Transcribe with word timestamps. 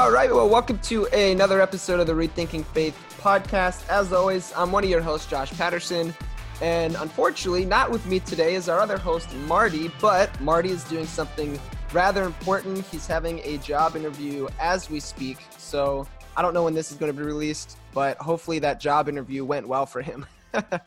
All 0.00 0.10
right, 0.10 0.32
well, 0.32 0.48
welcome 0.48 0.78
to 0.84 1.04
another 1.08 1.60
episode 1.60 2.00
of 2.00 2.06
the 2.06 2.14
Rethinking 2.14 2.64
Faith 2.64 2.96
podcast. 3.20 3.86
As 3.90 4.14
always, 4.14 4.50
I'm 4.56 4.72
one 4.72 4.82
of 4.82 4.88
your 4.88 5.02
hosts, 5.02 5.30
Josh 5.30 5.52
Patterson. 5.52 6.14
And 6.62 6.96
unfortunately, 6.96 7.66
not 7.66 7.90
with 7.90 8.06
me 8.06 8.20
today 8.20 8.54
is 8.54 8.70
our 8.70 8.80
other 8.80 8.96
host, 8.96 9.30
Marty, 9.46 9.90
but 10.00 10.40
Marty 10.40 10.70
is 10.70 10.84
doing 10.84 11.04
something 11.04 11.60
rather 11.92 12.22
important. 12.22 12.86
He's 12.86 13.06
having 13.06 13.40
a 13.40 13.58
job 13.58 13.94
interview 13.94 14.48
as 14.58 14.88
we 14.88 15.00
speak. 15.00 15.36
So 15.58 16.08
I 16.34 16.40
don't 16.40 16.54
know 16.54 16.64
when 16.64 16.72
this 16.72 16.90
is 16.90 16.96
going 16.96 17.14
to 17.14 17.18
be 17.18 17.22
released, 17.22 17.76
but 17.92 18.16
hopefully 18.16 18.58
that 18.60 18.80
job 18.80 19.06
interview 19.06 19.44
went 19.44 19.68
well 19.68 19.84
for 19.84 20.00
him. 20.00 20.24
and 20.54 20.80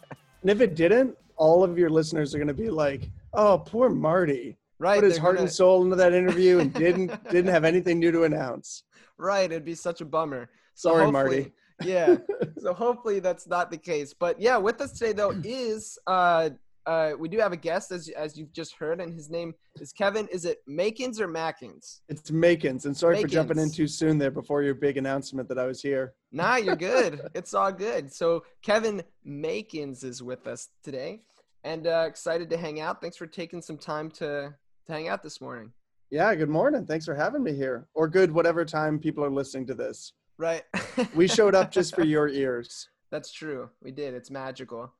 if 0.43 0.59
it 0.59 0.73
didn't, 0.73 1.15
all 1.35 1.63
of 1.63 1.77
your 1.77 1.91
listeners 1.91 2.33
are 2.33 2.39
going 2.39 2.47
to 2.47 2.53
be 2.55 2.71
like, 2.71 3.11
oh, 3.31 3.59
poor 3.59 3.89
Marty. 3.89 4.57
Right. 4.79 4.99
Put 4.99 5.03
his 5.03 5.19
heart 5.19 5.35
gonna... 5.35 5.45
and 5.45 5.53
soul 5.53 5.83
into 5.83 5.97
that 5.97 6.13
interview 6.13 6.57
and 6.59 6.73
didn't 6.73 7.11
didn't 7.29 7.51
have 7.51 7.63
anything 7.63 7.99
new 7.99 8.11
to 8.11 8.23
announce. 8.23 8.83
Right. 9.17 9.51
It'd 9.51 9.65
be 9.65 9.75
such 9.75 10.01
a 10.01 10.05
bummer. 10.05 10.49
So 10.75 10.89
Sorry, 10.89 11.11
Marty. 11.11 11.51
yeah. 11.83 12.17
So 12.57 12.73
hopefully 12.73 13.19
that's 13.19 13.47
not 13.47 13.71
the 13.71 13.77
case. 13.77 14.13
But 14.13 14.39
yeah, 14.39 14.57
with 14.57 14.81
us 14.81 14.93
today 14.93 15.13
though 15.13 15.33
is 15.43 15.97
uh 16.07 16.51
uh 16.85 17.11
we 17.17 17.29
do 17.29 17.39
have 17.39 17.53
a 17.53 17.57
guest 17.57 17.91
as 17.91 18.09
as 18.09 18.37
you've 18.37 18.51
just 18.51 18.75
heard, 18.75 19.01
and 19.01 19.13
his 19.13 19.29
name 19.29 19.53
is 19.79 19.91
Kevin. 19.91 20.27
Is 20.27 20.45
it 20.45 20.59
Makins 20.69 21.19
or 21.19 21.27
Mackins? 21.27 22.01
It's 22.09 22.31
Makins. 22.31 22.85
And 22.85 22.95
sorry 22.95 23.17
Makins. 23.17 23.21
for 23.21 23.27
jumping 23.27 23.59
in 23.59 23.71
too 23.71 23.87
soon 23.87 24.17
there 24.17 24.31
before 24.31 24.63
your 24.63 24.75
big 24.75 24.97
announcement 24.97 25.47
that 25.49 25.59
I 25.59 25.65
was 25.65 25.81
here. 25.81 26.13
Nah, 26.31 26.57
you're 26.57 26.75
good. 26.75 27.21
it's 27.33 27.53
all 27.53 27.71
good. 27.71 28.11
So 28.11 28.43
Kevin 28.61 29.03
Makins 29.25 30.03
is 30.03 30.21
with 30.21 30.47
us 30.47 30.69
today. 30.83 31.21
And 31.63 31.87
uh, 31.87 32.05
excited 32.07 32.49
to 32.49 32.57
hang 32.57 32.81
out. 32.81 32.99
Thanks 32.99 33.15
for 33.15 33.27
taking 33.27 33.61
some 33.61 33.77
time 33.77 34.11
to, 34.11 34.53
to 34.85 34.91
hang 34.91 35.07
out 35.07 35.23
this 35.23 35.39
morning. 35.39 35.71
Yeah, 36.13 36.35
good 36.35 36.47
morning. 36.47 36.85
Thanks 36.85 37.05
for 37.05 37.15
having 37.15 37.41
me 37.41 37.55
here. 37.55 37.87
Or 37.95 38.07
good, 38.07 38.31
whatever 38.31 38.63
time 38.63 38.99
people 38.99 39.25
are 39.25 39.31
listening 39.31 39.65
to 39.65 39.73
this. 39.73 40.13
Right. 40.37 40.61
we 41.15 41.27
showed 41.27 41.55
up 41.55 41.71
just 41.71 41.95
for 41.95 42.03
your 42.03 42.27
ears. 42.27 42.87
That's 43.09 43.33
true. 43.33 43.71
We 43.81 43.89
did. 43.89 44.13
It's 44.13 44.29
magical. 44.29 44.93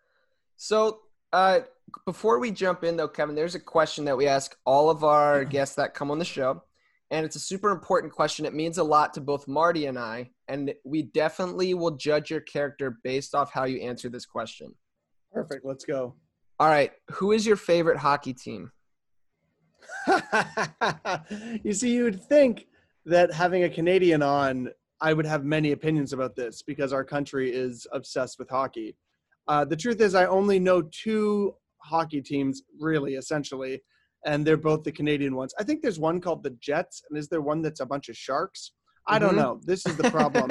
So, 0.58 1.02
uh, 1.32 1.60
before 2.08 2.40
we 2.40 2.50
jump 2.50 2.84
in, 2.84 2.98
though, 2.98 3.08
Kevin, 3.08 3.36
there's 3.36 3.54
a 3.54 3.60
question 3.60 4.06
that 4.06 4.18
we 4.18 4.26
ask 4.26 4.56
all 4.66 4.90
of 4.90 5.04
our 5.04 5.46
guests 5.52 5.76
that 5.76 5.94
come 5.94 6.10
on 6.10 6.18
the 6.18 6.26
show. 6.26 6.64
And 7.12 7.24
it's 7.28 7.36
a 7.36 7.40
super 7.40 7.70
important 7.70 8.12
question. 8.12 8.48
It 8.48 8.56
means 8.56 8.80
a 8.80 8.84
lot 8.84 9.14
to 9.14 9.22
both 9.22 9.48
Marty 9.48 9.86
and 9.86 10.00
I. 10.00 10.32
And 10.48 10.74
we 10.84 11.04
definitely 11.04 11.76
will 11.76 11.92
judge 11.92 12.32
your 12.32 12.42
character 12.42 12.98
based 13.04 13.36
off 13.36 13.52
how 13.52 13.66
you 13.66 13.82
answer 13.82 14.10
this 14.10 14.26
question. 14.26 14.74
Perfect. 15.32 15.64
Let's 15.64 15.86
go. 15.86 16.16
All 16.60 16.70
right. 16.70 16.92
Who 17.12 17.34
is 17.34 17.46
your 17.46 17.56
favorite 17.56 18.00
hockey 18.00 18.34
team? 18.34 18.72
you 21.64 21.74
see, 21.74 21.94
you 21.94 22.04
would 22.04 22.24
think 22.24 22.68
that 23.06 23.34
having 23.34 23.64
a 23.64 23.70
Canadian 23.70 24.22
on, 24.22 24.70
I 25.02 25.14
would 25.14 25.26
have 25.26 25.44
many 25.44 25.72
opinions 25.72 26.14
about 26.14 26.36
this 26.36 26.62
because 26.62 26.94
our 26.94 27.04
country 27.04 27.52
is 27.52 27.86
obsessed 27.92 28.40
with 28.40 28.50
hockey. 28.50 28.96
Uh, 29.48 29.66
the 29.66 29.76
truth 29.76 30.00
is, 30.00 30.16
I 30.16 30.26
only 30.26 30.60
know 30.60 30.82
two 30.84 31.56
hockey 31.80 32.22
teams, 32.22 32.64
really, 32.80 33.16
essentially, 33.16 33.82
and 34.26 34.46
they're 34.46 34.58
both 34.58 34.84
the 34.84 34.92
Canadian 34.92 35.36
ones. 35.36 35.54
I 35.60 35.64
think 35.64 35.82
there's 35.82 36.00
one 36.00 36.22
called 36.22 36.44
the 36.44 36.56
Jets, 36.62 37.04
and 37.10 37.18
is 37.18 37.28
there 37.28 37.42
one 37.42 37.62
that's 37.62 37.82
a 37.82 37.86
bunch 37.86 38.08
of 38.08 38.16
sharks? 38.16 38.72
I 39.08 39.20
don't 39.20 39.32
mm-hmm. 39.32 39.40
know. 39.40 39.60
This 39.66 39.86
is 39.86 39.98
the 39.98 40.10
problem. 40.10 40.50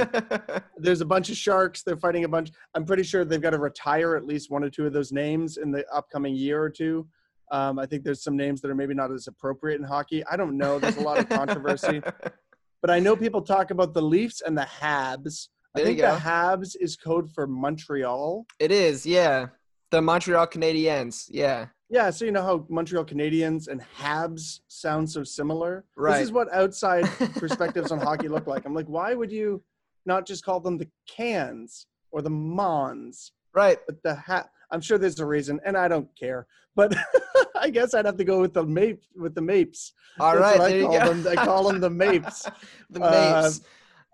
There's 0.76 1.00
a 1.00 1.06
bunch 1.06 1.30
of 1.30 1.36
sharks. 1.36 1.82
They're 1.82 1.96
fighting 1.96 2.24
a 2.24 2.28
bunch. 2.28 2.50
I'm 2.74 2.84
pretty 2.84 3.02
sure 3.02 3.24
they've 3.24 3.40
got 3.40 3.50
to 3.50 3.58
retire 3.58 4.14
at 4.14 4.26
least 4.26 4.50
one 4.50 4.62
or 4.62 4.68
two 4.68 4.86
of 4.86 4.92
those 4.92 5.10
names 5.10 5.56
in 5.56 5.70
the 5.70 5.86
upcoming 5.90 6.34
year 6.34 6.62
or 6.62 6.68
two. 6.68 7.08
Um, 7.52 7.78
I 7.78 7.84
think 7.84 8.02
there's 8.02 8.24
some 8.24 8.36
names 8.36 8.62
that 8.62 8.70
are 8.70 8.74
maybe 8.74 8.94
not 8.94 9.12
as 9.12 9.26
appropriate 9.26 9.78
in 9.78 9.84
hockey. 9.84 10.24
I 10.24 10.36
don't 10.36 10.56
know. 10.56 10.78
There's 10.78 10.96
a 10.96 11.02
lot 11.02 11.18
of 11.18 11.28
controversy. 11.28 12.02
but 12.80 12.90
I 12.90 12.98
know 12.98 13.14
people 13.14 13.42
talk 13.42 13.70
about 13.70 13.92
the 13.92 14.00
Leafs 14.00 14.40
and 14.40 14.56
the 14.56 14.66
Habs. 14.80 15.48
There 15.74 15.84
I 15.84 15.86
think 15.86 15.98
the 15.98 16.06
Habs 16.06 16.74
is 16.80 16.96
code 16.96 17.30
for 17.30 17.46
Montreal. 17.46 18.46
It 18.58 18.72
is, 18.72 19.04
yeah. 19.04 19.48
The 19.90 20.00
Montreal 20.00 20.46
Canadiens, 20.46 21.26
yeah. 21.30 21.66
Yeah, 21.90 22.08
so 22.08 22.24
you 22.24 22.32
know 22.32 22.42
how 22.42 22.64
Montreal 22.70 23.04
Canadiens 23.04 23.68
and 23.68 23.82
Habs 23.98 24.60
sound 24.68 25.10
so 25.10 25.22
similar? 25.22 25.84
Right. 25.94 26.14
This 26.14 26.28
is 26.28 26.32
what 26.32 26.50
outside 26.54 27.04
perspectives 27.36 27.92
on 27.92 28.00
hockey 28.00 28.28
look 28.28 28.46
like. 28.46 28.64
I'm 28.64 28.72
like, 28.72 28.86
why 28.86 29.12
would 29.12 29.30
you 29.30 29.62
not 30.06 30.26
just 30.26 30.42
call 30.42 30.58
them 30.58 30.78
the 30.78 30.88
Cans 31.06 31.86
or 32.10 32.22
the 32.22 32.30
Mons? 32.30 33.32
Right. 33.52 33.78
But 33.86 34.02
the 34.02 34.14
hat 34.14 34.48
I'm 34.72 34.80
sure 34.80 34.98
there's 34.98 35.20
a 35.20 35.26
reason, 35.26 35.60
and 35.64 35.76
I 35.76 35.86
don't 35.86 36.08
care. 36.18 36.46
But 36.74 36.96
I 37.60 37.70
guess 37.70 37.94
I'd 37.94 38.06
have 38.06 38.16
to 38.16 38.24
go 38.24 38.40
with 38.40 38.54
the 38.54 38.64
Mape 38.64 39.02
with 39.14 39.34
the 39.34 39.42
Mapes. 39.42 39.92
All 40.18 40.36
That's 40.36 40.58
right, 40.58 40.74
I 40.74 40.80
call 40.80 41.14
them. 41.14 41.26
I 41.28 41.34
call 41.34 41.64
them 41.68 41.80
the 41.80 41.90
Mapes. 42.04 42.48
the 42.90 43.00
Mapes. 43.00 43.60
Uh, 43.60 43.64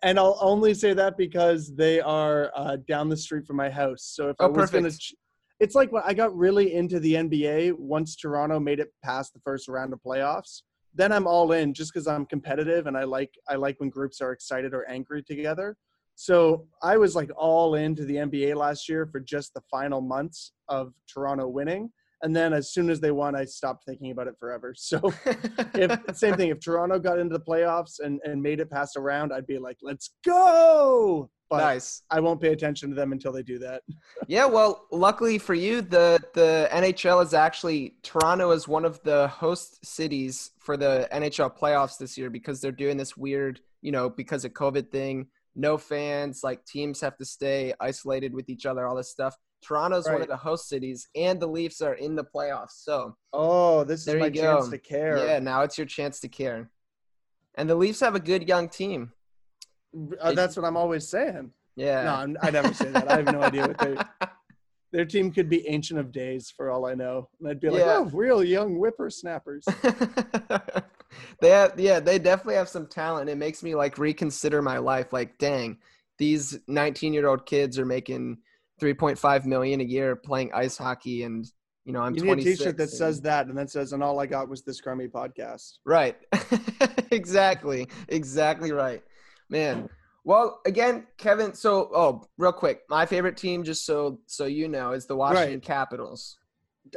and 0.02 0.18
I'll 0.18 0.38
only 0.40 0.74
say 0.74 0.92
that 0.92 1.16
because 1.16 1.74
they 1.74 2.00
are 2.00 2.52
uh, 2.54 2.76
down 2.86 3.08
the 3.08 3.16
street 3.16 3.46
from 3.46 3.56
my 3.56 3.68
house. 3.70 4.12
So 4.14 4.28
if 4.28 4.36
oh, 4.38 4.44
I 4.44 4.48
was 4.48 4.70
going 4.70 4.84
to, 4.84 5.16
it's 5.60 5.74
like 5.74 5.90
when 5.90 6.02
I 6.06 6.14
got 6.14 6.36
really 6.36 6.74
into 6.74 7.00
the 7.00 7.14
NBA 7.14 7.76
once 7.78 8.14
Toronto 8.14 8.60
made 8.60 8.78
it 8.78 8.92
past 9.02 9.34
the 9.34 9.40
first 9.40 9.68
round 9.68 9.92
of 9.92 10.00
playoffs. 10.00 10.62
Then 10.94 11.12
I'm 11.12 11.26
all 11.26 11.52
in 11.52 11.74
just 11.74 11.92
because 11.92 12.06
I'm 12.06 12.26
competitive 12.26 12.86
and 12.86 12.96
I 12.96 13.04
like 13.04 13.30
I 13.48 13.56
like 13.56 13.78
when 13.78 13.90
groups 13.90 14.20
are 14.20 14.32
excited 14.32 14.72
or 14.72 14.88
angry 14.88 15.22
together. 15.22 15.76
So 16.20 16.66
I 16.82 16.96
was 16.96 17.14
like 17.14 17.30
all 17.36 17.76
into 17.76 18.04
the 18.04 18.16
NBA 18.16 18.56
last 18.56 18.88
year 18.88 19.06
for 19.06 19.20
just 19.20 19.54
the 19.54 19.60
final 19.70 20.00
months 20.00 20.50
of 20.68 20.92
Toronto 21.06 21.46
winning. 21.46 21.92
And 22.22 22.34
then 22.34 22.52
as 22.52 22.72
soon 22.72 22.90
as 22.90 22.98
they 22.98 23.12
won, 23.12 23.36
I 23.36 23.44
stopped 23.44 23.84
thinking 23.84 24.10
about 24.10 24.26
it 24.26 24.34
forever. 24.40 24.74
So 24.76 25.00
if 25.74 25.96
same 26.16 26.34
thing, 26.34 26.50
if 26.50 26.58
Toronto 26.58 26.98
got 26.98 27.20
into 27.20 27.38
the 27.38 27.44
playoffs 27.44 28.00
and, 28.00 28.20
and 28.24 28.42
made 28.42 28.58
it 28.58 28.68
past 28.68 28.96
a 28.96 29.00
round, 29.00 29.32
I'd 29.32 29.46
be 29.46 29.60
like, 29.60 29.76
let's 29.80 30.10
go. 30.24 31.30
But 31.48 31.58
nice. 31.58 32.02
I 32.10 32.18
won't 32.18 32.40
pay 32.40 32.48
attention 32.48 32.88
to 32.90 32.96
them 32.96 33.12
until 33.12 33.30
they 33.30 33.44
do 33.44 33.60
that. 33.60 33.82
yeah, 34.26 34.44
well, 34.44 34.86
luckily 34.90 35.38
for 35.38 35.54
you, 35.54 35.82
the 35.82 36.18
the 36.34 36.68
NHL 36.72 37.24
is 37.24 37.32
actually 37.32 37.94
Toronto 38.02 38.50
is 38.50 38.66
one 38.66 38.84
of 38.84 39.00
the 39.04 39.28
host 39.28 39.86
cities 39.86 40.50
for 40.58 40.76
the 40.76 41.08
NHL 41.12 41.56
playoffs 41.56 41.96
this 41.96 42.18
year 42.18 42.28
because 42.28 42.60
they're 42.60 42.72
doing 42.72 42.96
this 42.96 43.16
weird, 43.16 43.60
you 43.82 43.92
know, 43.92 44.10
because 44.10 44.44
of 44.44 44.52
COVID 44.52 44.90
thing 44.90 45.28
no 45.56 45.78
fans, 45.78 46.40
like 46.42 46.64
teams 46.64 47.00
have 47.00 47.16
to 47.18 47.24
stay 47.24 47.74
isolated 47.80 48.32
with 48.32 48.48
each 48.48 48.66
other, 48.66 48.86
all 48.86 48.96
this 48.96 49.10
stuff. 49.10 49.36
Toronto's 49.62 50.06
right. 50.06 50.14
one 50.14 50.22
of 50.22 50.28
the 50.28 50.36
host 50.36 50.68
cities, 50.68 51.08
and 51.16 51.40
the 51.40 51.46
Leafs 51.46 51.80
are 51.80 51.94
in 51.94 52.14
the 52.14 52.24
playoffs. 52.24 52.82
So, 52.82 53.16
oh, 53.32 53.84
this 53.84 54.06
is 54.06 54.14
my 54.14 54.30
chance 54.30 54.68
to 54.68 54.78
care. 54.78 55.18
Yeah, 55.18 55.38
now 55.40 55.62
it's 55.62 55.76
your 55.76 55.86
chance 55.86 56.20
to 56.20 56.28
care. 56.28 56.70
And 57.56 57.68
the 57.68 57.74
Leafs 57.74 58.00
have 58.00 58.14
a 58.14 58.20
good 58.20 58.48
young 58.48 58.68
team. 58.68 59.12
Uh, 60.20 60.32
that's 60.32 60.56
what 60.56 60.64
I'm 60.64 60.76
always 60.76 61.08
saying. 61.08 61.50
Yeah. 61.74 62.04
No, 62.04 62.14
I'm, 62.14 62.36
i 62.42 62.50
never 62.50 62.72
say 62.74 62.90
that. 62.90 63.10
I 63.10 63.16
have 63.16 63.32
no 63.32 63.42
idea 63.42 63.66
what 63.66 63.78
they. 63.78 63.96
Their 64.92 65.04
team 65.04 65.30
could 65.30 65.50
be 65.50 65.68
Ancient 65.68 66.00
of 66.00 66.12
Days 66.12 66.52
for 66.56 66.70
all 66.70 66.86
I 66.86 66.94
know. 66.94 67.28
And 67.38 67.48
I'd 67.48 67.60
be 67.60 67.68
like, 67.68 67.80
Yeah. 67.80 67.98
oh, 67.98 68.10
real 68.12 68.42
young 68.42 68.76
whippersnappers. 68.76 69.64
they 71.40 71.50
have, 71.50 71.78
yeah, 71.78 72.00
they 72.00 72.18
definitely 72.18 72.54
have 72.56 72.68
some 72.68 72.86
talent. 72.86 73.30
It 73.30 73.36
makes 73.36 73.62
me 73.62 73.74
like 73.74 73.98
reconsider 73.98 74.62
my 74.62 74.78
life. 74.78 75.12
Like, 75.12 75.38
dang, 75.38 75.78
these 76.18 76.58
19 76.68 77.12
year 77.12 77.28
old 77.28 77.46
kids 77.46 77.78
are 77.78 77.86
making 77.86 78.38
3.5 78.80 79.44
million 79.44 79.80
a 79.80 79.84
year 79.84 80.16
playing 80.16 80.52
ice 80.54 80.76
hockey, 80.78 81.22
and 81.24 81.46
you 81.84 81.92
know 81.92 82.00
I'm 82.00 82.14
you 82.14 82.22
need 82.22 82.30
a 82.30 82.34
26. 82.34 82.58
t-shirt 82.58 82.76
that 82.76 82.82
and- 82.84 82.92
says 82.92 83.20
that 83.22 83.46
and 83.46 83.56
then 83.56 83.68
says, 83.68 83.92
and 83.92 84.02
all 84.02 84.20
I 84.20 84.26
got 84.26 84.48
was 84.48 84.62
this 84.62 84.80
crummy 84.80 85.08
podcast. 85.08 85.78
Right. 85.84 86.16
exactly. 87.10 87.88
Exactly 88.08 88.72
right. 88.72 89.02
Man. 89.48 89.88
Well, 90.24 90.60
again, 90.66 91.06
Kevin, 91.16 91.54
so 91.54 91.90
oh, 91.94 92.24
real 92.36 92.52
quick. 92.52 92.82
My 92.90 93.06
favorite 93.06 93.38
team 93.38 93.64
just 93.64 93.86
so 93.86 94.20
so 94.26 94.44
you 94.44 94.68
know 94.68 94.92
is 94.92 95.06
the 95.06 95.16
Washington 95.16 95.54
Right. 95.54 95.62
Capitals. 95.62 96.36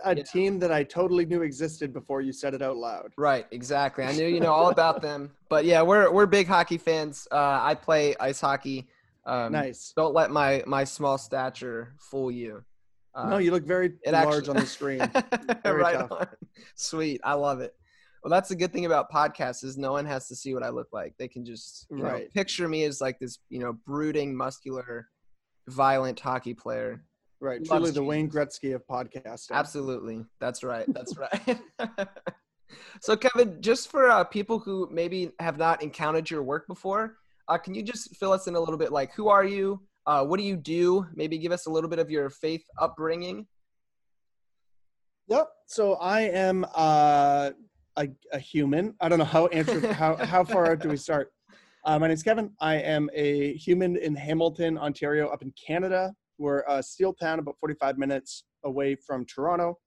A 0.04 0.16
Yeah. 0.16 0.24
team 0.24 0.60
that 0.60 0.72
I 0.72 0.84
totally 0.84 1.26
knew 1.26 1.42
existed 1.42 1.94
before 1.94 2.22
you 2.22 2.32
said 2.34 2.54
it 2.54 2.62
out 2.62 2.78
loud. 2.78 3.12
Right, 3.18 3.46
exactly. 3.52 4.04
I 4.04 4.12
knew 4.14 4.28
you 4.28 4.40
know 4.40 4.52
all 4.52 4.70
about 4.70 5.02
them. 5.02 5.32
But 5.50 5.66
yeah, 5.66 5.82
we're 5.82 6.12
we're 6.12 6.26
big 6.26 6.48
hockey 6.48 6.78
fans. 6.78 7.28
Uh 7.32 7.60
I 7.62 7.76
play 7.76 8.16
ice 8.20 8.40
hockey. 8.42 8.88
Um 9.26 9.52
nice. 9.52 9.94
don't 9.96 10.14
let 10.14 10.32
my 10.32 10.64
my 10.66 10.84
small 10.84 11.18
stature 11.18 11.94
fool 12.00 12.32
you. 12.32 12.64
Uh, 13.14 13.30
no, 13.32 13.38
you 13.40 13.52
look 13.52 13.66
very 13.66 13.90
large 14.08 14.38
actually- 14.48 14.50
on 14.50 14.56
the 14.56 14.66
screen. 14.66 15.00
Very 15.64 15.82
right. 15.82 16.10
Sweet. 16.76 17.20
I 17.26 17.34
love 17.34 17.60
it. 17.60 17.74
Well, 18.24 18.30
that's 18.32 18.48
the 18.50 18.56
good 18.56 18.72
thing 18.72 18.86
about 18.86 19.12
podcasts 19.12 19.64
is 19.66 19.78
no 19.78 19.92
one 19.92 20.06
has 20.06 20.28
to 20.30 20.36
see 20.36 20.54
what 20.54 20.64
I 20.64 20.70
look 20.70 20.88
like. 20.94 21.16
They 21.18 21.28
can 21.28 21.44
just 21.44 21.88
you 21.90 21.98
know, 21.98 22.22
picture 22.34 22.70
me 22.70 22.84
as 22.86 23.02
like 23.02 23.20
this, 23.20 23.40
you 23.50 23.60
know, 23.60 23.74
brooding, 23.86 24.34
muscular, 24.34 25.10
violent 25.68 26.20
hockey 26.20 26.54
player. 26.54 27.04
Right. 27.42 27.66
Truly 27.66 27.90
the 27.90 28.04
Wayne 28.04 28.30
Gretzky 28.30 28.76
of 28.76 28.86
podcasting. 28.86 29.52
Absolutely. 29.52 30.24
That's 30.40 30.64
right. 30.64 30.86
That's 30.90 31.16
right. 31.18 31.60
so, 33.02 33.18
Kevin, 33.18 33.60
just 33.62 33.90
for 33.90 34.12
uh, 34.12 34.24
people 34.24 34.60
who 34.60 34.88
maybe 34.92 35.32
have 35.40 35.58
not 35.58 35.82
encountered 35.82 36.30
your 36.30 36.44
work 36.44 36.68
before, 36.68 37.18
uh, 37.48 37.58
can 37.58 37.74
you 37.74 37.82
just 37.82 38.16
fill 38.16 38.32
us 38.32 38.46
in 38.46 38.54
a 38.54 38.60
little 38.60 38.78
bit? 38.78 38.92
Like, 38.92 39.14
who 39.16 39.28
are 39.28 39.44
you? 39.44 39.82
Uh, 40.06 40.24
what 40.24 40.38
do 40.38 40.44
you 40.44 40.56
do? 40.56 41.08
Maybe 41.16 41.40
give 41.40 41.52
us 41.52 41.66
a 41.66 41.72
little 41.72 41.90
bit 41.90 41.98
of 41.98 42.12
your 42.12 42.30
faith 42.30 42.64
upbringing. 42.80 43.48
Yep. 45.28 45.48
So 45.66 45.96
I 45.96 46.22
am 46.22 46.66
uh, 46.76 47.52
a, 47.98 48.08
a 48.34 48.40
human. 48.40 48.94
I 49.02 49.10
don't 49.10 49.18
know 49.18 49.26
how 49.26 49.48
answer 49.48 49.94
how 49.94 50.16
how 50.16 50.44
far 50.44 50.72
out 50.72 50.80
do 50.80 50.90
we 50.90 50.98
start? 50.98 51.32
Uh, 51.86 51.98
my 51.98 52.08
name's 52.08 52.22
Kevin. 52.22 52.52
I 52.60 52.76
am 52.76 53.10
a 53.16 53.54
human 53.54 53.98
in 53.98 54.16
Hamilton, 54.16 54.78
Ontario, 54.78 55.28
up 55.30 55.42
in 55.42 55.52
Canada. 55.54 56.14
We're 56.42 56.64
a 56.68 56.82
steel 56.82 57.14
town, 57.14 57.38
about 57.38 57.58
45 57.60 58.00
minutes 58.00 58.46
away 58.64 58.96
from 58.96 59.26
Toronto. 59.26 59.78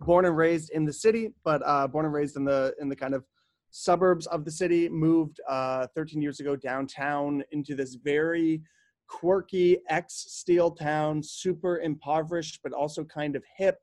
Born 0.00 0.26
and 0.26 0.36
raised 0.36 0.70
in 0.70 0.84
the 0.84 0.92
city, 0.92 1.32
but 1.44 1.62
uh, 1.64 1.88
born 1.88 2.04
and 2.04 2.12
raised 2.12 2.36
in 2.36 2.44
the 2.44 2.74
in 2.78 2.90
the 2.90 2.94
kind 2.94 3.14
of 3.14 3.24
suburbs 3.70 4.26
of 4.26 4.44
the 4.44 4.50
city. 4.50 4.88
Moved 4.90 5.40
uh, 5.48 5.86
13 5.96 6.20
years 6.20 6.40
ago 6.40 6.54
downtown 6.56 7.42
into 7.52 7.74
this 7.74 7.94
very 7.94 8.62
quirky 9.08 9.78
ex 9.88 10.26
steel 10.28 10.70
town, 10.70 11.22
super 11.22 11.80
impoverished, 11.80 12.60
but 12.62 12.72
also 12.74 13.02
kind 13.02 13.34
of 13.34 13.42
hip 13.56 13.78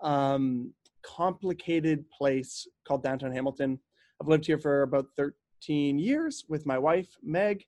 um, 0.00 0.72
complicated 1.02 2.10
place 2.10 2.66
called 2.88 3.02
downtown 3.02 3.32
Hamilton. 3.32 3.78
I've 4.20 4.28
lived 4.28 4.46
here 4.46 4.58
for 4.58 4.82
about 4.82 5.06
13 5.18 5.98
years 5.98 6.46
with 6.48 6.64
my 6.64 6.78
wife, 6.78 7.14
Meg. 7.22 7.64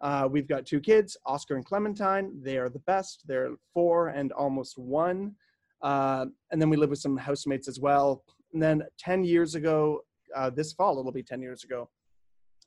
Uh, 0.00 0.28
we've 0.30 0.48
got 0.48 0.64
two 0.64 0.80
kids, 0.80 1.16
Oscar 1.26 1.56
and 1.56 1.64
Clementine. 1.64 2.40
They 2.42 2.56
are 2.56 2.68
the 2.70 2.78
best. 2.80 3.24
They're 3.26 3.50
four 3.74 4.08
and 4.08 4.32
almost 4.32 4.78
one. 4.78 5.34
Uh, 5.82 6.26
and 6.50 6.60
then 6.60 6.70
we 6.70 6.76
live 6.76 6.90
with 6.90 6.98
some 6.98 7.16
housemates 7.16 7.68
as 7.68 7.80
well. 7.80 8.24
And 8.52 8.62
then 8.62 8.82
10 8.98 9.24
years 9.24 9.54
ago, 9.54 10.00
uh, 10.34 10.50
this 10.50 10.72
fall, 10.72 10.98
it'll 10.98 11.12
be 11.12 11.22
10 11.22 11.42
years 11.42 11.64
ago, 11.64 11.90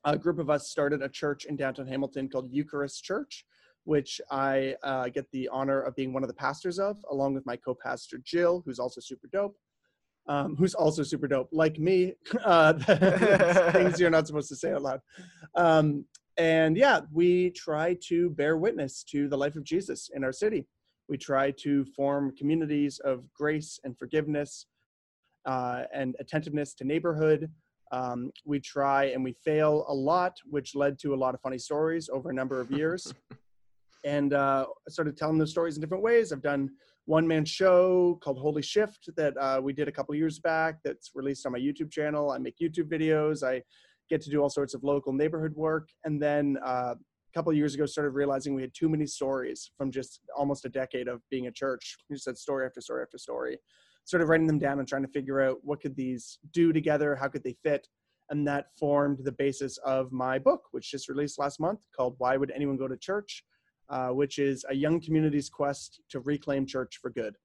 a 0.05 0.17
group 0.17 0.39
of 0.39 0.49
us 0.49 0.69
started 0.69 1.01
a 1.01 1.09
church 1.09 1.45
in 1.45 1.55
downtown 1.55 1.87
Hamilton 1.87 2.29
called 2.29 2.51
Eucharist 2.51 3.03
Church, 3.03 3.45
which 3.85 4.19
I 4.29 4.75
uh, 4.83 5.09
get 5.09 5.29
the 5.31 5.49
honor 5.49 5.81
of 5.81 5.95
being 5.95 6.13
one 6.13 6.23
of 6.23 6.27
the 6.27 6.35
pastors 6.35 6.77
of, 6.77 6.97
along 7.09 7.33
with 7.33 7.45
my 7.45 7.55
co 7.55 7.73
pastor, 7.73 8.19
Jill, 8.23 8.63
who's 8.65 8.79
also 8.79 9.01
super 9.01 9.27
dope. 9.31 9.55
Um, 10.25 10.55
who's 10.55 10.73
also 10.73 11.03
super 11.03 11.27
dope, 11.27 11.49
like 11.51 11.79
me. 11.79 12.13
Uh, 12.45 12.73
things 13.71 13.99
you're 13.99 14.09
not 14.09 14.25
supposed 14.27 14.49
to 14.49 14.55
say 14.55 14.71
out 14.71 14.81
loud. 14.81 15.01
Um, 15.55 16.05
and 16.37 16.75
yeah, 16.75 17.01
we 17.11 17.51
try 17.51 17.97
to 18.07 18.29
bear 18.31 18.57
witness 18.57 19.03
to 19.11 19.27
the 19.27 19.37
life 19.37 19.55
of 19.55 19.63
Jesus 19.63 20.09
in 20.13 20.23
our 20.23 20.31
city. 20.31 20.65
We 21.09 21.17
try 21.17 21.51
to 21.59 21.85
form 21.85 22.35
communities 22.35 22.99
of 22.99 23.31
grace 23.33 23.79
and 23.83 23.97
forgiveness 23.97 24.65
uh, 25.45 25.83
and 25.93 26.15
attentiveness 26.19 26.73
to 26.75 26.85
neighborhood. 26.85 27.51
Um, 27.91 28.31
we 28.45 28.59
try 28.59 29.05
and 29.05 29.23
we 29.23 29.33
fail 29.45 29.85
a 29.87 29.93
lot, 29.93 30.37
which 30.45 30.73
led 30.73 30.97
to 30.99 31.13
a 31.13 31.15
lot 31.15 31.35
of 31.35 31.41
funny 31.41 31.59
stories 31.59 32.09
over 32.09 32.29
a 32.29 32.33
number 32.33 32.59
of 32.59 32.71
years. 32.71 33.13
and 34.03 34.33
uh, 34.33 34.65
I 34.65 34.89
started 34.89 35.17
telling 35.17 35.37
those 35.37 35.51
stories 35.51 35.75
in 35.75 35.81
different 35.81 36.03
ways. 36.03 36.31
I've 36.31 36.41
done 36.41 36.71
one 37.05 37.27
man 37.27 37.45
show 37.45 38.17
called 38.23 38.39
Holy 38.39 38.61
Shift 38.61 39.09
that 39.17 39.35
uh, 39.37 39.59
we 39.61 39.73
did 39.73 39.87
a 39.87 39.91
couple 39.91 40.15
years 40.15 40.39
back 40.39 40.79
that's 40.83 41.11
released 41.13 41.45
on 41.45 41.51
my 41.51 41.59
YouTube 41.59 41.91
channel. 41.91 42.31
I 42.31 42.37
make 42.37 42.57
YouTube 42.59 42.89
videos. 42.89 43.43
I 43.43 43.61
get 44.09 44.21
to 44.21 44.29
do 44.29 44.41
all 44.41 44.49
sorts 44.49 44.73
of 44.73 44.83
local 44.83 45.13
neighborhood 45.13 45.53
work. 45.55 45.89
And 46.03 46.21
then 46.21 46.57
uh, 46.63 46.95
a 46.95 47.33
couple 47.33 47.51
of 47.51 47.57
years 47.57 47.73
ago, 47.73 47.85
started 47.85 48.11
realizing 48.11 48.53
we 48.53 48.61
had 48.61 48.73
too 48.73 48.89
many 48.89 49.05
stories 49.05 49.71
from 49.77 49.91
just 49.91 50.21
almost 50.37 50.65
a 50.65 50.69
decade 50.69 51.07
of 51.07 51.21
being 51.29 51.47
a 51.47 51.51
church. 51.51 51.97
We 52.09 52.15
just 52.15 52.27
had 52.27 52.37
story 52.37 52.65
after 52.65 52.81
story 52.81 53.01
after 53.01 53.17
story. 53.17 53.57
Started 54.05 54.25
writing 54.25 54.47
them 54.47 54.59
down 54.59 54.79
and 54.79 54.87
trying 54.87 55.03
to 55.03 55.07
figure 55.07 55.41
out 55.41 55.57
what 55.63 55.81
could 55.81 55.95
these 55.95 56.39
do 56.51 56.73
together, 56.73 57.15
how 57.15 57.29
could 57.29 57.43
they 57.43 57.55
fit, 57.63 57.87
and 58.29 58.45
that 58.47 58.67
formed 58.77 59.19
the 59.23 59.31
basis 59.31 59.77
of 59.77 60.11
my 60.11 60.37
book, 60.37 60.63
which 60.71 60.91
just 60.91 61.07
released 61.07 61.39
last 61.39 61.59
month, 61.59 61.79
called 61.95 62.15
"Why 62.17 62.35
Would 62.35 62.51
Anyone 62.51 62.77
Go 62.77 62.87
to 62.87 62.97
Church," 62.97 63.43
uh, 63.89 64.09
which 64.09 64.39
is 64.39 64.65
a 64.69 64.75
young 64.75 64.99
community's 64.99 65.49
quest 65.49 66.01
to 66.09 66.19
reclaim 66.19 66.65
church 66.65 66.99
for 67.01 67.09
good. 67.09 67.35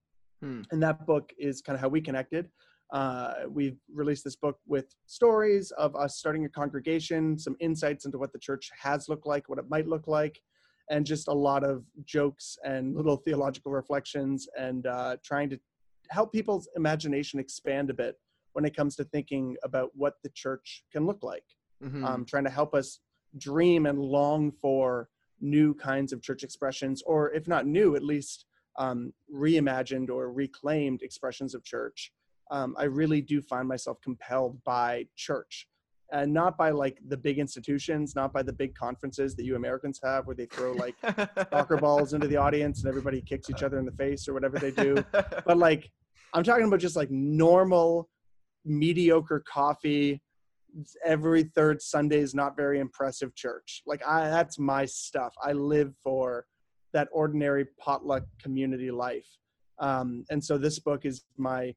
Hmm. 0.43 0.62
And 0.70 0.82
that 0.82 1.06
book 1.06 1.32
is 1.38 1.62
kind 1.62 1.75
of 1.75 1.81
how 1.81 1.88
we 1.88 2.00
connected. 2.00 2.49
Uh, 2.93 3.35
we've 3.49 3.79
released 3.93 4.25
this 4.25 4.37
book 4.37 4.58
with 4.67 4.94
stories 5.06 5.70
of 5.73 5.94
us 5.94 6.17
starting 6.17 6.44
a 6.44 6.49
congregation, 6.49 7.38
some 7.38 7.56
insights 7.61 8.06
into 8.06 8.19
what 8.19 8.32
the 8.32 8.38
church 8.38 8.70
has 8.81 9.08
looked 9.08 9.26
like, 9.26 9.49
what 9.49 9.58
it 9.58 9.69
might 9.69 9.87
look 9.87 10.06
like, 10.06 10.40
and 10.90 11.05
just 11.05 11.29
a 11.29 11.32
lot 11.32 11.64
of 11.64 11.85
jokes 12.05 12.56
and 12.64 12.96
little 12.96 13.17
theological 13.17 13.73
reflections 13.73 14.49
and 14.58 14.87
uh, 14.87 15.17
trying 15.23 15.50
to 15.50 15.58
help 16.08 16.32
people's 16.32 16.69
imagination 16.76 17.38
expand 17.38 17.90
a 17.90 17.94
bit 17.94 18.17
when 18.55 18.64
it 18.64 18.75
comes 18.75 18.96
to 18.96 19.05
thinking 19.05 19.56
about 19.63 19.91
what 19.94 20.15
the 20.22 20.31
church 20.31 20.84
can 20.91 21.05
look 21.06 21.22
like. 21.22 21.44
Mhm. 21.82 22.05
Um, 22.05 22.24
trying 22.24 22.44
to 22.44 22.51
help 22.51 22.74
us 22.74 23.01
dream 23.36 23.86
and 23.86 23.98
long 24.01 24.51
for 24.51 25.10
new 25.41 25.74
kinds 25.74 26.13
of 26.13 26.22
church 26.22 26.43
expressions, 26.43 27.03
or 27.03 27.32
if 27.32 27.46
not 27.46 27.67
new, 27.67 27.94
at 27.94 28.03
least 28.03 28.46
um, 28.79 29.13
reimagined 29.32 30.08
or 30.08 30.32
reclaimed 30.32 31.03
expressions 31.03 31.55
of 31.55 31.63
church. 31.65 32.13
Um, 32.50 32.74
I 32.78 32.84
really 32.84 33.20
do 33.20 33.40
find 33.43 33.69
myself 33.69 34.00
compelled 34.02 34.62
by 34.64 35.06
church. 35.17 35.67
And 36.10 36.32
not 36.32 36.56
by 36.56 36.70
like 36.70 36.98
the 37.08 37.19
big 37.19 37.38
institutions, 37.38 38.14
not 38.17 38.32
by 38.32 38.43
the 38.43 38.52
big 38.52 38.74
conferences 38.74 39.36
that 39.36 39.44
you 39.44 39.56
Americans 39.56 40.00
have 40.02 40.26
where 40.26 40.34
they 40.34 40.46
throw 40.46 40.72
like 40.72 40.94
soccer 41.50 41.76
balls 41.81 42.14
into 42.14 42.26
the 42.26 42.36
audience 42.36 42.81
and 42.81 42.88
everybody 42.88 43.20
kicks 43.20 43.50
each 43.50 43.62
other 43.62 43.78
in 43.78 43.84
the 43.84 43.93
face 43.93 44.26
or 44.26 44.32
whatever 44.32 44.58
they 44.58 44.70
do. 44.70 45.05
But 45.12 45.58
like, 45.58 45.90
I'm 46.32 46.43
talking 46.44 46.64
about 46.64 46.81
just 46.81 46.96
like 46.96 47.10
normal, 47.10 48.08
mediocre 48.64 49.44
coffee. 49.46 50.22
Every 51.05 51.43
third 51.43 51.82
Sunday 51.82 52.20
is 52.20 52.34
not 52.34 52.56
very 52.56 52.81
impressive 52.81 53.34
church. 53.34 53.82
Like 53.86 54.02
I, 54.06 54.28
that's 54.28 54.58
my 54.58 54.86
stuff. 54.86 55.34
I 55.43 55.52
live 55.52 55.94
for 56.02 56.46
that 56.93 57.08
ordinary 57.12 57.67
potluck 57.78 58.24
community 58.43 58.90
life. 58.90 59.28
Um, 59.78 60.24
and 60.31 60.43
so 60.43 60.58
this 60.58 60.78
book 60.78 61.05
is 61.05 61.24
my 61.36 61.74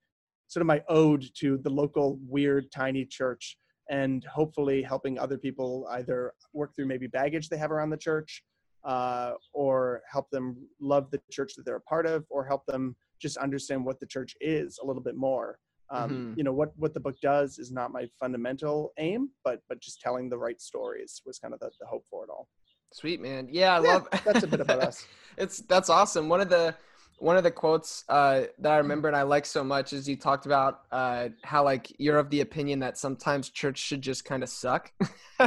sort 0.52 0.62
of 0.62 0.68
my 0.68 0.84
ode 0.90 1.24
to 1.34 1.58
the 1.60 1.70
local 1.70 2.20
weird 2.28 2.70
tiny 2.74 3.06
church 3.06 3.58
and 3.90 4.26
hopefully 4.26 4.82
helping 4.82 5.18
other 5.18 5.38
people 5.38 5.88
either 5.92 6.34
work 6.52 6.76
through 6.76 6.86
maybe 6.86 7.08
baggage 7.08 7.48
they 7.48 7.58
have 7.58 7.72
around 7.72 7.90
the 7.90 7.96
church 7.96 8.44
uh, 8.84 9.32
or 9.54 10.02
help 10.12 10.30
them 10.30 10.58
love 10.82 11.10
the 11.10 11.22
church 11.32 11.54
that 11.56 11.64
they're 11.66 11.78
a 11.78 11.82
part 11.82 12.06
of 12.06 12.26
or 12.30 12.44
help 12.46 12.66
them 12.66 12.94
just 13.22 13.38
understand 13.38 13.86
what 13.86 13.98
the 14.02 14.06
church 14.06 14.36
is 14.42 14.78
a 14.84 14.86
little 14.86 15.02
bit 15.02 15.16
more 15.16 15.58
um, 15.90 16.10
Mhm. 16.12 16.38
you 16.38 16.44
know 16.44 16.52
what 16.54 16.72
what 16.76 16.94
the 16.94 17.00
book 17.00 17.16
does 17.22 17.58
is 17.58 17.72
not 17.72 17.94
my 17.94 18.06
fundamental 18.20 18.92
aim 18.98 19.30
but 19.46 19.62
but 19.70 19.80
just 19.80 20.02
telling 20.02 20.30
the 20.30 20.38
right 20.38 20.60
stories 20.62 21.22
was 21.26 21.40
kind 21.40 21.54
of 21.54 21.62
the, 21.62 21.72
the 21.80 21.86
hope 21.88 22.04
for 22.10 22.26
it 22.26 22.30
all 22.30 22.50
Sweet 22.94 23.22
man. 23.22 23.48
Yeah, 23.50 23.76
I 23.76 23.80
Yeah, 23.80 23.94
love 23.94 24.10
that's 24.26 24.44
a 24.44 24.48
bit 24.48 24.60
about 24.66 24.80
us 24.80 25.08
It's 25.38 25.60
that's 25.62 25.90
awesome. 25.90 26.28
One 26.28 26.42
of 26.42 26.50
the 26.50 26.76
one 27.22 27.38
of 27.38 27.44
the 27.44 27.52
quotes 27.52 28.04
uh, 28.10 28.44
that 28.60 28.72
I 28.72 28.78
remember 28.78 29.08
and 29.08 29.16
I 29.16 29.22
like 29.22 29.46
so 29.46 29.64
much 29.64 29.94
is 29.94 30.10
you 30.10 30.16
talked 30.16 30.48
about 30.48 30.82
uh, 30.92 31.30
how 31.44 31.64
like 31.64 31.94
you're 32.00 32.18
of 32.18 32.30
the 32.32 32.42
opinion 32.42 32.80
that 32.80 32.98
sometimes 32.98 33.50
church 33.50 33.78
should 33.78 34.02
just 34.02 34.26
kind 34.26 34.42
of 34.42 34.50
suck. 34.50 34.92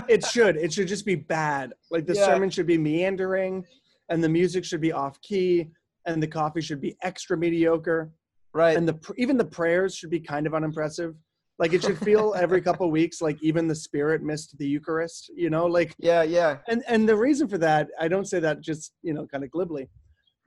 it 0.08 0.24
should 0.32 0.56
it 0.56 0.72
should 0.72 0.86
just 0.86 1.04
be 1.04 1.16
bad 1.16 1.72
like 1.90 2.06
the 2.06 2.14
Yeah. 2.14 2.26
sermon 2.26 2.48
should 2.48 2.68
be 2.68 2.78
meandering 2.78 3.64
and 4.08 4.22
the 4.22 4.28
music 4.28 4.64
should 4.64 4.80
be 4.80 4.92
off 4.92 5.20
key 5.20 5.68
and 6.06 6.22
the 6.22 6.28
coffee 6.28 6.60
should 6.60 6.80
be 6.80 6.96
extra 7.02 7.36
mediocre 7.36 8.12
Right. 8.52 8.76
and 8.76 8.86
the 8.86 8.94
pr- 8.94 9.14
even 9.16 9.36
the 9.36 9.44
prayers 9.44 9.96
should 9.96 10.10
be 10.10 10.20
kind 10.20 10.46
of 10.46 10.54
unimpressive 10.54 11.16
like 11.58 11.72
it 11.72 11.82
should 11.82 11.98
feel 11.98 12.34
every 12.38 12.60
couple 12.60 12.88
weeks 12.88 13.20
like 13.20 13.36
even 13.42 13.66
the 13.66 13.74
spirit 13.74 14.22
missed 14.22 14.56
the 14.58 14.66
eucharist 14.66 15.28
you 15.34 15.50
know 15.50 15.66
like 15.66 15.92
yeah, 15.98 16.22
yeah. 16.22 16.58
and 16.68 16.84
and 16.86 17.08
the 17.08 17.16
reason 17.16 17.48
for 17.48 17.58
that 17.58 17.88
i 18.00 18.06
don't 18.06 18.26
say 18.26 18.38
that 18.38 18.60
just 18.60 18.92
you 19.02 19.12
know 19.12 19.26
kind 19.26 19.42
of 19.42 19.50
glibly 19.50 19.88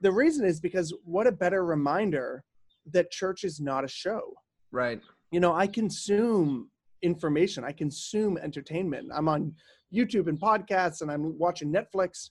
the 0.00 0.12
reason 0.12 0.46
is 0.46 0.60
because 0.60 0.92
what 1.04 1.26
a 1.26 1.32
better 1.32 1.64
reminder 1.64 2.44
that 2.92 3.10
church 3.10 3.44
is 3.44 3.60
not 3.60 3.84
a 3.84 3.88
show. 3.88 4.22
Right. 4.70 5.00
you 5.30 5.40
know 5.40 5.54
i 5.54 5.66
consume 5.66 6.70
information. 7.00 7.64
I 7.64 7.72
consume 7.72 8.36
entertainment. 8.38 9.10
I'm 9.14 9.28
on 9.28 9.54
youtube 9.94 10.28
and 10.28 10.38
podcasts 10.38 11.00
and 11.00 11.10
i'm 11.10 11.38
watching 11.38 11.72
netflix 11.72 12.30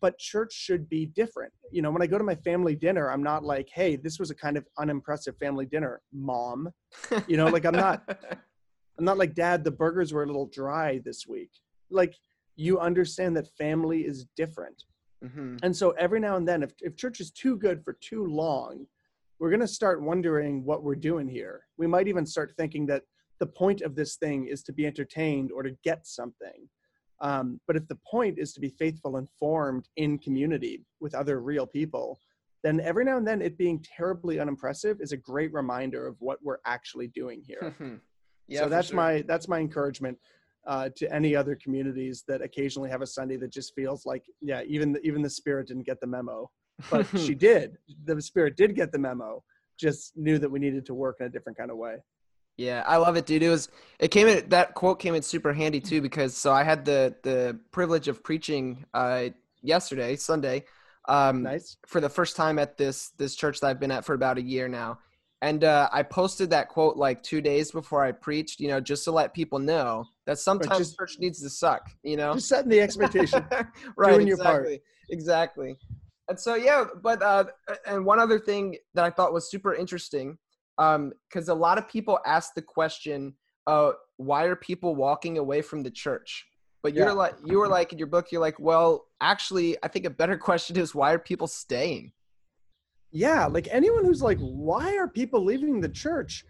but 0.00 0.18
church 0.18 0.52
should 0.52 0.88
be 0.88 1.06
different. 1.06 1.52
You 1.70 1.82
know 1.82 1.90
when 1.90 2.02
i 2.02 2.06
go 2.06 2.18
to 2.18 2.24
my 2.24 2.34
family 2.34 2.74
dinner 2.74 3.10
i'm 3.10 3.22
not 3.22 3.44
like 3.44 3.68
hey 3.72 3.96
this 3.96 4.18
was 4.18 4.30
a 4.30 4.34
kind 4.34 4.56
of 4.56 4.66
unimpressive 4.78 5.36
family 5.38 5.66
dinner 5.66 6.00
mom. 6.12 6.68
You 7.26 7.36
know 7.36 7.46
like 7.46 7.64
i'm 7.64 7.76
not 7.76 8.02
i'm 8.98 9.04
not 9.04 9.18
like 9.18 9.34
dad 9.34 9.64
the 9.64 9.70
burgers 9.70 10.12
were 10.12 10.24
a 10.24 10.26
little 10.26 10.50
dry 10.52 11.00
this 11.04 11.26
week. 11.26 11.50
Like 11.90 12.14
you 12.56 12.80
understand 12.80 13.36
that 13.36 13.48
family 13.56 14.00
is 14.00 14.26
different 14.36 14.82
hmm 15.22 15.56
and 15.62 15.76
so 15.76 15.90
every 15.92 16.20
now 16.20 16.36
and 16.36 16.46
then, 16.46 16.62
if, 16.62 16.72
if 16.80 16.96
church 16.96 17.20
is 17.20 17.30
too 17.30 17.56
good 17.56 17.82
for 17.84 17.96
too 18.00 18.24
long, 18.24 18.86
we're 19.38 19.50
going 19.50 19.60
to 19.60 19.68
start 19.68 20.02
wondering 20.02 20.64
what 20.64 20.82
we're 20.82 20.94
doing 20.94 21.28
here. 21.28 21.62
We 21.76 21.86
might 21.86 22.08
even 22.08 22.26
start 22.26 22.54
thinking 22.56 22.86
that 22.86 23.02
the 23.38 23.46
point 23.46 23.82
of 23.82 23.94
this 23.94 24.16
thing 24.16 24.46
is 24.46 24.62
to 24.64 24.72
be 24.72 24.86
entertained 24.86 25.50
or 25.52 25.62
to 25.62 25.76
get 25.84 26.06
something. 26.06 26.68
Um, 27.20 27.60
but 27.66 27.76
if 27.76 27.86
the 27.88 27.98
point 28.08 28.38
is 28.38 28.52
to 28.54 28.60
be 28.60 28.70
faithful 28.70 29.16
and 29.16 29.28
formed 29.38 29.88
in 29.96 30.18
community 30.18 30.84
with 31.00 31.14
other 31.14 31.40
real 31.40 31.66
people, 31.66 32.20
then 32.62 32.80
every 32.80 33.04
now 33.04 33.16
and 33.16 33.26
then 33.26 33.40
it 33.40 33.56
being 33.56 33.82
terribly 33.82 34.40
unimpressive 34.40 35.00
is 35.00 35.12
a 35.12 35.16
great 35.16 35.52
reminder 35.52 36.06
of 36.06 36.16
what 36.20 36.38
we're 36.42 36.58
actually 36.66 37.08
doing 37.08 37.42
here 37.46 37.74
yeah. 38.48 38.60
so 38.60 38.68
that's 38.68 38.88
sure. 38.88 38.96
my 38.96 39.22
that's 39.22 39.48
my 39.48 39.58
encouragement 39.58 40.18
uh, 40.68 40.90
to 40.94 41.12
any 41.12 41.34
other 41.34 41.56
communities 41.56 42.24
that 42.28 42.42
occasionally 42.42 42.90
have 42.90 43.00
a 43.02 43.06
Sunday 43.06 43.36
that 43.38 43.50
just 43.50 43.74
feels 43.74 44.04
like 44.04 44.24
yeah 44.40 44.62
even 44.66 44.92
the, 44.92 45.00
even 45.00 45.22
the 45.22 45.30
spirit 45.30 45.66
didn't 45.66 45.84
get 45.84 45.98
the 46.00 46.06
memo 46.06 46.48
but 46.90 47.06
she 47.18 47.34
did 47.34 47.78
the 48.04 48.20
spirit 48.20 48.56
did 48.56 48.76
get 48.76 48.92
the 48.92 48.98
memo 48.98 49.42
just 49.80 50.16
knew 50.16 50.38
that 50.38 50.50
we 50.50 50.58
needed 50.58 50.84
to 50.84 50.94
work 50.94 51.16
in 51.20 51.26
a 51.26 51.30
different 51.30 51.56
kind 51.56 51.70
of 51.70 51.78
way 51.78 51.96
Yeah, 52.58 52.82
I 52.86 52.96
love 52.96 53.16
it, 53.16 53.24
dude. 53.24 53.42
It 53.42 53.48
was 53.48 53.68
it 53.98 54.08
came 54.08 54.26
in 54.26 54.48
that 54.48 54.74
quote 54.74 54.98
came 54.98 55.14
in 55.14 55.22
super 55.22 55.52
handy 55.52 55.80
too 55.80 56.02
because 56.02 56.36
so 56.36 56.52
I 56.52 56.64
had 56.64 56.84
the 56.84 57.14
the 57.22 57.58
privilege 57.70 58.08
of 58.08 58.22
preaching 58.22 58.84
uh 58.92 59.28
yesterday, 59.62 60.16
Sunday, 60.16 60.64
um 61.08 61.44
nice 61.44 61.76
for 61.86 62.00
the 62.00 62.08
first 62.08 62.36
time 62.36 62.58
at 62.58 62.76
this 62.76 63.10
this 63.16 63.34
church 63.36 63.60
that 63.60 63.68
I've 63.68 63.80
been 63.80 63.92
at 63.92 64.04
for 64.04 64.14
about 64.14 64.38
a 64.38 64.42
year 64.42 64.68
now. 64.68 64.98
And 65.40 65.62
uh, 65.62 65.88
I 65.92 66.02
posted 66.02 66.50
that 66.50 66.68
quote 66.68 66.96
like 66.96 67.22
two 67.22 67.40
days 67.40 67.70
before 67.70 68.04
I 68.04 68.10
preached, 68.10 68.58
you 68.58 68.68
know, 68.68 68.80
just 68.80 69.04
to 69.04 69.12
let 69.12 69.34
people 69.34 69.58
know 69.60 70.04
that 70.26 70.38
sometimes 70.38 70.78
just- 70.78 70.96
church 70.96 71.16
needs 71.20 71.40
to 71.42 71.50
suck, 71.50 71.90
you 72.02 72.16
know. 72.16 72.34
just 72.34 72.48
setting 72.48 72.70
the 72.70 72.80
expectation 72.80 73.44
right, 73.96 74.14
doing 74.14 74.26
your 74.26 74.36
part. 74.38 74.62
exactly, 74.66 74.82
exactly. 75.10 75.76
And 76.28 76.38
so 76.38 76.56
yeah, 76.56 76.84
but 77.02 77.22
uh, 77.22 77.44
and 77.86 78.04
one 78.04 78.18
other 78.18 78.38
thing 78.38 78.76
that 78.94 79.04
I 79.04 79.10
thought 79.10 79.32
was 79.32 79.50
super 79.50 79.74
interesting, 79.74 80.36
um, 80.76 81.12
because 81.28 81.48
a 81.48 81.54
lot 81.54 81.78
of 81.78 81.88
people 81.88 82.18
ask 82.26 82.54
the 82.54 82.62
question, 82.62 83.34
uh, 83.66 83.92
why 84.16 84.44
are 84.44 84.56
people 84.56 84.96
walking 84.96 85.38
away 85.38 85.62
from 85.62 85.82
the 85.84 85.90
church? 85.90 86.46
But 86.82 86.94
you're 86.94 87.06
Yeah. 87.06 87.12
like, 87.12 87.34
you 87.44 87.58
were 87.58 87.68
like 87.68 87.92
in 87.92 87.98
your 87.98 88.06
book, 88.08 88.30
you're 88.30 88.40
like, 88.40 88.58
well, 88.58 89.06
actually, 89.20 89.76
I 89.82 89.88
think 89.88 90.04
a 90.04 90.10
better 90.10 90.36
question 90.48 90.76
is 90.76 90.94
why 90.94 91.12
are 91.12 91.18
people 91.18 91.46
staying? 91.46 92.12
Yeah 93.10 93.46
like 93.46 93.68
anyone 93.70 94.04
who's 94.04 94.22
like 94.22 94.38
why 94.38 94.96
are 94.96 95.08
people 95.08 95.44
leaving 95.44 95.80
the 95.80 95.88
church 95.88 96.44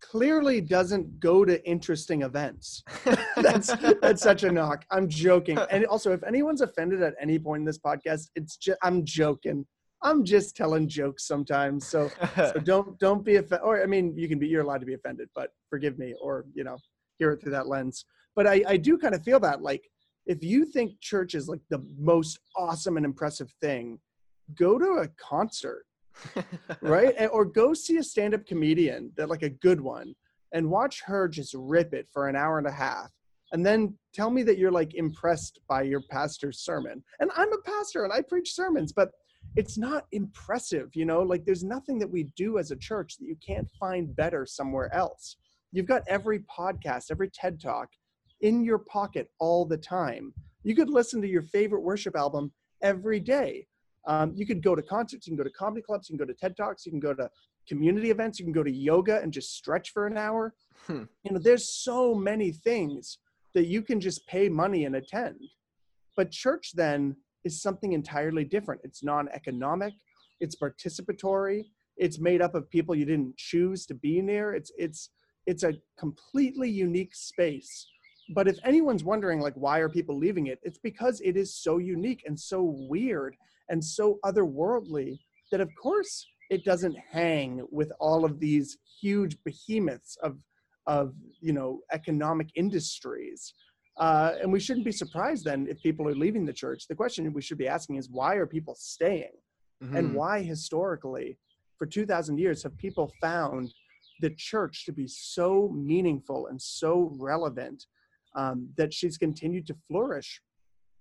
clearly 0.00 0.60
doesn't 0.60 1.20
go 1.20 1.44
to 1.44 1.64
interesting 1.66 2.22
events 2.22 2.82
that's 3.36 3.72
that's 4.00 4.22
such 4.22 4.44
a 4.44 4.52
knock. 4.52 4.84
I'm 4.90 5.08
joking. 5.08 5.58
And 5.70 5.86
also, 5.86 6.12
if 6.12 6.22
anyone's 6.24 6.60
offended 6.60 7.02
at 7.02 7.14
any 7.20 7.38
point 7.38 7.60
in 7.60 7.64
this 7.64 7.78
podcast, 7.78 8.28
it's 8.34 8.56
just 8.56 8.78
I'm 8.82 9.04
joking. 9.04 9.66
I'm 10.02 10.24
just 10.24 10.56
telling 10.56 10.88
jokes 10.88 11.26
sometimes. 11.26 11.86
So, 11.86 12.10
so 12.36 12.52
don't 12.64 12.98
don't 12.98 13.24
be 13.24 13.36
offended. 13.36 13.64
Or 13.64 13.82
I 13.82 13.86
mean, 13.86 14.14
you 14.16 14.28
can 14.28 14.38
be. 14.38 14.48
You're 14.48 14.62
allowed 14.62 14.80
to 14.80 14.86
be 14.86 14.94
offended, 14.94 15.28
but 15.34 15.50
forgive 15.70 15.98
me, 15.98 16.14
or 16.20 16.44
you 16.54 16.64
know, 16.64 16.76
hear 17.18 17.32
it 17.32 17.40
through 17.40 17.52
that 17.52 17.68
lens. 17.68 18.04
But 18.36 18.46
I 18.46 18.62
I 18.66 18.76
do 18.76 18.98
kind 18.98 19.14
of 19.14 19.22
feel 19.22 19.40
that 19.40 19.62
like 19.62 19.88
if 20.26 20.42
you 20.42 20.64
think 20.64 21.00
church 21.00 21.34
is 21.34 21.48
like 21.48 21.60
the 21.70 21.84
most 21.98 22.38
awesome 22.56 22.96
and 22.96 23.06
impressive 23.06 23.52
thing, 23.60 23.98
go 24.54 24.78
to 24.78 25.02
a 25.02 25.08
concert 25.18 25.84
right? 26.80 27.14
Or 27.32 27.44
go 27.44 27.74
see 27.74 27.96
a 27.96 28.02
stand-up 28.02 28.46
comedian 28.46 29.12
that 29.16 29.28
like 29.28 29.42
a 29.42 29.50
good 29.50 29.80
one 29.80 30.14
and 30.52 30.70
watch 30.70 31.02
her 31.06 31.28
just 31.28 31.54
rip 31.56 31.94
it 31.94 32.08
for 32.12 32.28
an 32.28 32.36
hour 32.36 32.58
and 32.58 32.66
a 32.66 32.72
half. 32.72 33.10
And 33.52 33.64
then 33.64 33.94
tell 34.14 34.30
me 34.30 34.42
that 34.44 34.58
you're 34.58 34.72
like 34.72 34.94
impressed 34.94 35.60
by 35.68 35.82
your 35.82 36.02
pastor's 36.10 36.60
sermon. 36.60 37.02
And 37.20 37.30
I'm 37.36 37.52
a 37.52 37.58
pastor 37.58 38.04
and 38.04 38.12
I 38.12 38.22
preach 38.22 38.54
sermons, 38.54 38.92
but 38.92 39.10
it's 39.56 39.76
not 39.76 40.06
impressive, 40.12 40.90
you 40.94 41.04
know? 41.04 41.20
Like 41.20 41.44
there's 41.44 41.64
nothing 41.64 41.98
that 41.98 42.10
we 42.10 42.24
do 42.36 42.58
as 42.58 42.70
a 42.70 42.76
church 42.76 43.18
that 43.18 43.26
you 43.26 43.36
can't 43.46 43.68
find 43.78 44.14
better 44.16 44.46
somewhere 44.46 44.94
else. 44.94 45.36
You've 45.72 45.86
got 45.86 46.02
every 46.08 46.40
podcast, 46.40 47.10
every 47.10 47.30
TED 47.30 47.60
Talk 47.60 47.88
in 48.40 48.64
your 48.64 48.78
pocket 48.78 49.28
all 49.38 49.64
the 49.64 49.76
time. 49.76 50.32
You 50.64 50.74
could 50.74 50.90
listen 50.90 51.20
to 51.22 51.28
your 51.28 51.42
favorite 51.42 51.82
worship 51.82 52.16
album 52.16 52.52
every 52.82 53.20
day. 53.20 53.66
Um, 54.06 54.32
you 54.34 54.46
could 54.46 54.62
go 54.62 54.74
to 54.74 54.82
concerts, 54.82 55.26
you 55.26 55.32
can 55.32 55.36
go 55.36 55.44
to 55.44 55.50
comedy 55.50 55.82
clubs, 55.82 56.08
you 56.08 56.16
can 56.16 56.26
go 56.26 56.32
to 56.32 56.38
TED 56.38 56.56
Talks, 56.56 56.84
you 56.84 56.92
can 56.92 57.00
go 57.00 57.14
to 57.14 57.30
community 57.68 58.10
events, 58.10 58.38
you 58.38 58.44
can 58.44 58.52
go 58.52 58.62
to 58.62 58.70
yoga 58.70 59.20
and 59.20 59.32
just 59.32 59.56
stretch 59.56 59.90
for 59.90 60.06
an 60.06 60.16
hour. 60.16 60.54
Hmm. 60.86 61.04
You 61.24 61.32
know, 61.32 61.38
there's 61.38 61.68
so 61.68 62.14
many 62.14 62.50
things 62.50 63.18
that 63.54 63.66
you 63.66 63.82
can 63.82 64.00
just 64.00 64.26
pay 64.26 64.48
money 64.48 64.84
and 64.84 64.96
attend. 64.96 65.36
But 66.16 66.30
church 66.30 66.72
then 66.74 67.16
is 67.44 67.62
something 67.62 67.92
entirely 67.92 68.44
different. 68.44 68.80
It's 68.84 69.04
non-economic, 69.04 69.94
it's 70.40 70.56
participatory, 70.56 71.64
it's 71.96 72.18
made 72.18 72.42
up 72.42 72.54
of 72.54 72.68
people 72.70 72.94
you 72.94 73.04
didn't 73.04 73.36
choose 73.36 73.86
to 73.86 73.94
be 73.94 74.20
near. 74.20 74.54
It's 74.54 74.72
it's 74.76 75.10
it's 75.46 75.62
a 75.62 75.74
completely 75.98 76.70
unique 76.70 77.14
space. 77.14 77.86
But 78.34 78.48
if 78.48 78.58
anyone's 78.64 79.04
wondering 79.04 79.40
like 79.40 79.54
why 79.54 79.78
are 79.78 79.88
people 79.88 80.16
leaving 80.16 80.46
it, 80.46 80.58
it's 80.62 80.78
because 80.78 81.20
it 81.20 81.36
is 81.36 81.54
so 81.54 81.78
unique 81.78 82.22
and 82.26 82.38
so 82.38 82.62
weird 82.62 83.36
and 83.68 83.84
so 83.84 84.18
otherworldly 84.24 85.18
that 85.50 85.60
of 85.60 85.74
course 85.74 86.28
it 86.50 86.64
doesn't 86.64 86.96
hang 87.10 87.66
with 87.70 87.92
all 88.00 88.24
of 88.24 88.38
these 88.40 88.78
huge 89.00 89.36
behemoths 89.44 90.16
of 90.22 90.38
of 90.86 91.14
you 91.40 91.52
know 91.52 91.80
economic 91.92 92.48
industries. 92.54 93.54
Uh, 93.98 94.32
and 94.40 94.50
we 94.50 94.58
shouldn't 94.58 94.86
be 94.86 94.92
surprised 94.92 95.44
then 95.44 95.66
if 95.68 95.82
people 95.82 96.08
are 96.08 96.14
leaving 96.14 96.46
the 96.46 96.52
church. 96.52 96.88
The 96.88 96.94
question 96.94 97.30
we 97.32 97.42
should 97.42 97.58
be 97.58 97.68
asking 97.68 97.96
is 97.96 98.08
why 98.08 98.36
are 98.36 98.46
people 98.46 98.74
staying? 98.74 99.36
And 99.94 100.08
Mhm. 100.08 100.14
why 100.14 100.42
historically 100.42 101.38
for 101.76 101.86
2000 101.86 102.38
years 102.38 102.62
have 102.62 102.76
people 102.78 103.08
found 103.20 103.74
the 104.20 104.30
church 104.30 104.86
to 104.86 104.92
be 104.92 105.06
so 105.06 105.68
meaningful 105.74 106.46
and 106.46 106.60
so 106.60 107.14
relevant 107.18 107.86
um, 108.34 108.68
that 108.76 108.92
she's 108.92 109.18
continued 109.18 109.66
to 109.66 109.74
flourish 109.88 110.40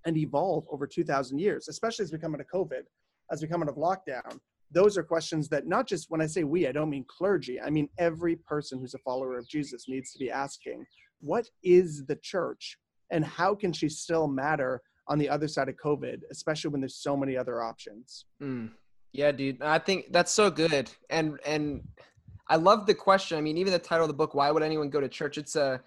and 0.06 0.18
evolve 0.18 0.66
over 0.72 0.88
2000 0.88 1.40
years 1.40 1.68
especially 1.68 2.04
as 2.04 2.12
we 2.12 2.18
come 2.18 2.34
of 2.34 2.42
covid 2.54 2.84
as 3.32 3.42
we 3.42 3.48
come 3.48 3.62
out 3.62 3.70
of 3.70 3.76
lockdown 3.76 4.40
those 4.72 4.98
are 4.98 5.04
questions 5.04 5.48
that 5.50 5.68
not 5.68 5.88
just 5.88 6.10
when 6.10 6.22
i 6.22 6.26
say 6.26 6.44
we 6.44 6.68
i 6.68 6.72
don't 6.72 6.90
mean 6.90 7.06
clergy 7.08 7.60
i 7.62 7.70
mean 7.70 7.88
every 7.98 8.36
person 8.36 8.80
who's 8.80 8.94
a 8.94 9.00
follower 9.00 9.38
of 9.38 9.48
jesus 9.48 9.86
needs 9.88 10.12
to 10.12 10.20
be 10.20 10.32
asking 10.32 10.84
what 11.20 11.48
is 11.64 12.06
the 12.08 12.16
church 12.18 12.78
and 13.12 13.24
how 13.24 13.54
can 13.54 13.72
she 13.72 13.88
still 13.88 14.28
matter 14.28 14.82
on 15.08 15.20
the 15.20 15.30
other 15.30 15.48
side 15.48 15.70
of 15.70 15.76
covid 15.76 16.22
especially 16.32 16.72
when 16.72 16.82
there's 16.82 16.96
so 16.96 17.16
many 17.16 17.38
other 17.38 17.62
options 17.62 18.26
Mm. 18.42 18.72
Yeah, 19.14 19.32
dude. 19.32 19.62
I 19.62 19.80
think 19.80 20.12
that's 20.12 20.32
so 20.32 20.50
good. 20.50 20.90
And 21.10 21.38
and 21.46 21.82
I 22.48 22.56
love 22.56 22.86
the 22.86 22.94
question. 22.94 23.38
I 23.38 23.42
mean, 23.42 23.58
even 23.58 23.74
the 23.74 23.80
title 23.80 24.06
of 24.06 24.08
the 24.08 24.14
book, 24.16 24.34
why 24.34 24.52
would 24.52 24.64
anyone 24.64 24.90
go 24.90 25.02
to 25.02 25.10
church? 25.10 25.38
It's 25.38 25.56
a 25.56 25.82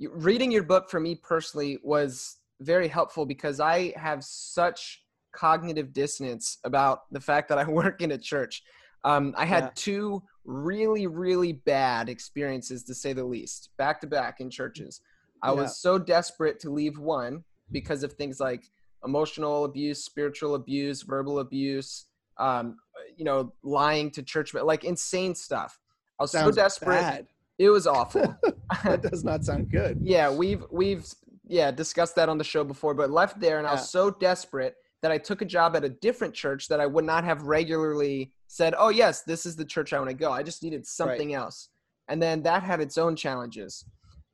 reading 0.00 0.52
your 0.52 0.62
book 0.62 0.90
for 0.90 1.00
me 1.00 1.14
personally 1.14 1.78
was 1.82 2.36
very 2.60 2.88
helpful 2.88 3.26
because 3.26 3.60
I 3.60 3.92
have 3.96 4.24
such 4.24 5.02
cognitive 5.32 5.92
dissonance 5.92 6.58
about 6.64 7.02
the 7.12 7.20
fact 7.20 7.48
that 7.48 7.58
I 7.58 7.64
work 7.68 8.00
in 8.00 8.12
a 8.12 8.18
church. 8.18 8.62
Um, 9.04 9.34
I 9.36 9.44
had 9.44 9.64
Yeah. 9.64 9.70
two 9.74 10.22
really, 10.44 11.06
really 11.06 11.52
bad 11.52 12.08
experiences, 12.08 12.82
to 12.84 12.94
say 12.94 13.12
the 13.12 13.24
least, 13.24 13.70
back 13.76 14.00
to 14.00 14.06
back 14.06 14.40
in 14.40 14.50
churches. 14.50 15.00
I 15.42 15.50
Yeah. 15.50 15.54
was 15.60 15.78
so 15.78 15.98
desperate 15.98 16.60
to 16.60 16.70
leave 16.70 16.98
one 16.98 17.44
because 17.72 18.02
of 18.02 18.12
things 18.14 18.40
like 18.40 18.70
emotional 19.04 19.64
abuse, 19.64 20.02
spiritual 20.04 20.54
abuse, 20.54 21.02
verbal 21.02 21.40
abuse, 21.40 22.06
um, 22.38 22.78
you 23.16 23.24
know, 23.24 23.52
lying 23.62 24.10
to 24.12 24.22
church, 24.22 24.54
like 24.54 24.84
insane 24.84 25.34
stuff. 25.34 25.78
I 26.18 26.24
was 26.24 26.32
so 26.32 26.50
desperate. 26.50 27.00
bad. 27.00 27.26
It 27.58 27.70
was 27.70 27.86
awful. 27.86 28.36
that 28.84 29.02
does 29.10 29.24
not 29.24 29.44
sound 29.44 29.70
good 29.70 29.98
yeah, 30.02 30.30
we've 30.30 30.64
we've 30.70 31.06
yeah 31.46 31.70
discussed 31.70 32.16
that 32.16 32.28
on 32.28 32.38
the 32.38 32.44
show 32.44 32.64
before, 32.64 32.94
but 32.94 33.10
left 33.10 33.40
there, 33.40 33.58
and 33.58 33.66
I 33.66 33.72
was 33.72 33.90
so 33.90 34.10
desperate 34.10 34.76
that 35.02 35.12
I 35.12 35.18
took 35.18 35.42
a 35.42 35.44
job 35.44 35.76
at 35.76 35.84
a 35.84 35.88
different 35.88 36.34
church 36.34 36.68
that 36.68 36.80
I 36.80 36.86
would 36.86 37.04
not 37.04 37.24
have 37.24 37.42
regularly 37.42 38.32
said, 38.46 38.74
"Oh 38.78 38.88
yes, 38.88 39.22
this 39.22 39.46
is 39.46 39.56
the 39.56 39.64
church 39.64 39.92
I 39.92 39.98
want 39.98 40.10
to 40.10 40.16
go." 40.16 40.32
I 40.32 40.42
just 40.42 40.62
needed 40.62 40.86
something 40.86 41.28
right. 41.28 41.38
else. 41.38 41.68
And 42.08 42.22
then 42.22 42.42
that 42.42 42.62
had 42.62 42.80
its 42.80 42.98
own 42.98 43.16
challenges. 43.16 43.84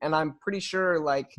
And 0.02 0.14
I'm 0.14 0.34
pretty 0.40 0.60
sure 0.60 0.98
like 0.98 1.34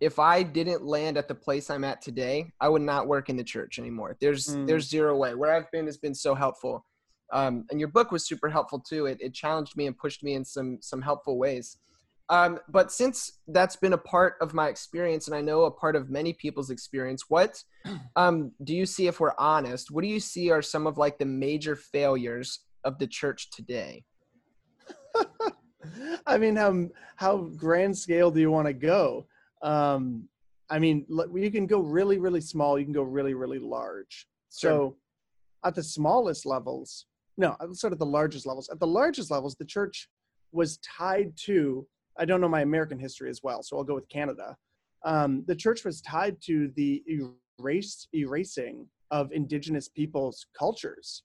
if 0.00 0.18
I 0.18 0.42
didn't 0.42 0.84
land 0.84 1.18
at 1.18 1.28
the 1.28 1.34
place 1.34 1.68
I'm 1.68 1.84
at 1.84 2.00
today, 2.00 2.50
I 2.60 2.68
would 2.68 2.82
not 2.82 3.06
work 3.06 3.28
in 3.28 3.36
the 3.36 3.44
church 3.44 3.78
anymore. 3.78 4.16
There's 4.20 4.48
mm. 4.48 4.66
there's 4.66 4.88
zero 4.88 5.16
way. 5.16 5.34
Where 5.34 5.54
I've 5.54 5.70
been 5.70 5.86
has 5.86 5.98
been 5.98 6.14
so 6.14 6.34
helpful. 6.34 6.84
Um, 7.30 7.66
and 7.70 7.78
your 7.78 7.90
book 7.90 8.10
was 8.10 8.26
super 8.26 8.48
helpful 8.48 8.80
too. 8.80 9.04
It, 9.04 9.18
it 9.20 9.34
challenged 9.34 9.76
me 9.76 9.86
and 9.86 9.96
pushed 9.96 10.22
me 10.22 10.34
in 10.34 10.44
some 10.44 10.78
some 10.80 11.02
helpful 11.02 11.36
ways. 11.36 11.76
Um, 12.30 12.58
but 12.68 12.92
since 12.92 13.38
that's 13.48 13.76
been 13.76 13.94
a 13.94 13.98
part 13.98 14.34
of 14.40 14.52
my 14.52 14.68
experience, 14.68 15.26
and 15.28 15.36
I 15.36 15.40
know 15.40 15.62
a 15.62 15.70
part 15.70 15.96
of 15.96 16.10
many 16.10 16.32
people's 16.34 16.70
experience, 16.70 17.24
what 17.28 17.62
um, 18.16 18.52
do 18.64 18.74
you 18.74 18.86
see, 18.86 19.06
if 19.06 19.20
we're 19.20 19.32
honest, 19.38 19.90
what 19.90 20.02
do 20.02 20.08
you 20.08 20.20
see 20.20 20.50
are 20.50 20.62
some 20.62 20.86
of 20.86 20.98
like 20.98 21.18
the 21.18 21.24
major 21.24 21.74
failures 21.74 22.60
of 22.84 22.98
the 22.98 23.06
church 23.06 23.50
today? 23.50 24.04
I 26.26 26.38
mean, 26.38 26.56
how 26.56 26.88
how 27.16 27.36
grand 27.56 27.96
scale 27.96 28.30
do 28.30 28.40
you 28.40 28.50
want 28.50 28.66
to 28.66 28.72
go? 28.72 29.26
Um, 29.62 30.28
I 30.70 30.78
mean, 30.78 31.06
you 31.34 31.50
can 31.50 31.66
go 31.66 31.80
really, 31.80 32.18
really 32.18 32.42
small. 32.42 32.78
You 32.78 32.84
can 32.84 32.92
go 32.92 33.02
really, 33.02 33.34
really 33.34 33.58
large. 33.58 34.28
Sure. 34.54 34.70
So, 34.70 34.96
at 35.64 35.74
the 35.74 35.82
smallest 35.82 36.44
levels, 36.44 37.06
no, 37.36 37.56
sort 37.72 37.92
of 37.92 37.98
the 37.98 38.06
largest 38.06 38.46
levels. 38.46 38.68
At 38.68 38.80
the 38.80 38.86
largest 38.86 39.30
levels, 39.30 39.54
the 39.54 39.64
church 39.64 40.08
was 40.52 40.78
tied 40.78 41.32
to 41.44 41.86
I 42.18 42.24
don't 42.24 42.40
know 42.40 42.48
my 42.48 42.62
American 42.62 42.98
history 42.98 43.30
as 43.30 43.42
well, 43.42 43.62
so 43.62 43.76
I'll 43.76 43.84
go 43.84 43.94
with 43.94 44.08
Canada. 44.08 44.56
Um, 45.04 45.44
the 45.46 45.54
church 45.54 45.84
was 45.84 46.00
tied 46.00 46.40
to 46.42 46.70
the 46.76 47.02
erase, 47.60 48.08
erasing 48.12 48.86
of 49.10 49.32
indigenous 49.32 49.88
people's 49.88 50.46
cultures. 50.58 51.22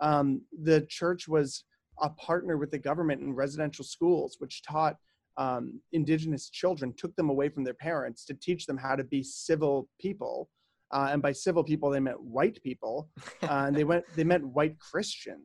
Um, 0.00 0.42
the 0.62 0.82
church 0.82 1.26
was 1.28 1.64
a 2.00 2.10
partner 2.10 2.56
with 2.56 2.70
the 2.70 2.78
government 2.78 3.22
in 3.22 3.34
residential 3.34 3.84
schools, 3.84 4.36
which 4.38 4.62
taught 4.62 4.96
um, 5.36 5.80
indigenous 5.92 6.50
children, 6.50 6.94
took 6.96 7.14
them 7.16 7.30
away 7.30 7.48
from 7.48 7.64
their 7.64 7.74
parents 7.74 8.24
to 8.26 8.34
teach 8.34 8.66
them 8.66 8.76
how 8.76 8.94
to 8.94 9.04
be 9.04 9.22
civil 9.22 9.88
people. 10.00 10.48
Uh, 10.90 11.08
and 11.10 11.22
by 11.22 11.32
civil 11.32 11.64
people, 11.64 11.90
they 11.90 12.00
meant 12.00 12.22
white 12.22 12.62
people, 12.62 13.08
uh, 13.42 13.64
and 13.66 13.74
they 13.74 13.84
went 13.84 14.04
they 14.14 14.24
meant 14.24 14.46
white 14.46 14.78
Christian. 14.78 15.42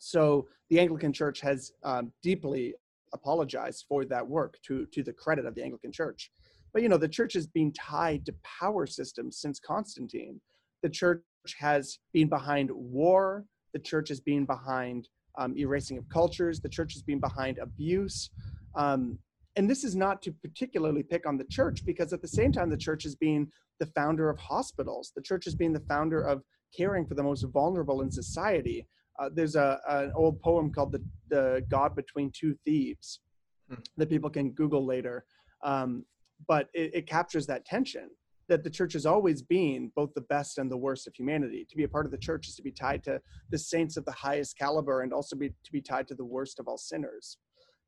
So 0.00 0.48
the 0.70 0.80
Anglican 0.80 1.12
Church 1.12 1.40
has 1.40 1.72
um, 1.84 2.12
deeply 2.22 2.74
apologize 3.12 3.84
for 3.88 4.04
that 4.06 4.26
work 4.26 4.58
to 4.66 4.86
to 4.86 5.02
the 5.02 5.12
credit 5.12 5.46
of 5.46 5.54
the 5.54 5.62
Anglican 5.62 5.92
Church. 5.92 6.30
But 6.72 6.82
you 6.82 6.88
know, 6.88 6.96
the 6.96 7.08
church 7.08 7.32
has 7.34 7.46
been 7.46 7.72
tied 7.72 8.24
to 8.26 8.34
power 8.42 8.86
systems 8.86 9.38
since 9.38 9.58
Constantine. 9.58 10.40
The 10.82 10.90
church 10.90 11.22
has 11.58 11.98
been 12.12 12.28
behind 12.28 12.70
war. 12.70 13.44
The 13.72 13.78
church 13.78 14.08
has 14.08 14.20
been 14.20 14.44
behind 14.44 15.08
um, 15.38 15.56
erasing 15.56 15.98
of 15.98 16.08
cultures. 16.08 16.60
The 16.60 16.68
church 16.68 16.92
has 16.94 17.02
been 17.02 17.20
behind 17.20 17.58
abuse. 17.58 18.30
Um, 18.74 19.18
and 19.56 19.68
this 19.68 19.84
is 19.84 19.96
not 19.96 20.22
to 20.22 20.32
particularly 20.32 21.02
pick 21.02 21.26
on 21.26 21.36
the 21.36 21.44
church 21.44 21.84
because 21.84 22.12
at 22.12 22.22
the 22.22 22.28
same 22.28 22.52
time, 22.52 22.70
the 22.70 22.76
church 22.76 23.02
has 23.02 23.16
been 23.16 23.48
the 23.80 23.86
founder 23.86 24.30
of 24.30 24.38
hospitals. 24.38 25.12
The 25.14 25.22
church 25.22 25.44
has 25.44 25.54
been 25.54 25.72
the 25.72 25.80
founder 25.80 26.22
of 26.22 26.42
caring 26.76 27.04
for 27.06 27.14
the 27.14 27.22
most 27.22 27.42
vulnerable 27.52 28.02
in 28.02 28.10
society 28.10 28.86
uh, 29.20 29.28
there's 29.32 29.54
a 29.54 29.78
an 29.88 30.12
old 30.14 30.40
poem 30.40 30.72
called 30.72 30.92
the 30.92 31.02
the 31.28 31.64
God 31.68 31.94
between 31.94 32.32
two 32.34 32.56
thieves 32.64 33.20
hmm. 33.68 33.76
that 33.96 34.08
people 34.08 34.30
can 34.30 34.50
Google 34.52 34.84
later. 34.84 35.24
Um, 35.62 36.04
but 36.48 36.68
it, 36.72 36.94
it, 36.94 37.06
captures 37.06 37.46
that 37.46 37.66
tension 37.66 38.08
that 38.48 38.64
the 38.64 38.70
church 38.70 38.94
has 38.94 39.04
always 39.04 39.42
been 39.42 39.92
both 39.94 40.14
the 40.14 40.22
best 40.22 40.56
and 40.56 40.70
the 40.70 40.76
worst 40.76 41.06
of 41.06 41.14
humanity. 41.14 41.66
To 41.68 41.76
be 41.76 41.84
a 41.84 41.88
part 41.88 42.06
of 42.06 42.12
the 42.12 42.18
church 42.18 42.48
is 42.48 42.54
to 42.56 42.62
be 42.62 42.72
tied 42.72 43.04
to 43.04 43.20
the 43.50 43.58
saints 43.58 43.98
of 43.98 44.06
the 44.06 44.12
highest 44.12 44.56
caliber 44.56 45.02
and 45.02 45.12
also 45.12 45.36
be 45.36 45.50
to 45.50 45.72
be 45.72 45.82
tied 45.82 46.08
to 46.08 46.14
the 46.14 46.24
worst 46.24 46.58
of 46.58 46.66
all 46.66 46.78
sinners. 46.78 47.36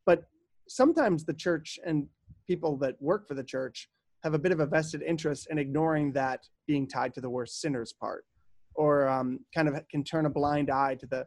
But 0.04 0.24
sometimes 0.68 1.24
the 1.24 1.32
church 1.32 1.78
and 1.84 2.06
people 2.46 2.76
that 2.78 3.00
work 3.00 3.26
for 3.26 3.34
the 3.34 3.42
church 3.42 3.88
have 4.22 4.34
a 4.34 4.38
bit 4.38 4.52
of 4.52 4.60
a 4.60 4.66
vested 4.66 5.02
interest 5.02 5.48
in 5.50 5.58
ignoring 5.58 6.12
that 6.12 6.46
being 6.66 6.86
tied 6.86 7.14
to 7.14 7.22
the 7.22 7.30
worst 7.30 7.60
sinners 7.60 7.92
part 7.92 8.24
or 8.74 9.08
um, 9.08 9.40
kind 9.54 9.68
of 9.68 9.76
can 9.88 10.04
turn 10.04 10.26
a 10.26 10.30
blind 10.30 10.70
eye 10.70 10.94
to 10.96 11.06
the 11.06 11.26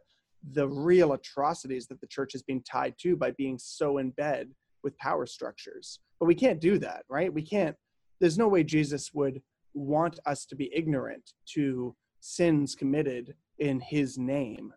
the 0.52 0.68
real 0.68 1.12
atrocities 1.12 1.86
that 1.88 2.00
the 2.00 2.06
church 2.06 2.32
has 2.32 2.42
been 2.42 2.62
tied 2.62 2.94
to 2.98 3.16
by 3.16 3.32
being 3.32 3.58
so 3.58 3.98
in 3.98 4.10
bed 4.10 4.48
with 4.84 4.96
power 4.98 5.26
structures. 5.26 5.98
But 6.20 6.26
we 6.26 6.34
can't 6.34 6.60
do 6.60 6.78
that, 6.78 7.04
right? 7.08 7.32
We 7.32 7.42
can't. 7.42 7.74
There's 8.20 8.38
no 8.38 8.48
way 8.48 8.62
Jesus 8.62 9.10
would 9.12 9.42
want 9.74 10.18
us 10.24 10.46
to 10.46 10.56
be 10.56 10.70
ignorant 10.74 11.32
to 11.54 11.94
sins 12.20 12.74
committed 12.74 13.34
in 13.58 13.80
His 13.80 14.18
name. 14.18 14.72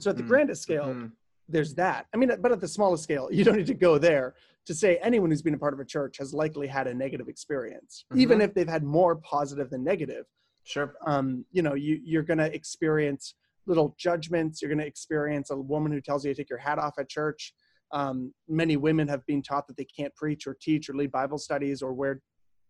So 0.00 0.10
at 0.10 0.16
the 0.16 0.22
mm 0.22 0.28
grandest 0.28 0.62
scale, 0.62 0.88
mm-hmm. 0.88 1.06
there's 1.48 1.74
that. 1.74 2.06
I 2.14 2.16
mean, 2.18 2.30
but 2.40 2.52
at 2.52 2.60
the 2.60 2.68
smallest 2.68 3.02
scale, 3.02 3.28
you 3.32 3.44
don't 3.44 3.56
need 3.56 3.66
to 3.66 3.74
go 3.74 3.98
there 3.98 4.34
to 4.66 4.74
say 4.74 4.98
anyone 5.02 5.30
who's 5.30 5.42
been 5.42 5.54
a 5.54 5.58
part 5.58 5.72
of 5.72 5.80
a 5.80 5.84
church 5.84 6.18
has 6.18 6.34
likely 6.34 6.66
had 6.66 6.86
a 6.86 6.94
negative 6.94 7.28
experience, 7.28 8.04
mm-hmm. 8.12 8.20
even 8.20 8.40
if 8.40 8.54
they've 8.54 8.68
had 8.68 8.84
more 8.84 9.16
positive 9.16 9.70
than 9.70 9.82
negative. 9.82 10.26
Sure. 10.68 10.94
Um, 11.06 11.46
you 11.50 11.62
know, 11.62 11.72
you, 11.72 11.98
you're 12.04 12.22
going 12.22 12.38
to 12.38 12.54
experience 12.54 13.34
little 13.66 13.94
judgments. 13.98 14.60
You're 14.60 14.68
going 14.68 14.80
to 14.80 14.86
experience 14.86 15.50
a 15.50 15.56
woman 15.56 15.92
who 15.92 16.02
tells 16.02 16.26
you 16.26 16.34
to 16.34 16.36
take 16.36 16.50
your 16.50 16.58
hat 16.58 16.78
off 16.78 16.98
at 16.98 17.08
church. 17.08 17.54
Um, 17.90 18.34
many 18.48 18.76
women 18.76 19.08
have 19.08 19.24
been 19.24 19.42
taught 19.42 19.66
that 19.68 19.78
they 19.78 19.86
can't 19.86 20.14
preach 20.14 20.46
or 20.46 20.54
teach 20.60 20.90
or 20.90 20.94
lead 20.94 21.10
Bible 21.10 21.38
studies 21.38 21.80
or 21.80 21.94
wear 21.94 22.20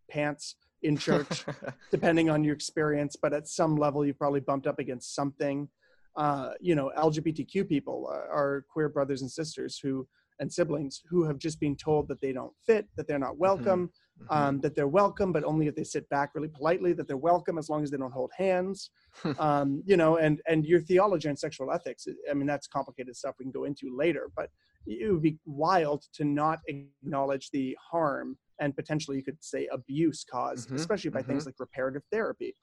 pants 0.09 0.55
in 0.83 0.97
church, 0.97 1.45
depending 1.91 2.31
on 2.31 2.45
your 2.45 2.55
experience. 2.55 3.17
But 3.21 3.33
at 3.33 3.49
some 3.49 3.75
level, 3.77 4.07
you've 4.07 4.19
probably 4.19 4.41
bumped 4.41 4.69
up 4.69 4.79
against 4.79 5.17
something. 5.17 5.69
Uh, 6.15 6.51
you 6.61 6.77
know, 6.77 6.93
LGBTQ 6.97 7.69
people 7.69 8.09
uh, 8.13 8.33
are 8.33 8.65
queer 8.71 8.89
brothers 8.89 9.23
and 9.23 9.31
sisters 9.31 9.81
who 9.83 10.07
and 10.39 10.53
siblings 10.53 11.03
who 11.11 11.25
have 11.25 11.39
just 11.39 11.59
been 11.59 11.75
told 11.75 12.07
that 12.07 12.21
they 12.21 12.33
don't 12.33 12.53
fit, 12.65 12.87
that 12.97 13.09
they're 13.09 13.19
not 13.19 13.33
mm-hmm. 13.33 13.41
welcome, 13.41 13.89
mm-hmm. 13.89 13.93
Um, 14.31 14.61
that 14.61 14.75
they're 14.75 14.89
welcome, 14.89 15.33
but 15.33 15.45
only 15.45 15.67
if 15.67 15.75
they 15.75 15.85
sit 15.85 16.09
back 16.09 16.35
really 16.35 16.49
politely, 16.49 16.93
that 16.93 17.07
they're 17.07 17.17
welcome 17.17 17.59
as 17.59 17.69
long 17.69 17.83
as 17.83 17.91
they 17.91 17.97
don't 17.97 18.13
hold 18.13 18.31
hands, 18.37 18.91
um, 19.39 19.83
you 19.87 19.97
know, 19.97 20.17
and, 20.17 20.41
and 20.47 20.67
your 20.67 20.81
theology 20.81 21.29
and 21.29 21.39
sexual 21.39 21.73
ethics. 21.73 22.07
I 22.31 22.35
mean, 22.35 22.47
that's 22.47 22.67
complicated 22.67 23.17
stuff 23.17 23.37
we 23.39 23.45
can 23.45 23.53
go 23.53 23.65
into 23.65 23.97
later, 23.97 24.31
but 24.37 24.51
it 24.87 25.11
would 25.13 25.23
be 25.23 25.39
wild 25.47 26.05
to 26.15 26.25
not 26.25 26.61
acknowledge 26.67 27.51
the 27.51 27.77
harm 27.91 28.39
and 28.61 28.75
potentially 28.75 29.17
you 29.17 29.23
could 29.23 29.43
say 29.43 29.69
abuse 29.73 30.25
caused, 30.29 30.67
mm-hmm. 30.67 30.77
especially 30.77 31.11
by 31.11 31.21
mm-hmm. 31.21 31.33
things 31.33 31.47
like 31.47 31.55
reparative 31.59 32.03
therapy. 32.11 32.55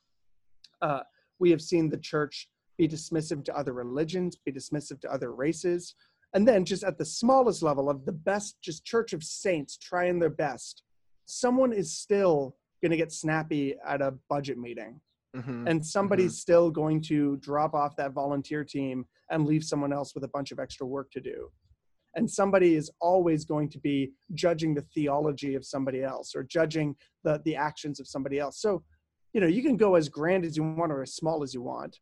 Uh, 0.81 1.01
we 1.39 1.51
have 1.51 1.61
seen 1.61 1.89
the 1.89 1.97
church 1.97 2.49
be 2.77 2.87
dismissive 2.87 3.43
to 3.45 3.57
other 3.57 3.73
religions, 3.73 4.35
be 4.35 4.51
dismissive 4.51 4.99
to 5.01 5.11
other 5.11 5.33
races, 5.33 5.95
and 6.33 6.47
then 6.47 6.65
just 6.65 6.83
at 6.83 6.97
the 6.97 7.05
smallest 7.05 7.63
level 7.63 7.89
of 7.89 8.05
the 8.05 8.11
best 8.11 8.57
just 8.61 8.83
church 8.85 9.13
of 9.13 9.23
saints 9.23 9.77
trying 9.77 10.19
their 10.19 10.29
best 10.29 10.83
someone 11.25 11.73
is 11.73 11.97
still 11.97 12.55
going 12.81 12.91
to 12.91 12.97
get 12.97 13.11
snappy 13.11 13.75
at 13.85 14.01
a 14.01 14.13
budget 14.29 14.57
meeting. 14.57 15.01
Mm-hmm. 15.35 15.67
and 15.67 15.85
somebody's 15.85 16.31
mm-hmm. 16.31 16.47
still 16.47 16.71
going 16.71 17.01
to 17.01 17.35
drop 17.37 17.73
off 17.73 17.97
that 17.97 18.13
volunteer 18.13 18.63
team 18.63 19.05
and 19.29 19.45
leave 19.45 19.65
someone 19.65 19.91
else 19.91 20.15
with 20.15 20.23
a 20.23 20.29
bunch 20.29 20.53
of 20.53 20.59
extra 20.59 20.87
work 20.87 21.11
to 21.11 21.19
do. 21.19 21.49
And 22.15 22.29
somebody 22.31 22.75
is 22.75 22.89
always 23.01 23.43
going 23.43 23.69
to 23.71 23.79
be 23.79 24.13
judging 24.33 24.73
the 24.73 24.85
theology 24.93 25.55
of 25.55 25.65
somebody 25.65 26.03
else 26.03 26.35
or 26.35 26.43
judging 26.43 26.95
the 27.25 27.41
the 27.43 27.53
actions 27.53 27.99
of 27.99 28.07
somebody 28.07 28.39
else. 28.39 28.61
So 28.61 28.83
you 29.33 29.41
know 29.41 29.47
you 29.47 29.61
can 29.61 29.75
go 29.75 29.95
as 29.95 30.07
grand 30.07 30.45
as 30.45 30.55
you 30.55 30.63
want 30.63 30.93
or 30.93 31.01
as 31.01 31.15
small 31.15 31.43
as 31.43 31.53
you 31.53 31.61
want. 31.61 31.99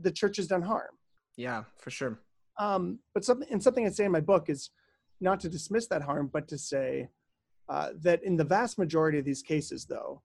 The 0.00 0.10
church 0.10 0.36
has 0.38 0.48
done 0.48 0.62
harm. 0.62 0.96
Yeah 1.36 1.62
for 1.78 1.90
sure. 1.90 2.18
Um, 2.58 2.98
but 3.14 3.24
something 3.24 3.46
and 3.52 3.62
something 3.62 3.86
I 3.86 3.90
say 3.90 4.06
in 4.06 4.12
my 4.12 4.20
book 4.20 4.50
is 4.50 4.70
not 5.20 5.38
to 5.40 5.48
dismiss 5.48 5.86
that 5.86 6.02
harm, 6.02 6.30
but 6.32 6.48
to 6.48 6.58
say 6.58 7.10
uh, 7.68 7.90
that 8.02 8.22
in 8.24 8.36
the 8.36 8.44
vast 8.44 8.78
majority 8.78 9.18
of 9.18 9.24
these 9.24 9.42
cases, 9.42 9.86
though, 9.86 10.22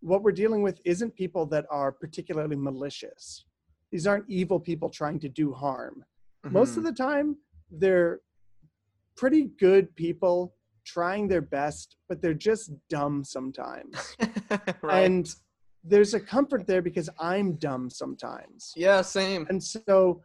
what 0.00 0.22
we're 0.22 0.32
dealing 0.32 0.62
with 0.62 0.80
isn't 0.84 1.14
people 1.14 1.46
that 1.46 1.66
are 1.70 1.90
particularly 1.90 2.56
malicious. 2.56 3.44
These 3.90 4.06
aren't 4.06 4.28
evil 4.28 4.60
people 4.60 4.88
trying 4.88 5.18
to 5.20 5.28
do 5.28 5.52
harm. 5.52 6.04
Mm-hmm. 6.44 6.54
Most 6.54 6.76
of 6.76 6.84
the 6.84 6.92
time, 6.92 7.36
they're 7.70 8.20
pretty 9.16 9.50
good 9.58 9.94
people 9.96 10.54
trying 10.84 11.28
their 11.28 11.40
best, 11.42 11.96
but 12.08 12.22
they're 12.22 12.32
just 12.34 12.70
dumb 12.88 13.24
sometimes. 13.24 14.16
right. 14.82 15.04
And 15.04 15.28
there's 15.84 16.14
a 16.14 16.20
comfort 16.20 16.66
there 16.66 16.82
because 16.82 17.10
I'm 17.18 17.54
dumb 17.56 17.90
sometimes. 17.90 18.72
Yeah, 18.76 19.02
same. 19.02 19.46
And 19.50 19.62
so 19.62 20.22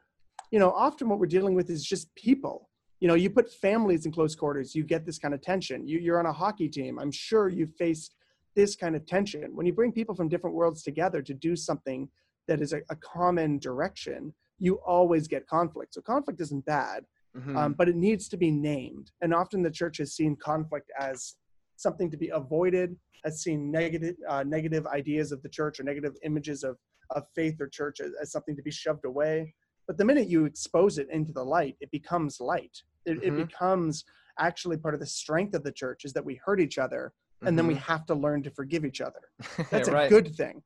you 0.54 0.60
know, 0.60 0.70
often 0.70 1.10
what 1.10 1.18
we're 1.18 1.26
dealing 1.26 1.56
with 1.56 1.72
is 1.72 1.84
just 1.84 2.14
people. 2.14 2.70
You 3.00 3.08
know, 3.08 3.16
you 3.16 3.30
put 3.30 3.52
families 3.52 4.06
in 4.06 4.12
close 4.12 4.36
quarters, 4.36 4.74
you 4.76 4.84
get 4.84 5.06
this 5.06 5.20
kind 5.20 5.34
of 5.34 5.42
tension. 5.42 5.88
You, 5.88 6.00
you're 6.00 6.20
on 6.20 6.26
a 6.26 6.34
hockey 6.34 6.70
team. 6.70 7.00
I'm 7.00 7.12
sure 7.12 7.50
you've 7.50 7.76
faced 7.76 8.16
this 8.56 8.76
kind 8.76 8.96
of 8.96 9.06
tension. 9.06 9.56
When 9.56 9.66
you 9.66 9.74
bring 9.74 9.92
people 9.92 10.16
from 10.16 10.30
different 10.30 10.56
worlds 10.56 10.84
together 10.84 11.22
to 11.22 11.34
do 11.34 11.56
something 11.56 12.08
that 12.48 12.62
is 12.62 12.74
a, 12.74 12.82
a 12.90 12.96
common 12.96 13.60
direction, 13.60 14.34
you 14.60 14.76
always 14.86 15.28
get 15.28 15.48
conflict. 15.48 15.94
So 15.94 16.02
conflict 16.02 16.40
isn't 16.42 16.66
bad, 16.66 17.04
mm-hmm. 17.36 17.58
um, 17.58 17.74
but 17.74 17.90
it 17.90 17.96
needs 17.96 18.28
to 18.30 18.38
be 18.38 18.52
named. 18.52 19.12
And 19.22 19.34
often 19.34 19.62
the 19.62 19.72
church 19.72 19.98
has 19.98 20.14
seen 20.14 20.36
conflict 20.36 20.92
as 21.00 21.36
something 21.76 22.10
to 22.12 22.18
be 22.18 22.30
avoided, 22.30 22.96
has 23.26 23.42
seen 23.42 23.72
negative 23.72 24.16
uh, 24.28 24.44
negative 24.44 24.86
ideas 24.88 25.32
of 25.32 25.42
the 25.42 25.50
church 25.50 25.80
or 25.80 25.84
negative 25.84 26.16
images 26.24 26.64
of 26.64 26.78
of 27.10 27.24
faith 27.36 27.56
or 27.60 27.68
church 27.68 28.00
as, 28.00 28.12
as, 28.22 28.32
something 28.32 28.56
to 28.56 28.62
be 28.62 28.72
shoved 28.72 29.06
away. 29.06 29.54
But 29.88 29.98
the 29.98 30.06
minute 30.06 30.30
you 30.30 30.46
expose 30.46 30.98
it 30.98 31.08
into 31.12 31.34
the 31.34 31.44
light, 31.44 31.76
it 31.82 31.92
becomes 31.92 32.40
light. 32.40 32.82
It, 33.06 33.22
mm-hmm. 33.22 33.40
it 33.40 33.48
becomes 33.48 34.06
actually 34.40 34.78
part 34.78 34.94
of 34.94 35.00
the 35.00 35.06
strength 35.06 35.54
of 35.54 35.64
the 35.64 35.72
church 35.72 36.06
is 36.06 36.14
that 36.14 36.26
we 36.26 36.40
hurt 36.44 36.60
each 36.60 36.78
other 36.78 37.14
and 37.42 37.50
mm-hmm. 37.50 37.58
then 37.58 37.68
we 37.68 37.74
mm-hmm. 37.74 37.92
have 37.92 38.06
to 38.06 38.16
learn 38.16 38.42
to 38.44 38.52
forgive 38.52 38.86
each 38.86 39.02
other. 39.02 39.20
That's 39.70 39.90
right. 39.90 40.06
a 40.06 40.10
good 40.10 40.36
thing. 40.36 40.62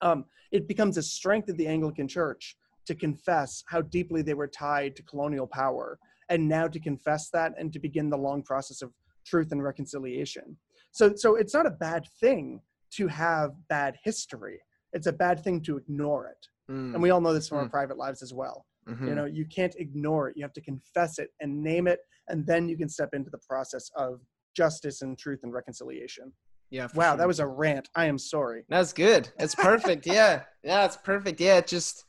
Um, 0.00 0.24
it 0.52 0.66
becomes 0.66 0.96
a 0.96 1.02
strength 1.02 1.48
of 1.48 1.56
the 1.56 1.66
Anglican 1.66 2.08
Church 2.08 2.56
to 2.86 2.94
confess 2.94 3.62
how 3.68 3.82
deeply 3.82 4.22
they 4.22 4.34
were 4.34 4.48
tied 4.48 4.96
to 4.96 5.02
colonial 5.02 5.46
power, 5.46 5.98
and 6.30 6.48
now 6.48 6.66
to 6.66 6.80
confess 6.80 7.28
that 7.30 7.52
and 7.58 7.72
to 7.72 7.78
begin 7.78 8.08
the 8.08 8.16
long 8.16 8.42
process 8.42 8.80
of 8.80 8.92
truth 9.26 9.52
and 9.52 9.62
reconciliation. 9.62 10.56
So, 10.90 11.14
so 11.14 11.36
it's 11.36 11.52
not 11.52 11.66
a 11.66 11.70
bad 11.70 12.06
thing 12.20 12.60
to 12.92 13.06
have 13.08 13.52
bad 13.68 13.96
history. 14.02 14.60
It's 14.94 15.06
a 15.06 15.12
bad 15.12 15.44
thing 15.44 15.60
to 15.62 15.76
ignore 15.76 16.26
it, 16.26 16.48
mm. 16.70 16.94
and 16.94 17.02
we 17.02 17.10
all 17.10 17.20
know 17.20 17.32
this 17.32 17.48
from 17.48 17.58
mm. 17.58 17.62
our 17.62 17.68
private 17.68 17.96
lives 17.96 18.22
as 18.22 18.32
well. 18.32 18.66
Mm-hmm. 18.88 19.08
You 19.08 19.14
know, 19.14 19.24
you 19.26 19.44
can't 19.44 19.74
ignore 19.76 20.28
it. 20.28 20.36
You 20.36 20.42
have 20.42 20.54
to 20.54 20.62
confess 20.62 21.18
it 21.18 21.28
and 21.40 21.62
name 21.62 21.86
it, 21.86 22.00
and 22.28 22.46
then 22.46 22.68
you 22.68 22.76
can 22.76 22.88
step 22.88 23.10
into 23.12 23.30
the 23.30 23.38
process 23.38 23.90
of 23.96 24.20
justice 24.56 25.02
and 25.02 25.18
truth 25.18 25.40
and 25.42 25.52
reconciliation. 25.52 26.32
Yeah. 26.70 26.88
Wow, 26.94 27.10
sure. 27.10 27.18
that 27.18 27.28
was 27.28 27.40
a 27.40 27.46
rant. 27.46 27.88
I 27.94 28.06
am 28.06 28.18
sorry. 28.18 28.64
That's 28.68 28.92
good. 28.92 29.30
It's 29.38 29.54
perfect. 29.54 30.06
yeah. 30.06 30.42
Yeah, 30.62 30.84
it's 30.84 30.96
perfect. 30.96 31.40
Yeah, 31.40 31.58
it 31.58 31.66
just 31.66 32.04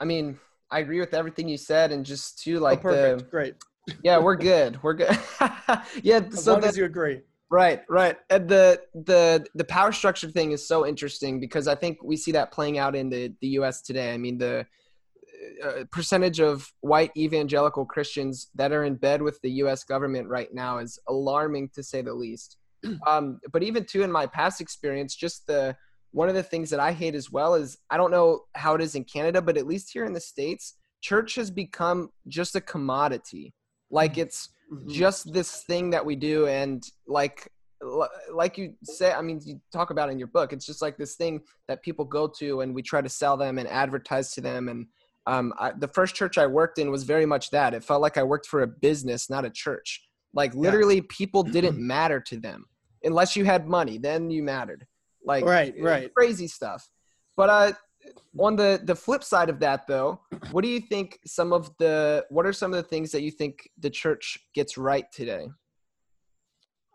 I 0.00 0.04
mean, 0.04 0.38
I 0.70 0.80
agree 0.80 1.00
with 1.00 1.14
everything 1.14 1.48
you 1.48 1.56
said 1.56 1.92
and 1.92 2.04
just 2.04 2.42
too 2.42 2.58
oh, 2.58 2.62
like 2.62 2.80
oh, 2.80 2.82
perfect. 2.82 3.18
the 3.18 3.30
great. 3.30 3.54
Yeah, 4.02 4.18
we're 4.18 4.36
good. 4.36 4.82
We're 4.82 4.94
good. 4.94 5.18
yeah, 6.02 6.20
as 6.20 6.44
so 6.44 6.54
long 6.54 6.64
as 6.64 6.76
you 6.76 6.84
agree. 6.84 7.22
Right, 7.50 7.82
right. 7.88 8.16
And 8.28 8.48
the 8.48 8.82
the 8.92 9.46
the 9.54 9.64
power 9.64 9.90
structure 9.92 10.30
thing 10.30 10.52
is 10.52 10.66
so 10.66 10.86
interesting 10.86 11.40
because 11.40 11.66
I 11.66 11.74
think 11.74 12.02
we 12.02 12.16
see 12.16 12.32
that 12.32 12.52
playing 12.52 12.78
out 12.78 12.94
in 12.94 13.08
the 13.08 13.32
the 13.40 13.48
US 13.58 13.80
today. 13.80 14.12
I 14.12 14.18
mean, 14.18 14.36
the 14.36 14.66
uh, 15.64 15.84
percentage 15.90 16.40
of 16.40 16.70
white 16.80 17.10
evangelical 17.16 17.84
Christians 17.84 18.48
that 18.54 18.72
are 18.72 18.84
in 18.84 18.94
bed 18.96 19.22
with 19.22 19.40
the 19.40 19.50
U.S. 19.62 19.84
government 19.84 20.28
right 20.28 20.52
now 20.52 20.78
is 20.78 20.98
alarming 21.08 21.70
to 21.74 21.82
say 21.82 22.02
the 22.02 22.14
least. 22.14 22.56
Um, 23.08 23.40
but 23.52 23.64
even 23.64 23.84
too, 23.84 24.02
in 24.02 24.12
my 24.12 24.26
past 24.26 24.60
experience, 24.60 25.16
just 25.16 25.48
the 25.48 25.76
one 26.12 26.28
of 26.28 26.36
the 26.36 26.44
things 26.44 26.70
that 26.70 26.78
I 26.78 26.92
hate 26.92 27.16
as 27.16 27.30
well 27.30 27.54
is 27.54 27.76
I 27.90 27.96
don't 27.96 28.12
know 28.12 28.44
how 28.54 28.74
it 28.74 28.80
is 28.80 28.94
in 28.94 29.04
Canada, 29.04 29.42
but 29.42 29.56
at 29.56 29.66
least 29.66 29.90
here 29.92 30.04
in 30.04 30.12
the 30.12 30.20
states, 30.20 30.74
church 31.00 31.34
has 31.34 31.50
become 31.50 32.10
just 32.28 32.54
a 32.54 32.60
commodity. 32.60 33.52
Like 33.90 34.12
mm-hmm. 34.12 34.22
it's 34.22 34.50
mm-hmm. 34.72 34.88
just 34.88 35.32
this 35.32 35.62
thing 35.64 35.90
that 35.90 36.04
we 36.04 36.16
do, 36.16 36.46
and 36.46 36.84
like 37.06 37.48
like 38.32 38.58
you 38.58 38.74
say, 38.82 39.12
I 39.12 39.22
mean, 39.22 39.40
you 39.44 39.60
talk 39.72 39.90
about 39.90 40.10
in 40.10 40.18
your 40.18 40.26
book, 40.26 40.52
it's 40.52 40.66
just 40.66 40.82
like 40.82 40.96
this 40.96 41.14
thing 41.14 41.40
that 41.68 41.82
people 41.82 42.04
go 42.04 42.26
to, 42.38 42.60
and 42.60 42.74
we 42.74 42.82
try 42.82 43.00
to 43.00 43.08
sell 43.08 43.36
them 43.36 43.58
and 43.58 43.68
advertise 43.68 44.32
to 44.34 44.40
them, 44.40 44.68
and 44.68 44.86
um, 45.28 45.52
I, 45.58 45.72
the 45.72 45.88
first 45.88 46.14
church 46.14 46.38
I 46.38 46.46
worked 46.46 46.78
in 46.78 46.90
was 46.90 47.04
very 47.04 47.26
much 47.26 47.50
that. 47.50 47.74
It 47.74 47.84
felt 47.84 48.00
like 48.00 48.16
I 48.16 48.22
worked 48.22 48.46
for 48.46 48.62
a 48.62 48.66
business, 48.66 49.28
not 49.28 49.44
a 49.44 49.50
church. 49.50 50.02
Like 50.32 50.54
literally, 50.54 50.96
yeah. 50.96 51.02
people 51.10 51.42
didn't 51.56 51.78
matter 51.78 52.18
to 52.20 52.38
them 52.38 52.64
unless 53.04 53.36
you 53.36 53.44
had 53.44 53.68
money. 53.68 53.98
Then 53.98 54.30
you 54.30 54.42
mattered. 54.42 54.86
Like 55.22 55.44
right, 55.44 55.74
right, 55.78 56.12
crazy 56.14 56.48
stuff. 56.48 56.88
But 57.36 57.50
uh, 57.50 57.72
on 58.38 58.56
the 58.56 58.80
the 58.84 58.94
flip 58.94 59.24
side 59.24 59.48
of 59.48 59.58
that, 59.60 59.86
though, 59.86 60.20
what 60.50 60.62
do 60.62 60.68
you 60.68 60.80
think? 60.80 61.18
Some 61.26 61.52
of 61.52 61.70
the 61.78 62.24
what 62.30 62.46
are 62.46 62.52
some 62.52 62.72
of 62.72 62.76
the 62.76 62.88
things 62.88 63.10
that 63.12 63.22
you 63.22 63.30
think 63.30 63.68
the 63.78 63.90
church 63.90 64.38
gets 64.54 64.76
right 64.76 65.10
today? 65.12 65.48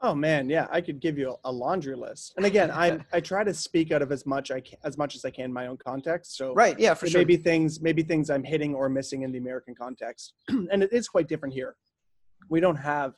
Oh 0.06 0.14
man, 0.14 0.50
yeah, 0.50 0.68
I 0.70 0.82
could 0.82 1.00
give 1.00 1.18
you 1.18 1.38
a 1.46 1.52
laundry 1.52 1.96
list. 1.96 2.34
And 2.36 2.46
again, 2.46 2.70
I 2.70 3.00
I 3.14 3.22
try 3.22 3.46
to 3.46 3.54
speak 3.54 3.92
out 3.94 4.02
of 4.02 4.12
as 4.12 4.26
much 4.26 4.52
I 4.52 4.60
can, 4.60 4.78
as 4.84 4.98
much 4.98 5.16
as 5.16 5.24
I 5.24 5.30
can 5.30 5.46
in 5.46 5.54
my 5.54 5.68
own 5.68 5.78
context. 5.78 6.36
So 6.36 6.54
right, 6.54 6.78
yeah, 6.78 6.94
for 6.94 7.08
sure. 7.08 7.22
Maybe 7.22 7.38
things, 7.38 7.82
maybe 7.82 8.04
things 8.04 8.30
I'm 8.30 8.44
hitting 8.44 8.76
or 8.76 8.90
missing 8.90 9.22
in 9.22 9.32
the 9.32 9.38
American 9.38 9.74
context, 9.74 10.34
and 10.50 10.84
it 10.84 10.92
is 10.92 11.08
quite 11.08 11.30
different 11.30 11.54
here. 11.54 11.78
We 12.50 12.60
don't 12.60 12.76
have 12.76 13.14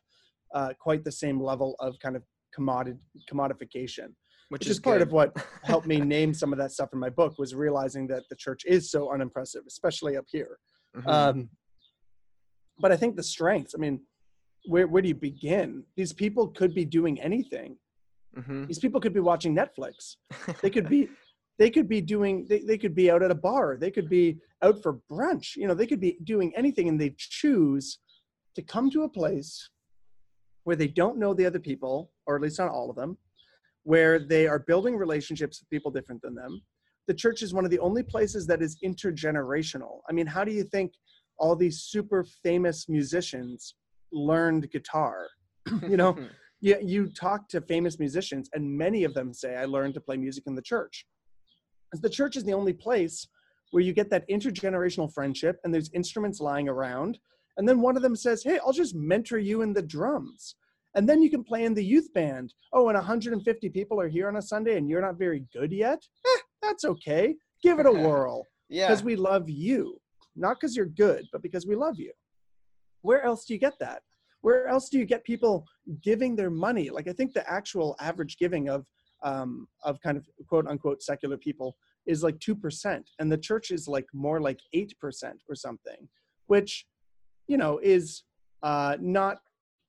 uh, 0.53 0.73
quite 0.79 1.03
the 1.03 1.11
same 1.11 1.41
level 1.41 1.75
of 1.79 1.97
kind 1.99 2.15
of 2.15 2.21
commodity 2.53 2.99
commodification, 3.31 4.13
which, 4.49 4.61
which 4.61 4.67
is, 4.67 4.77
is 4.77 4.79
part 4.79 5.01
of 5.01 5.11
what 5.11 5.35
helped 5.63 5.87
me 5.87 5.99
name 5.99 6.33
some 6.33 6.53
of 6.53 6.59
that 6.59 6.71
stuff 6.71 6.89
in 6.93 6.99
my 6.99 7.09
book. 7.09 7.37
Was 7.37 7.55
realizing 7.55 8.07
that 8.07 8.23
the 8.29 8.35
church 8.35 8.63
is 8.65 8.91
so 8.91 9.11
unimpressive, 9.13 9.63
especially 9.67 10.17
up 10.17 10.25
here. 10.27 10.59
Mm-hmm. 10.95 11.09
Um, 11.09 11.49
but 12.79 12.91
I 12.91 12.97
think 12.97 13.15
the 13.15 13.23
strengths. 13.23 13.73
I 13.75 13.79
mean 13.79 14.01
where 14.67 14.87
where 14.87 15.01
do 15.01 15.07
you 15.07 15.15
begin? 15.15 15.83
These 15.95 16.13
people 16.13 16.47
could 16.47 16.73
be 16.73 16.85
doing 16.85 17.19
anything. 17.21 17.77
Mm-hmm. 18.37 18.65
These 18.65 18.79
people 18.79 18.99
could 18.99 19.13
be 19.13 19.19
watching 19.19 19.55
Netflix. 19.55 20.15
They 20.61 20.69
could 20.69 20.89
be 20.89 21.09
they 21.57 21.69
could 21.69 21.87
be 21.87 22.01
doing 22.01 22.45
they, 22.49 22.59
they 22.59 22.77
could 22.77 22.95
be 22.95 23.09
out 23.09 23.23
at 23.23 23.31
a 23.31 23.35
bar. 23.35 23.77
They 23.77 23.91
could 23.91 24.09
be 24.09 24.37
out 24.61 24.81
for 24.81 24.99
brunch. 25.11 25.55
You 25.55 25.67
know, 25.67 25.73
they 25.73 25.87
could 25.87 26.01
be 26.01 26.17
doing 26.23 26.53
anything 26.55 26.89
and 26.89 26.99
they 26.99 27.15
choose 27.17 27.99
to 28.55 28.61
come 28.61 28.89
to 28.91 29.03
a 29.03 29.09
place 29.09 29.69
where 30.63 30.75
they 30.75 30.87
don't 30.87 31.19
know 31.19 31.33
the 31.33 31.45
other 31.45 31.59
people, 31.59 32.11
or 32.25 32.35
at 32.35 32.41
least 32.41 32.59
not 32.59 32.71
all 32.71 32.89
of 32.89 32.95
them, 32.95 33.17
where 33.85 34.19
they 34.19 34.45
are 34.45 34.59
building 34.59 34.95
relationships 34.95 35.61
with 35.61 35.69
people 35.69 35.89
different 35.89 36.21
than 36.21 36.35
them. 36.35 36.61
The 37.07 37.13
church 37.13 37.41
is 37.41 37.53
one 37.53 37.65
of 37.65 37.71
the 37.71 37.79
only 37.79 38.03
places 38.03 38.45
that 38.47 38.61
is 38.61 38.77
intergenerational. 38.83 40.01
I 40.09 40.13
mean, 40.13 40.27
how 40.27 40.43
do 40.43 40.51
you 40.51 40.63
think 40.63 40.91
all 41.37 41.55
these 41.55 41.81
super 41.81 42.25
famous 42.43 42.87
musicians 42.89 43.75
learned 44.11 44.71
guitar. 44.71 45.27
you 45.87 45.97
know, 45.97 46.17
you, 46.61 46.77
you 46.81 47.07
talk 47.07 47.49
to 47.49 47.61
famous 47.61 47.99
musicians, 47.99 48.49
and 48.53 48.77
many 48.77 49.03
of 49.03 49.13
them 49.13 49.33
say, 49.33 49.55
I 49.55 49.65
learned 49.65 49.93
to 49.95 50.01
play 50.01 50.17
music 50.17 50.43
in 50.47 50.55
the 50.55 50.61
church. 50.61 51.05
The 51.93 52.09
church 52.09 52.35
is 52.35 52.43
the 52.43 52.53
only 52.53 52.73
place 52.73 53.27
where 53.71 53.83
you 53.83 53.93
get 53.93 54.09
that 54.09 54.27
intergenerational 54.29 55.13
friendship, 55.13 55.57
and 55.63 55.73
there's 55.73 55.91
instruments 55.93 56.39
lying 56.39 56.69
around. 56.69 57.19
And 57.57 57.67
then 57.67 57.81
one 57.81 57.95
of 57.95 58.03
them 58.03 58.15
says, 58.15 58.43
Hey, 58.43 58.59
I'll 58.65 58.73
just 58.73 58.95
mentor 58.95 59.37
you 59.37 59.61
in 59.61 59.73
the 59.73 59.81
drums. 59.81 60.55
And 60.95 61.07
then 61.07 61.21
you 61.21 61.29
can 61.29 61.43
play 61.43 61.65
in 61.65 61.73
the 61.73 61.83
youth 61.83 62.13
band. 62.13 62.53
Oh, 62.73 62.87
and 62.89 62.95
150 62.95 63.69
people 63.69 63.99
are 63.99 64.07
here 64.07 64.27
on 64.27 64.37
a 64.37 64.41
Sunday 64.41 64.77
and 64.77 64.89
you're 64.89 65.01
not 65.01 65.17
very 65.17 65.45
good 65.53 65.71
yet? 65.71 66.01
Eh, 66.25 66.39
that's 66.61 66.85
okay. 66.85 67.35
Give 67.61 67.79
it 67.79 67.85
a 67.85 67.91
whirl. 68.05 68.45
yeah. 68.69 68.87
Because 68.87 69.03
we 69.03 69.15
love 69.15 69.49
you. 69.49 69.99
Not 70.35 70.57
because 70.59 70.75
you're 70.75 70.85
good, 70.85 71.25
but 71.31 71.41
because 71.41 71.65
we 71.67 71.75
love 71.75 71.95
you 71.97 72.11
where 73.05 73.23
else 73.23 73.45
do 73.45 73.53
you 73.53 73.59
get 73.59 73.77
that? 73.79 74.01
Where 74.41 74.67
else 74.67 74.89
do 74.89 74.97
you 74.97 75.05
get 75.05 75.23
people 75.23 75.65
giving 76.03 76.35
their 76.35 76.49
money? 76.49 76.89
Like 76.89 77.07
I 77.07 77.13
think 77.13 77.33
the 77.33 77.49
actual 77.49 77.95
average 77.99 78.37
giving 78.37 78.67
of 78.67 78.85
um, 79.23 79.67
of 79.83 79.99
kind 80.01 80.17
of 80.17 80.25
quote 80.47 80.67
unquote 80.67 81.01
secular 81.01 81.37
people 81.37 81.77
is 82.05 82.23
like 82.23 82.39
two 82.39 82.55
percent, 82.55 83.09
and 83.19 83.31
the 83.31 83.37
church 83.37 83.71
is 83.71 83.87
like 83.87 84.05
more 84.13 84.39
like 84.41 84.59
eight 84.73 84.93
percent 84.99 85.41
or 85.49 85.55
something, 85.55 86.07
which 86.47 86.85
you 87.47 87.57
know 87.57 87.79
is 87.81 88.23
uh, 88.63 88.97
not 88.99 89.37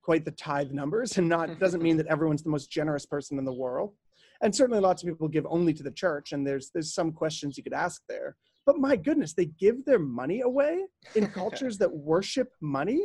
quite 0.07 0.25
the 0.25 0.31
tithe 0.31 0.71
numbers, 0.71 1.19
and 1.19 1.29
not 1.29 1.49
mm-hmm. 1.49 1.59
doesn't 1.59 1.83
mean 1.83 1.97
that 1.97 2.07
everyone's 2.07 2.45
the 2.45 2.57
most 2.57 2.71
generous 2.71 3.05
person 3.05 3.39
in 3.41 3.45
the 3.45 3.53
world. 3.53 3.93
And 4.41 4.55
certainly, 4.55 4.81
lots 4.81 5.03
of 5.03 5.09
people 5.09 5.27
give 5.27 5.47
only 5.51 5.75
to 5.75 5.83
the 5.83 5.91
church, 5.91 6.33
and 6.33 6.47
there's 6.47 6.71
there's 6.73 6.95
some 6.95 7.11
questions 7.11 7.57
you 7.57 7.65
could 7.65 7.73
ask 7.73 8.03
there. 8.09 8.37
But 8.67 8.79
my 8.79 8.95
goodness, 8.95 9.33
they 9.35 9.47
give 9.47 9.85
their 9.85 9.99
money 9.99 10.43
away 10.43 10.85
in 11.17 11.27
cultures 11.41 11.77
that 11.79 11.93
worship 11.93 12.53
money. 12.61 13.03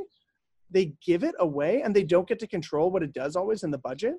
They 0.70 0.94
give 1.06 1.24
it 1.24 1.36
away 1.40 1.82
and 1.82 1.96
they 1.96 2.04
don't 2.04 2.28
get 2.28 2.40
to 2.40 2.48
control 2.48 2.92
what 2.92 3.04
it 3.04 3.14
does 3.14 3.36
always 3.36 3.64
in 3.64 3.72
the 3.72 3.78
budget. 3.78 4.16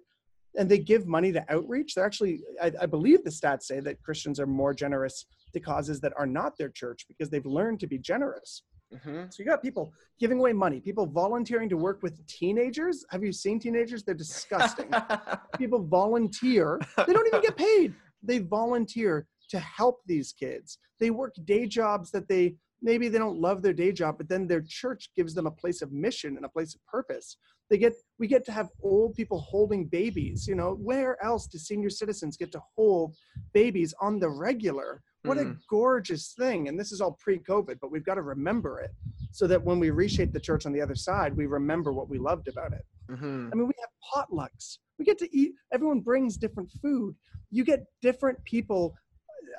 And 0.57 0.69
they 0.71 0.79
give 0.79 1.07
money 1.07 1.33
to 1.33 1.45
outreach. 1.49 1.95
They're 1.95 2.05
actually, 2.05 2.43
I, 2.63 2.71
I 2.83 2.87
believe 2.87 3.25
the 3.25 3.31
stats 3.31 3.63
say 3.63 3.81
that 3.81 4.03
Christians 4.03 4.39
are 4.39 4.47
more 4.47 4.75
generous 4.75 5.27
to 5.55 5.61
causes 5.61 5.99
that 6.01 6.13
are 6.17 6.27
not 6.27 6.59
their 6.59 6.69
church 6.69 7.07
because 7.09 7.31
they've 7.31 7.47
learned 7.47 7.81
to 7.81 7.87
be 7.87 7.99
generous. 7.99 8.63
Mm-hmm. 8.95 9.25
So 9.31 9.43
you 9.43 9.45
got 9.45 9.63
people 9.63 9.93
giving 10.19 10.39
away 10.39 10.53
money, 10.53 10.81
people 10.81 11.07
volunteering 11.07 11.69
to 11.71 11.77
work 11.77 12.03
with 12.03 12.25
teenagers. 12.27 13.05
Have 13.11 13.23
you 13.25 13.33
seen 13.33 13.59
teenagers? 13.59 14.03
They're 14.03 14.15
disgusting. 14.15 14.91
people 15.59 15.85
volunteer. 15.85 16.81
They 16.97 17.13
don't 17.13 17.27
even 17.27 17.41
get 17.41 17.57
paid. 17.57 17.95
They 18.23 18.39
volunteer 18.39 19.27
to 19.51 19.59
help 19.59 20.01
these 20.07 20.33
kids. 20.33 20.79
They 21.01 21.11
work 21.11 21.35
day 21.45 21.67
jobs 21.67 22.11
that 22.13 22.29
they 22.29 22.57
maybe 22.83 23.09
they 23.09 23.19
don't 23.19 23.39
love 23.39 23.63
their 23.63 23.73
day 23.73 23.93
job, 23.93 24.17
but 24.19 24.29
then 24.29 24.47
their 24.47 24.63
church 24.67 25.11
gives 25.17 25.35
them 25.35 25.47
a 25.47 25.51
place 25.51 25.83
of 25.83 25.93
mission 25.93 26.37
and 26.37 26.45
a 26.45 26.49
place 26.49 26.75
of 26.75 26.85
purpose. 26.87 27.37
They 27.71 27.79
get 27.79 27.95
we 28.19 28.27
get 28.27 28.45
to 28.47 28.53
have 28.53 28.69
old 28.83 29.15
people 29.15 29.41
holding 29.41 29.87
babies. 29.87 30.47
You 30.47 30.55
know, 30.55 30.75
where 30.75 31.23
else 31.25 31.47
do 31.47 31.59
senior 31.59 31.91
citizens 31.91 32.37
get 32.37 32.53
to 32.53 32.61
hold 32.77 33.15
babies 33.55 33.95
on 34.01 34.19
the 34.19 34.29
regular? 34.29 35.03
What 35.25 35.39
mm-hmm. 35.39 35.51
a 35.51 35.57
gorgeous 35.69 36.33
thing. 36.33 36.69
And 36.69 36.79
this 36.79 36.91
is 36.91 37.01
all 37.01 37.13
pre-COVID, 37.21 37.79
but 37.81 37.93
we've 37.93 38.05
got 38.05 38.15
to 38.17 38.23
remember 38.23 38.81
it 38.81 38.91
so 39.31 39.47
that 39.47 39.63
when 39.63 39.79
we 39.79 39.91
reshape 39.91 40.33
the 40.33 40.41
church 40.41 40.67
on 40.67 40.73
the 40.73 40.81
other 40.81 40.97
side, 40.97 41.37
we 41.37 41.47
remember 41.47 41.93
what 41.93 42.09
we 42.09 42.19
loved 42.19 42.49
about 42.49 42.73
it. 42.73 42.85
Mm-hmm. 43.11 43.51
I 43.53 43.57
mean, 43.57 43.67
we 43.67 43.75
have 43.81 44.29
potlucks. 44.29 44.79
We 44.99 45.05
get 45.05 45.19
to 45.19 45.37
eat, 45.37 45.53
everyone 45.73 46.01
brings 46.01 46.37
different 46.37 46.71
food. 46.83 47.15
You 47.51 47.65
get 47.65 47.85
different 48.01 48.43
people 48.45 48.97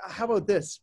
how 0.07 0.25
about 0.25 0.47
this? 0.47 0.79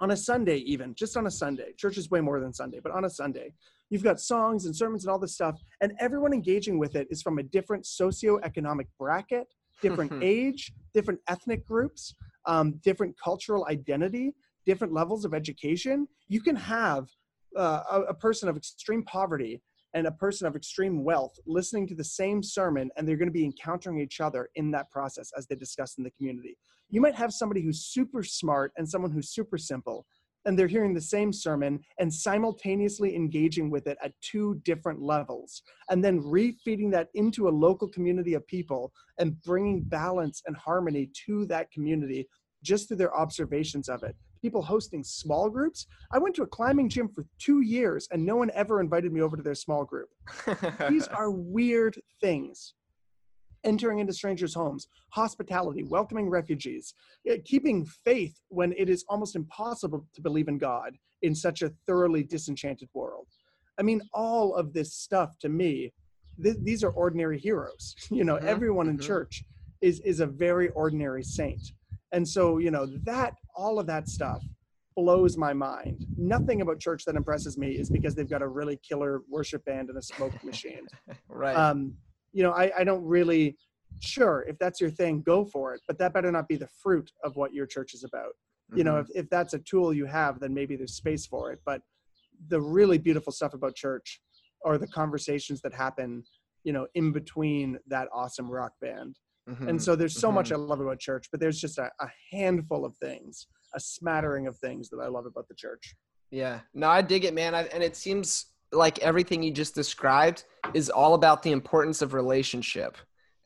On 0.00 0.12
a 0.12 0.16
Sunday, 0.16 0.56
even 0.58 0.94
just 0.94 1.16
on 1.16 1.26
a 1.26 1.30
Sunday, 1.30 1.72
church 1.76 1.98
is 1.98 2.10
way 2.10 2.20
more 2.20 2.40
than 2.40 2.52
Sunday, 2.52 2.80
but 2.82 2.92
on 2.92 3.04
a 3.04 3.10
Sunday, 3.10 3.52
you've 3.90 4.02
got 4.02 4.18
songs 4.18 4.64
and 4.64 4.74
sermons 4.74 5.04
and 5.04 5.10
all 5.10 5.18
this 5.18 5.34
stuff, 5.34 5.60
and 5.82 5.92
everyone 6.00 6.32
engaging 6.32 6.78
with 6.78 6.96
it 6.96 7.06
is 7.10 7.20
from 7.20 7.38
a 7.38 7.42
different 7.42 7.84
socioeconomic 7.84 8.86
bracket, 8.98 9.46
different 9.82 10.12
age, 10.22 10.72
different 10.94 11.20
ethnic 11.28 11.66
groups, 11.66 12.14
um, 12.46 12.80
different 12.82 13.14
cultural 13.22 13.66
identity, 13.68 14.32
different 14.66 14.92
levels 14.92 15.24
of 15.24 15.34
education. 15.34 16.06
You 16.28 16.40
can 16.40 16.56
have 16.56 17.08
uh, 17.56 17.82
a, 17.90 18.00
a 18.08 18.14
person 18.14 18.48
of 18.48 18.56
extreme 18.56 19.04
poverty 19.04 19.60
and 19.94 20.06
a 20.06 20.12
person 20.12 20.46
of 20.46 20.54
extreme 20.54 21.02
wealth 21.02 21.36
listening 21.46 21.86
to 21.88 21.94
the 21.94 22.04
same 22.04 22.42
sermon 22.42 22.90
and 22.96 23.06
they're 23.06 23.16
going 23.16 23.28
to 23.28 23.32
be 23.32 23.44
encountering 23.44 24.00
each 24.00 24.20
other 24.20 24.48
in 24.54 24.70
that 24.70 24.90
process 24.90 25.32
as 25.36 25.46
they 25.46 25.56
discuss 25.56 25.98
in 25.98 26.04
the 26.04 26.10
community. 26.12 26.56
You 26.90 27.00
might 27.00 27.14
have 27.14 27.32
somebody 27.32 27.62
who's 27.62 27.86
super 27.86 28.22
smart 28.22 28.72
and 28.76 28.88
someone 28.88 29.10
who's 29.10 29.30
super 29.30 29.58
simple 29.58 30.06
and 30.44 30.58
they're 30.58 30.66
hearing 30.66 30.94
the 30.94 31.00
same 31.00 31.32
sermon 31.32 31.80
and 31.98 32.12
simultaneously 32.12 33.14
engaging 33.14 33.70
with 33.70 33.86
it 33.86 33.98
at 34.02 34.12
two 34.20 34.60
different 34.64 35.00
levels 35.00 35.62
and 35.90 36.02
then 36.04 36.20
refeeding 36.20 36.90
that 36.90 37.08
into 37.14 37.48
a 37.48 37.50
local 37.50 37.88
community 37.88 38.34
of 38.34 38.46
people 38.46 38.92
and 39.18 39.40
bringing 39.42 39.82
balance 39.82 40.42
and 40.46 40.56
harmony 40.56 41.10
to 41.26 41.44
that 41.46 41.70
community 41.70 42.26
just 42.62 42.88
through 42.88 42.96
their 42.96 43.14
observations 43.16 43.88
of 43.88 44.02
it 44.02 44.14
people 44.40 44.62
hosting 44.62 45.04
small 45.04 45.50
groups. 45.50 45.86
I 46.12 46.18
went 46.18 46.34
to 46.36 46.42
a 46.42 46.46
climbing 46.46 46.88
gym 46.88 47.08
for 47.08 47.26
two 47.38 47.60
years 47.60 48.08
and 48.10 48.24
no 48.24 48.36
one 48.36 48.50
ever 48.54 48.80
invited 48.80 49.12
me 49.12 49.20
over 49.20 49.36
to 49.36 49.42
their 49.42 49.54
small 49.54 49.84
group. 49.84 50.08
These 50.88 51.08
are 51.08 51.30
weird 51.30 52.00
things. 52.20 52.74
Entering 53.64 53.98
into 53.98 54.12
strangers' 54.12 54.54
homes, 54.54 54.86
hospitality, 55.10 55.82
welcoming 55.84 56.30
refugees, 56.30 56.94
eh, 57.28 57.38
keeping 57.44 57.84
faith 58.04 58.40
when 58.48 58.72
it 58.76 58.88
is 58.88 59.04
almost 59.08 59.36
impossible 59.36 60.06
to 60.14 60.22
believe 60.22 60.48
in 60.48 60.58
God 60.58 60.96
in 61.22 61.34
such 61.34 61.62
a 61.62 61.72
thoroughly 61.86 62.22
disenchanted 62.22 62.88
world. 62.94 63.26
I 63.78 63.82
mean, 63.82 64.00
all 64.14 64.54
of 64.54 64.72
this 64.72 64.94
stuff 64.94 65.38
to 65.40 65.48
me, 65.48 65.92
th- 66.42 66.56
these 66.62 66.82
are 66.82 66.90
ordinary 66.90 67.38
heroes. 67.38 67.94
You 68.10 68.24
know, 68.24 68.36
mm-hmm. 68.36 68.48
everyone 68.48 68.88
in 68.88 68.96
mm-hmm. 68.96 69.06
church 69.06 69.44
is 69.80 70.00
is 70.00 70.20
a 70.20 70.26
very 70.26 70.68
ordinary 70.70 71.22
saint 71.22 71.72
and 72.12 72.26
so, 72.26 72.58
you 72.58 72.70
know, 72.70 72.86
that 73.04 73.34
all 73.54 73.78
of 73.78 73.86
that 73.86 74.08
stuff 74.08 74.42
blows 74.96 75.36
my 75.36 75.52
mind. 75.52 76.04
Nothing 76.16 76.60
about 76.60 76.80
church 76.80 77.04
that 77.04 77.16
impresses 77.16 77.56
me 77.56 77.72
is 77.72 77.88
because 77.88 78.14
they've 78.14 78.28
got 78.28 78.42
a 78.42 78.48
really 78.48 78.78
killer 78.86 79.22
worship 79.28 79.64
band 79.64 79.88
and 79.88 79.98
a 79.98 80.02
smoke 80.02 80.42
machine. 80.44 80.86
right. 81.28 81.54
Um, 81.54 81.94
you 82.32 82.42
know, 82.42 82.52
I, 82.52 82.70
I 82.78 82.84
don't 82.84 83.04
really 83.04 83.56
sure 84.00 84.44
if 84.48 84.58
that's 84.58 84.80
your 84.80 84.90
thing, 84.90 85.22
go 85.22 85.44
for 85.44 85.74
it. 85.74 85.80
But 85.86 85.98
that 85.98 86.12
better 86.12 86.30
not 86.30 86.48
be 86.48 86.56
the 86.56 86.68
fruit 86.82 87.10
of 87.24 87.36
what 87.36 87.52
your 87.52 87.66
church 87.66 87.94
is 87.94 88.04
about. 88.04 88.30
Mm-hmm. 88.70 88.78
You 88.78 88.84
know, 88.84 88.94
mm-hmm. 88.94 89.10
if, 89.14 89.24
if 89.24 89.30
that's 89.30 89.54
a 89.54 89.58
tool 89.58 89.92
you 89.92 90.06
have, 90.06 90.40
then 90.40 90.54
maybe 90.54 90.76
there's 90.76 90.94
space 90.94 91.26
for 91.26 91.52
it. 91.52 91.60
But 91.64 91.82
the 92.48 92.60
really 92.60 92.98
beautiful 92.98 93.32
stuff 93.32 93.54
about 93.54 93.74
church 93.74 94.20
are 94.64 94.78
the 94.78 94.86
conversations 94.86 95.60
that 95.62 95.74
happen, 95.74 96.22
you 96.64 96.72
know, 96.72 96.86
in 96.94 97.12
between 97.12 97.78
that 97.88 98.08
awesome 98.12 98.50
rock 98.50 98.72
band 98.80 99.16
Mm-hmm. 99.50 99.68
And 99.68 99.82
so 99.82 99.96
there's 99.96 100.18
so 100.18 100.28
mm-hmm. 100.28 100.36
much 100.36 100.52
I 100.52 100.56
love 100.56 100.80
about 100.80 100.98
church, 100.98 101.28
but 101.30 101.40
there's 101.40 101.60
just 101.60 101.78
a, 101.78 101.90
a, 102.00 102.08
handful 102.30 102.84
of 102.84 102.96
things, 102.96 103.46
a 103.74 103.80
smattering 103.80 104.46
of 104.46 104.56
things 104.58 104.88
that 104.90 104.98
I 104.98 105.08
love 105.08 105.26
about 105.26 105.48
the 105.48 105.54
church. 105.54 105.94
Yeah, 106.30 106.60
no, 106.74 106.88
I 106.88 107.02
dig 107.02 107.24
it, 107.24 107.34
man. 107.34 107.54
I, 107.54 107.62
and 107.64 107.82
it 107.82 107.96
seems 107.96 108.46
like 108.72 108.98
everything 109.00 109.42
you 109.42 109.50
just 109.50 109.74
described 109.74 110.44
is 110.74 110.90
all 110.90 111.14
about 111.14 111.42
the 111.42 111.52
importance 111.52 112.02
of 112.02 112.14
relationship 112.14 112.96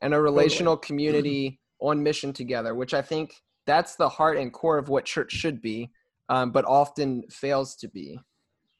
and 0.01 0.13
a 0.13 0.21
relational 0.21 0.77
community 0.77 1.59
on 1.79 2.01
mission 2.01 2.31
together, 2.31 2.75
which 2.75 2.93
I 2.93 3.01
think 3.01 3.35
that's 3.65 3.95
the 3.95 4.07
heart 4.07 4.37
and 4.37 4.53
core 4.53 4.77
of 4.77 4.89
what 4.89 5.05
church 5.05 5.31
should 5.31 5.61
be, 5.61 5.91
um, 6.29 6.51
but 6.51 6.65
often 6.65 7.23
fails 7.29 7.75
to 7.77 7.87
be. 7.87 8.19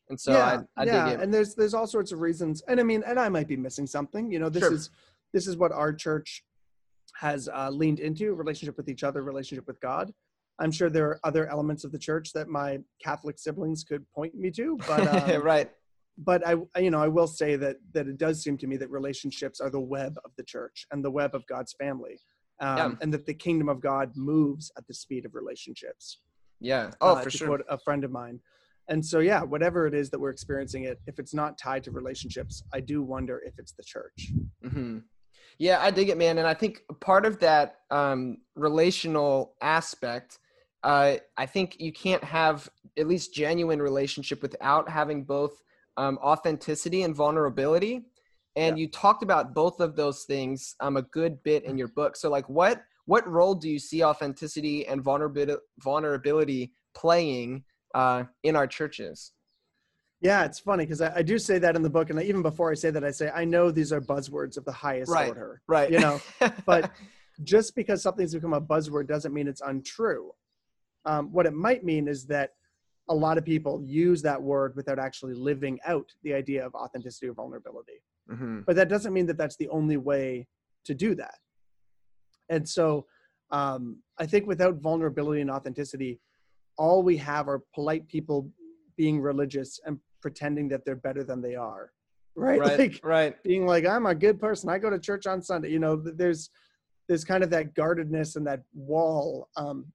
And 0.09 0.19
so 0.19 0.33
yeah, 0.33 0.61
I, 0.77 0.83
I 0.83 0.85
yeah. 0.85 1.09
And 1.19 1.33
there's 1.33 1.55
there's 1.55 1.73
all 1.73 1.87
sorts 1.87 2.11
of 2.11 2.19
reasons. 2.19 2.61
And 2.67 2.79
I 2.79 2.83
mean, 2.83 3.03
and 3.07 3.19
I 3.19 3.27
might 3.29 3.47
be 3.47 3.57
missing 3.57 3.87
something. 3.87 4.31
You 4.31 4.37
know, 4.37 4.49
this 4.49 4.63
sure. 4.63 4.73
is 4.73 4.91
this 5.33 5.47
is 5.47 5.57
what 5.57 5.71
our 5.71 5.91
church 5.91 6.43
has 7.19 7.49
uh, 7.49 7.69
leaned 7.71 7.99
into 7.99 8.33
relationship 8.35 8.77
with 8.77 8.87
each 8.87 9.03
other, 9.03 9.23
relationship 9.23 9.65
with 9.65 9.79
God. 9.79 10.13
I'm 10.59 10.71
sure 10.71 10.89
there 10.89 11.07
are 11.07 11.19
other 11.23 11.47
elements 11.47 11.83
of 11.83 11.91
the 11.91 11.99
church 11.99 12.33
that 12.33 12.47
my 12.47 12.79
Catholic 13.03 13.39
siblings 13.39 13.83
could 13.83 14.09
point 14.11 14.35
me 14.35 14.51
to, 14.51 14.77
but 14.87 15.07
um, 15.33 15.41
right. 15.41 15.71
But 16.17 16.47
I, 16.47 16.55
you 16.79 16.91
know, 16.91 17.01
I 17.01 17.07
will 17.07 17.27
say 17.27 17.55
that 17.57 17.77
that 17.93 18.07
it 18.07 18.17
does 18.17 18.41
seem 18.41 18.57
to 18.59 18.67
me 18.67 18.77
that 18.77 18.89
relationships 18.89 19.59
are 19.59 19.69
the 19.69 19.79
web 19.79 20.17
of 20.23 20.31
the 20.37 20.43
church 20.43 20.85
and 20.91 21.03
the 21.03 21.11
web 21.11 21.35
of 21.35 21.45
God's 21.47 21.73
family, 21.73 22.19
um, 22.61 22.77
yeah. 22.77 22.91
and 23.01 23.13
that 23.13 23.25
the 23.25 23.33
kingdom 23.33 23.67
of 23.67 23.81
God 23.81 24.11
moves 24.15 24.71
at 24.77 24.87
the 24.87 24.93
speed 24.93 25.25
of 25.25 25.35
relationships. 25.35 26.19
Yeah. 26.61 26.91
Oh, 27.01 27.15
uh, 27.15 27.21
for 27.21 27.29
sure. 27.29 27.61
a 27.67 27.77
friend 27.77 28.05
of 28.05 28.11
mine, 28.11 28.39
and 28.87 29.05
so 29.05 29.19
yeah, 29.19 29.41
whatever 29.41 29.87
it 29.87 29.93
is 29.93 30.09
that 30.11 30.19
we're 30.19 30.29
experiencing, 30.29 30.83
it 30.83 30.99
if 31.07 31.19
it's 31.19 31.33
not 31.33 31.57
tied 31.57 31.83
to 31.85 31.91
relationships, 31.91 32.63
I 32.73 32.79
do 32.79 33.01
wonder 33.01 33.41
if 33.45 33.53
it's 33.57 33.73
the 33.73 33.83
church. 33.83 34.31
Mm-hmm. 34.63 34.99
Yeah, 35.57 35.79
I 35.81 35.91
dig 35.91 36.09
it, 36.09 36.17
man. 36.17 36.37
And 36.37 36.47
I 36.47 36.53
think 36.53 36.81
part 36.99 37.25
of 37.25 37.39
that 37.39 37.77
um, 37.89 38.37
relational 38.55 39.53
aspect, 39.61 40.39
uh, 40.83 41.15
I 41.37 41.45
think 41.45 41.77
you 41.79 41.93
can't 41.93 42.23
have 42.23 42.69
at 42.97 43.07
least 43.07 43.33
genuine 43.33 43.81
relationship 43.81 44.41
without 44.41 44.89
having 44.89 45.23
both 45.23 45.61
um, 45.97 46.17
authenticity 46.21 47.03
and 47.03 47.15
vulnerability. 47.15 48.03
And 48.55 48.77
yeah. 48.77 48.83
you 48.83 48.87
talked 48.89 49.23
about 49.23 49.53
both 49.53 49.79
of 49.79 49.95
those 49.95 50.23
things 50.23 50.75
um, 50.79 50.97
a 50.97 51.01
good 51.01 51.41
bit 51.43 51.65
in 51.65 51.77
your 51.77 51.89
book. 51.89 52.15
So, 52.15 52.29
like, 52.29 52.47
what 52.47 52.83
what 53.05 53.27
role 53.27 53.53
do 53.53 53.69
you 53.69 53.79
see 53.79 54.03
authenticity 54.03 54.87
and 54.87 55.01
vulnerability 55.01 55.61
vulnerability 55.79 56.73
playing 56.95 57.63
uh, 57.93 58.23
in 58.43 58.55
our 58.55 58.67
churches? 58.67 59.33
Yeah, 60.21 60.45
it's 60.45 60.59
funny 60.59 60.85
because 60.85 61.01
I, 61.01 61.17
I, 61.17 61.21
do 61.21 61.37
say 61.37 61.59
that 61.59 61.75
in 61.75 61.81
the 61.81 61.89
book, 61.89 62.09
and 62.09 62.19
even 62.21 62.41
before 62.41 62.71
I 62.71 62.73
say 62.73 62.89
that, 62.89 63.03
I 63.03 63.11
say 63.11 63.29
I 63.35 63.45
know 63.45 63.69
these 63.69 63.91
are 63.91 64.01
buzzwords 64.01 64.57
of 64.57 64.65
the 64.65 64.71
highest 64.71 65.11
right, 65.11 65.29
order. 65.29 65.61
Right. 65.67 65.91
You 65.91 65.99
know, 65.99 66.19
but 66.65 66.91
just 67.43 67.75
because 67.75 68.01
something's 68.01 68.33
become 68.33 68.53
a 68.53 68.61
buzzword 68.61 69.07
doesn't 69.07 69.33
mean 69.33 69.47
it's 69.47 69.61
untrue. 69.61 70.31
Um, 71.05 71.31
what 71.31 71.45
it 71.45 71.53
might 71.53 71.83
mean 71.83 72.07
is 72.07 72.25
that 72.27 72.51
a 73.09 73.15
lot 73.15 73.37
of 73.37 73.45
people 73.45 73.81
use 73.85 74.21
that 74.23 74.41
word 74.41 74.75
without 74.75 74.99
actually 74.99 75.33
living 75.33 75.79
out 75.85 76.11
the 76.23 76.33
idea 76.33 76.65
of 76.65 76.73
authenticity 76.73 77.27
or 77.27 77.33
vulnerability. 77.33 78.01
Mm-hmm. 78.31 78.61
But 78.65 78.75
that 78.77 78.89
doesn't 78.89 79.13
mean 79.13 79.27
that 79.27 79.37
that's 79.37 79.57
the 79.57 79.69
only 79.69 79.97
way 79.97 80.47
to 80.85 80.95
do 80.95 81.13
that. 81.15 81.35
And 82.49 82.67
so 82.67 83.05
um, 83.51 83.97
I 84.17 84.25
think 84.25 84.47
without 84.47 84.75
vulnerability 84.75 85.41
and 85.41 85.51
authenticity, 85.51 86.19
all 86.77 87.03
we 87.03 87.17
have 87.17 87.47
are 87.47 87.63
polite 87.73 88.07
people 88.07 88.49
being 88.97 89.19
religious 89.21 89.79
and 89.85 89.99
pretending 90.21 90.67
that 90.69 90.85
they're 90.85 90.95
better 90.95 91.23
than 91.23 91.41
they 91.41 91.55
are 91.55 91.91
right 92.35 92.59
right 92.59 92.79
like 92.79 92.99
right 93.03 93.43
being 93.43 93.65
like 93.65 93.85
i'm 93.85 94.05
a 94.05 94.15
good 94.15 94.39
person 94.39 94.69
i 94.69 94.77
go 94.77 94.89
to 94.89 94.99
church 94.99 95.25
on 95.25 95.41
sunday 95.41 95.69
you 95.69 95.79
know 95.79 95.95
there's 95.95 96.49
there's 97.07 97.23
kind 97.23 97.43
of 97.43 97.49
that 97.49 97.73
guardedness 97.75 98.35
and 98.35 98.45
that 98.45 98.61
wall 98.73 99.49
um 99.55 99.85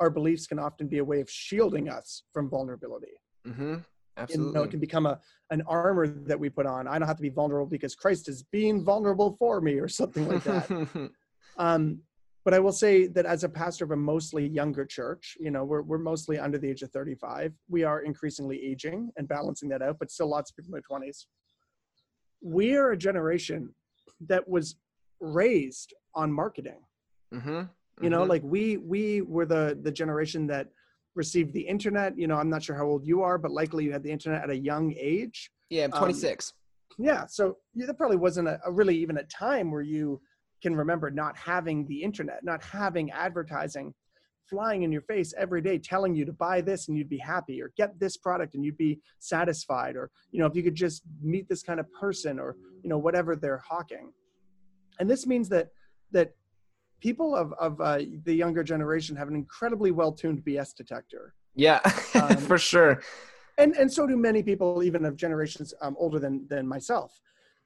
our 0.00 0.10
beliefs 0.10 0.46
can 0.46 0.58
often 0.58 0.88
be 0.88 0.98
a 0.98 1.04
way 1.04 1.20
of 1.20 1.30
shielding 1.30 1.88
us 1.88 2.24
from 2.32 2.48
vulnerability 2.48 3.20
mm-hmm. 3.46 3.76
Absolutely. 4.16 4.48
You 4.48 4.54
know, 4.54 4.62
it 4.64 4.70
can 4.70 4.80
become 4.80 5.06
a 5.06 5.18
an 5.50 5.62
armor 5.66 6.06
that 6.06 6.38
we 6.38 6.50
put 6.50 6.66
on. 6.66 6.86
I 6.86 6.98
don't 6.98 7.08
have 7.08 7.16
to 7.16 7.22
be 7.22 7.30
vulnerable 7.30 7.66
because 7.66 7.94
Christ 7.94 8.28
is 8.28 8.42
being 8.42 8.84
vulnerable 8.84 9.36
for 9.38 9.60
me, 9.60 9.78
or 9.78 9.88
something 9.88 10.28
like 10.28 10.44
that. 10.44 11.10
um, 11.56 12.00
but 12.44 12.54
I 12.54 12.58
will 12.58 12.72
say 12.72 13.06
that 13.08 13.26
as 13.26 13.44
a 13.44 13.48
pastor 13.48 13.84
of 13.84 13.90
a 13.90 13.96
mostly 13.96 14.46
younger 14.46 14.86
church, 14.86 15.36
you 15.38 15.50
know, 15.50 15.64
we're, 15.64 15.82
we're 15.82 15.98
mostly 15.98 16.38
under 16.38 16.56
the 16.56 16.70
age 16.70 16.82
of 16.82 16.90
35. 16.90 17.52
We 17.68 17.84
are 17.84 18.00
increasingly 18.00 18.62
aging 18.64 19.10
and 19.16 19.28
balancing 19.28 19.68
that 19.70 19.82
out, 19.82 19.98
but 19.98 20.10
still 20.10 20.28
lots 20.28 20.50
of 20.50 20.56
people 20.56 20.74
in 20.74 20.82
their 20.88 20.98
20s. 20.98 21.26
We 22.42 22.76
are 22.76 22.92
a 22.92 22.96
generation 22.96 23.74
that 24.26 24.48
was 24.48 24.76
raised 25.20 25.92
on 26.14 26.32
marketing. 26.32 26.80
Mm-hmm. 27.34 27.62
You 28.00 28.10
know, 28.10 28.20
mm-hmm. 28.20 28.30
like 28.30 28.42
we 28.44 28.76
we 28.78 29.22
were 29.22 29.46
the 29.46 29.78
the 29.82 29.92
generation 29.92 30.46
that 30.48 30.68
received 31.14 31.52
the 31.52 31.60
internet. 31.60 32.18
You 32.18 32.26
know, 32.26 32.36
I'm 32.36 32.50
not 32.50 32.62
sure 32.62 32.76
how 32.76 32.86
old 32.86 33.06
you 33.06 33.22
are, 33.22 33.38
but 33.38 33.50
likely 33.50 33.84
you 33.84 33.92
had 33.92 34.02
the 34.02 34.10
internet 34.10 34.42
at 34.42 34.50
a 34.50 34.56
young 34.56 34.94
age. 34.98 35.50
Yeah, 35.68 35.84
I'm 35.84 35.92
26. 35.92 36.52
Um, 36.98 37.04
yeah, 37.04 37.26
so 37.26 37.58
yeah, 37.74 37.86
there 37.86 37.94
probably 37.94 38.16
wasn't 38.16 38.48
a, 38.48 38.60
a 38.64 38.72
really 38.72 38.96
even 38.96 39.18
a 39.18 39.24
time 39.24 39.70
where 39.70 39.82
you 39.82 40.20
can 40.62 40.74
remember 40.74 41.10
not 41.10 41.36
having 41.36 41.86
the 41.86 42.02
internet, 42.02 42.44
not 42.44 42.62
having 42.62 43.10
advertising 43.10 43.94
flying 44.50 44.82
in 44.82 44.90
your 44.90 45.02
face 45.02 45.32
every 45.38 45.62
day 45.62 45.78
telling 45.78 46.14
you 46.14 46.24
to 46.24 46.32
buy 46.32 46.60
this 46.60 46.88
and 46.88 46.98
you'd 46.98 47.08
be 47.08 47.18
happy 47.18 47.62
or 47.62 47.72
get 47.76 47.98
this 48.00 48.16
product 48.16 48.54
and 48.54 48.64
you'd 48.64 48.76
be 48.76 48.98
satisfied 49.20 49.94
or 49.94 50.10
you 50.32 50.40
know 50.40 50.46
if 50.46 50.56
you 50.56 50.62
could 50.62 50.74
just 50.74 51.02
meet 51.22 51.48
this 51.48 51.62
kind 51.62 51.78
of 51.78 51.86
person 51.92 52.40
or 52.40 52.56
you 52.82 52.90
know 52.90 52.98
whatever 52.98 53.36
they're 53.36 53.62
hawking 53.66 54.12
and 54.98 55.08
this 55.08 55.24
means 55.24 55.48
that 55.48 55.68
that 56.10 56.32
people 57.00 57.34
of 57.34 57.52
of 57.54 57.80
uh, 57.80 58.00
the 58.24 58.34
younger 58.34 58.62
generation 58.62 59.16
have 59.16 59.28
an 59.28 59.34
incredibly 59.34 59.90
well 59.90 60.12
tuned 60.12 60.44
bs 60.44 60.74
detector 60.74 61.34
yeah 61.54 61.80
um, 62.14 62.36
for 62.36 62.58
sure 62.58 63.02
and 63.58 63.74
and 63.76 63.92
so 63.92 64.06
do 64.06 64.16
many 64.16 64.42
people 64.42 64.82
even 64.82 65.04
of 65.04 65.16
generations 65.16 65.74
um, 65.82 65.96
older 65.98 66.18
than 66.18 66.46
than 66.48 66.66
myself 66.66 67.20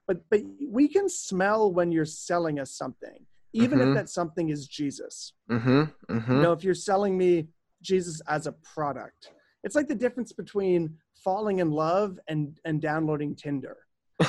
but 0.06 0.18
but 0.30 0.40
we 0.68 0.88
can 0.88 1.08
smell 1.08 1.72
when 1.72 1.92
you're 1.92 2.04
selling 2.04 2.58
us 2.58 2.72
something 2.72 3.26
even 3.52 3.78
mm-hmm. 3.78 3.90
if 3.90 3.94
that 3.94 4.08
something 4.08 4.48
is 4.48 4.66
jesus 4.66 5.32
mm-hmm. 5.50 5.82
Mm-hmm. 6.10 6.32
you 6.32 6.42
know 6.42 6.52
if 6.52 6.64
you're 6.64 6.74
selling 6.74 7.16
me 7.16 7.48
jesus 7.82 8.20
as 8.28 8.46
a 8.46 8.52
product 8.52 9.30
it's 9.64 9.74
like 9.74 9.88
the 9.88 9.94
difference 9.94 10.32
between 10.32 10.96
falling 11.24 11.58
in 11.58 11.70
love 11.70 12.18
and 12.28 12.60
and 12.64 12.80
downloading 12.80 13.34
Tinder. 13.34 13.78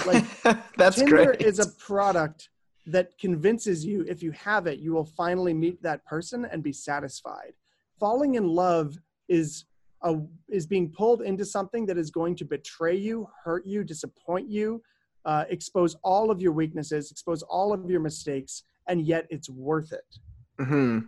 Like 0.07 0.23
That's 0.77 0.95
Tinder 0.95 1.25
great. 1.25 1.41
is 1.41 1.59
a 1.59 1.67
product 1.77 2.49
that 2.87 3.17
convinces 3.17 3.85
you 3.85 4.05
if 4.07 4.21
you 4.21 4.31
have 4.31 4.67
it, 4.67 4.79
you 4.79 4.93
will 4.93 5.05
finally 5.05 5.53
meet 5.53 5.81
that 5.81 6.05
person 6.05 6.45
and 6.45 6.61
be 6.61 6.73
satisfied. 6.73 7.53
Falling 7.99 8.35
in 8.35 8.47
love 8.47 8.95
is 9.27 9.65
a, 10.03 10.17
is 10.49 10.67
being 10.67 10.89
pulled 10.91 11.21
into 11.21 11.45
something 11.45 11.85
that 11.87 11.97
is 11.97 12.11
going 12.11 12.35
to 12.35 12.45
betray 12.45 12.95
you, 12.95 13.27
hurt 13.43 13.65
you, 13.65 13.83
disappoint 13.83 14.49
you, 14.49 14.81
uh, 15.25 15.45
expose 15.49 15.95
all 16.03 16.29
of 16.29 16.41
your 16.41 16.51
weaknesses, 16.51 17.09
expose 17.09 17.41
all 17.43 17.73
of 17.73 17.89
your 17.89 17.99
mistakes, 17.99 18.63
and 18.87 19.01
yet 19.05 19.25
it's 19.29 19.49
worth 19.49 19.91
it. 19.91 20.63
hmm 20.63 20.99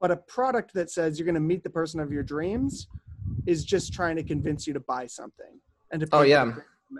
But 0.00 0.10
a 0.10 0.16
product 0.16 0.72
that 0.74 0.90
says 0.90 1.18
you're 1.18 1.26
going 1.26 1.34
to 1.34 1.40
meet 1.40 1.62
the 1.62 1.70
person 1.70 2.00
of 2.00 2.10
your 2.10 2.22
dreams 2.22 2.88
is 3.46 3.64
just 3.64 3.92
trying 3.92 4.16
to 4.16 4.22
convince 4.22 4.66
you 4.66 4.72
to 4.72 4.80
buy 4.80 5.06
something 5.06 5.60
and 5.92 6.00
to 6.00 6.06
pay 6.06 6.16
Oh, 6.18 6.22
yeah. 6.22 6.50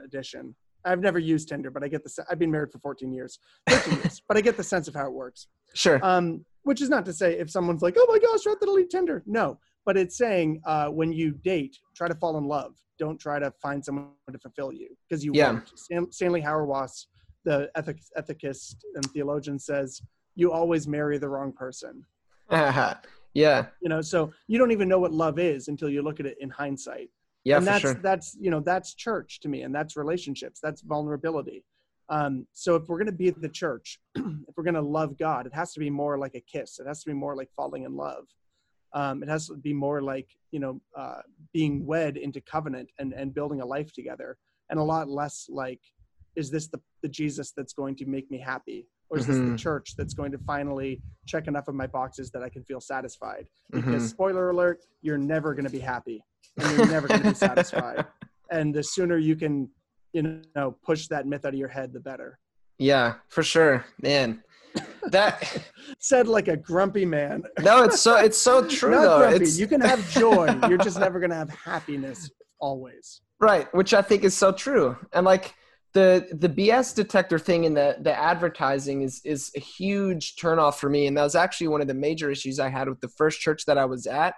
edition. 0.05 0.55
I've 0.89 1.01
never 1.01 1.19
used 1.19 1.49
Tinder, 1.49 1.71
but 1.71 1.83
I 1.85 1.89
get 1.89 2.03
the. 2.05 2.25
I've 2.31 2.39
been 2.39 2.51
married 2.51 2.73
for 2.73 2.79
14 2.79 3.13
years, 3.13 3.39
13 3.69 3.95
years, 3.99 4.23
but 4.29 4.37
I 4.37 4.41
get 4.41 4.57
the 4.57 4.65
sense 4.65 4.89
of 4.89 4.95
how 4.95 5.07
it 5.07 5.13
works. 5.13 5.47
Sure. 5.75 6.01
Um, 6.03 6.45
which 6.63 6.81
is 6.83 6.89
not 6.89 7.05
to 7.07 7.13
say 7.13 7.39
if 7.39 7.51
someone's 7.51 7.83
like, 7.83 7.97
"Oh 7.99 8.07
my 8.09 8.19
gosh, 8.19 8.47
I 8.47 8.51
have 8.51 8.61
to 8.61 8.67
delete 8.67 8.91
Tinder." 8.91 9.23
No, 9.27 9.59
but 9.87 9.97
it's 9.97 10.17
saying 10.17 10.61
uh, 10.65 10.89
when 10.89 11.13
you 11.13 11.33
date, 11.33 11.77
try 11.95 12.09
to 12.09 12.15
fall 12.15 12.37
in 12.39 12.45
love. 12.45 12.75
Don't 12.99 13.19
try 13.19 13.39
to 13.39 13.53
find 13.63 13.85
someone 13.85 14.09
to 14.33 14.39
fulfill 14.39 14.73
you 14.73 14.89
because 15.09 15.25
you 15.25 15.33
Yeah. 15.35 15.53
won't. 15.53 15.79
Stan- 15.79 16.11
Stanley 16.13 16.43
Hauerwas, 16.43 17.07
the 17.45 17.71
ethic, 17.77 17.99
ethicist 18.19 18.77
and 18.97 19.05
theologian, 19.13 19.59
says 19.59 20.03
you 20.35 20.51
always 20.53 20.89
marry 20.89 21.17
the 21.19 21.29
wrong 21.29 21.53
person. 21.53 22.05
yeah. 23.35 23.67
You 23.81 23.89
know, 23.89 24.01
so 24.01 24.33
you 24.47 24.59
don't 24.59 24.71
even 24.73 24.89
know 24.89 24.99
what 24.99 25.13
love 25.13 25.39
is 25.39 25.69
until 25.69 25.89
you 25.89 26.03
look 26.03 26.21
at 26.21 26.27
it 26.27 26.37
in 26.41 26.51
hindsight. 26.51 27.09
Yeah, 27.49 27.57
and 27.59 27.67
that's 27.67 27.81
sure. 27.81 27.95
that's 28.03 28.37
you 28.41 28.51
know 28.51 28.61
that's 28.61 28.95
church 28.95 29.41
to 29.41 29.49
me, 29.49 29.63
and 29.63 29.75
that's 29.75 29.97
relationships, 29.97 30.61
that's 30.61 30.83
vulnerability. 30.83 31.65
Um, 32.11 32.47
so 32.53 32.75
if 32.77 32.89
we're 32.89 32.99
going 32.99 33.07
to 33.07 33.13
be 33.13 33.31
the 33.31 33.49
church, 33.49 33.99
if 34.15 34.55
we're 34.57 34.65
going 34.65 34.75
to 34.75 34.81
love 34.83 35.19
God, 35.19 35.47
it 35.47 35.55
has 35.55 35.73
to 35.75 35.81
be 35.81 35.91
more 35.91 36.19
like 36.19 36.35
a 36.35 36.41
kiss. 36.41 36.79
It 36.79 36.87
has 36.87 37.03
to 37.03 37.07
be 37.11 37.15
more 37.15 37.37
like 37.37 37.51
falling 37.55 37.85
in 37.85 37.97
love. 37.97 38.25
Um, 38.95 39.23
it 39.23 39.29
has 39.29 39.49
to 39.49 39.57
be 39.57 39.73
more 39.75 40.01
like 40.03 40.29
you 40.51 40.61
know 40.61 40.81
uh, 40.97 41.23
being 41.55 41.87
wed 41.87 42.17
into 42.17 42.41
covenant 42.41 42.91
and 42.99 43.13
and 43.15 43.35
building 43.35 43.61
a 43.63 43.67
life 43.67 43.93
together, 43.93 44.37
and 44.71 44.79
a 44.79 44.83
lot 44.83 45.09
less 45.09 45.47
like, 45.49 45.81
is 46.37 46.51
this 46.51 46.67
the 46.69 46.81
the 47.03 47.09
Jesus 47.09 47.53
that's 47.57 47.73
going 47.73 47.97
to 47.97 48.07
make 48.07 48.31
me 48.31 48.39
happy, 48.39 48.87
or 49.09 49.17
is 49.19 49.27
this 49.27 49.39
the 49.39 49.53
Mhm. 49.53 49.59
church 49.59 49.95
that's 49.97 50.15
going 50.15 50.33
to 50.33 50.39
finally 50.39 51.01
check 51.27 51.47
enough 51.47 51.69
of 51.69 51.75
my 51.75 51.87
boxes 51.87 52.31
that 52.33 52.43
I 52.43 52.51
can 52.51 52.63
feel 52.65 52.81
satisfied? 52.81 53.49
Because 53.73 54.03
Mhm. 54.05 54.11
spoiler 54.11 54.51
alert, 54.51 54.85
you're 55.03 55.19
never 55.19 55.55
going 55.55 55.65
to 55.67 55.71
be 55.71 55.79
happy, 55.81 56.25
and 56.59 56.77
you're 56.77 56.87
never 56.87 57.09
going 57.09 57.23
to 57.23 57.29
be 57.29 57.35
satisfied 57.35 58.05
and 58.51 58.75
the 58.75 58.83
sooner 58.83 59.19
you 59.19 59.37
can 59.37 59.69
you 60.13 60.43
know 60.55 60.77
push 60.85 61.07
that 61.09 61.27
myth 61.27 61.45
out 61.45 61.53
of 61.53 61.59
your 61.59 61.69
head 61.69 61.93
the 61.93 62.01
better 62.01 62.39
yeah, 62.79 63.15
for 63.27 63.43
sure, 63.43 63.85
man. 64.01 64.43
That 65.11 65.65
said 65.99 66.29
like 66.29 66.47
a 66.47 66.57
grumpy 66.57 67.05
man 67.05 67.43
no, 67.61 67.83
it's 67.83 68.01
so 68.01 68.17
it's 68.17 68.39
so 68.39 68.65
true 68.69 68.91
not 68.93 69.03
though. 69.03 69.19
grumpy 69.19 69.45
It's 69.45 69.59
you 69.59 69.67
can 69.67 69.81
have 69.81 70.09
joy 70.11 70.57
you're 70.69 70.79
just 70.79 71.01
never 71.01 71.19
going 71.19 71.31
to 71.31 71.37
have 71.37 71.51
happiness 71.51 72.31
always 72.61 73.23
right, 73.41 73.73
which 73.75 73.95
I 73.95 74.03
think 74.03 74.23
is 74.23 74.37
so 74.37 74.53
true. 74.53 74.97
And 75.13 75.25
like 75.25 75.55
the 75.95 76.29
the 76.33 76.49
BS 76.49 76.95
detector 76.95 77.39
thing 77.39 77.65
in 77.65 77.75
the 77.75 77.97
the 78.01 78.17
advertising 78.17 79.03
is 79.03 79.21
is 79.25 79.51
a 79.57 79.61
huge 79.61 80.37
turnoff 80.37 80.75
for 80.75 80.91
me. 80.91 81.07
And 81.07 81.17
that 81.17 81.25
was 81.25 81.35
actually 81.35 81.69
one 81.69 81.81
of 81.81 81.89
the 81.89 81.95
major 81.95 82.31
issues 82.31 82.61
I 82.61 82.69
had 82.69 82.89
with 82.89 83.01
the 83.01 83.09
first 83.09 83.41
church 83.41 83.65
that 83.65 83.79
I 83.79 83.87
was 83.87 84.07
at. 84.07 84.35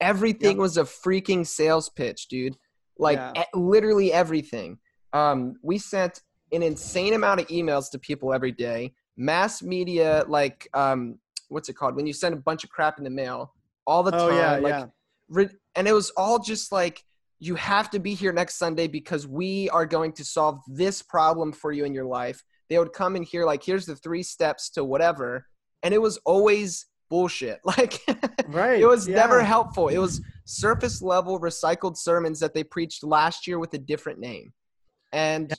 Everything 0.00 0.52
Yep. 0.52 0.58
was 0.58 0.76
a 0.76 0.82
freaking 0.84 1.46
sales 1.46 1.88
pitch, 1.88 2.28
dude. 2.28 2.56
Like 2.98 3.18
Yeah. 3.18 3.42
e- 3.42 3.58
literally 3.58 4.12
everything. 4.12 4.78
Um, 5.12 5.54
we 5.62 5.78
sent 5.78 6.22
an 6.52 6.62
insane 6.62 7.14
amount 7.14 7.40
of 7.40 7.46
emails 7.48 7.90
to 7.90 7.98
people 7.98 8.32
every 8.32 8.52
day. 8.52 8.92
Mass 9.16 9.62
media, 9.62 10.24
like 10.28 10.68
um, 10.74 11.18
what's 11.48 11.68
it 11.68 11.74
called? 11.74 11.96
When 11.96 12.06
you 12.06 12.12
send 12.12 12.34
a 12.34 12.38
bunch 12.38 12.64
of 12.64 12.70
crap 12.70 12.98
in 12.98 13.04
the 13.04 13.10
mail 13.10 13.52
all 13.86 14.02
the 14.02 14.14
oh 14.14 14.28
time. 14.28 14.36
yeah 14.38 14.50
like 14.56 14.74
yeah 14.74 14.86
rid- 15.28 15.56
and 15.76 15.86
it 15.86 15.92
was 15.92 16.10
all 16.16 16.38
just 16.40 16.72
like 16.72 17.04
you 17.38 17.54
have 17.54 17.88
to 17.90 18.00
be 18.00 18.14
here 18.14 18.32
next 18.32 18.56
sunday 18.56 18.88
because 18.88 19.28
we 19.28 19.68
are 19.70 19.86
going 19.86 20.10
to 20.12 20.24
solve 20.24 20.58
this 20.66 21.02
problem 21.02 21.52
for 21.52 21.70
you 21.70 21.84
in 21.84 21.94
your 21.94 22.04
life 22.04 22.42
they 22.68 22.78
would 22.80 22.92
come 22.92 23.14
in 23.14 23.22
here 23.22 23.44
like 23.46 23.62
here's 23.62 23.86
the 23.86 23.94
three 23.94 24.24
steps 24.24 24.70
to 24.70 24.82
whatever 24.82 25.46
and 25.84 25.94
it 25.94 26.02
was 26.02 26.16
always 26.24 26.86
bullshit 27.08 27.60
like 27.64 28.00
right 28.48 28.80
it 28.80 28.86
was 28.86 29.06
yeah. 29.08 29.14
never 29.14 29.42
helpful 29.42 29.88
it 29.88 29.98
was 29.98 30.20
surface 30.44 31.00
level 31.02 31.38
recycled 31.40 31.96
sermons 31.96 32.40
that 32.40 32.52
they 32.54 32.64
preached 32.64 33.04
last 33.04 33.46
year 33.46 33.58
with 33.58 33.72
a 33.74 33.78
different 33.78 34.18
name 34.18 34.52
and 35.12 35.52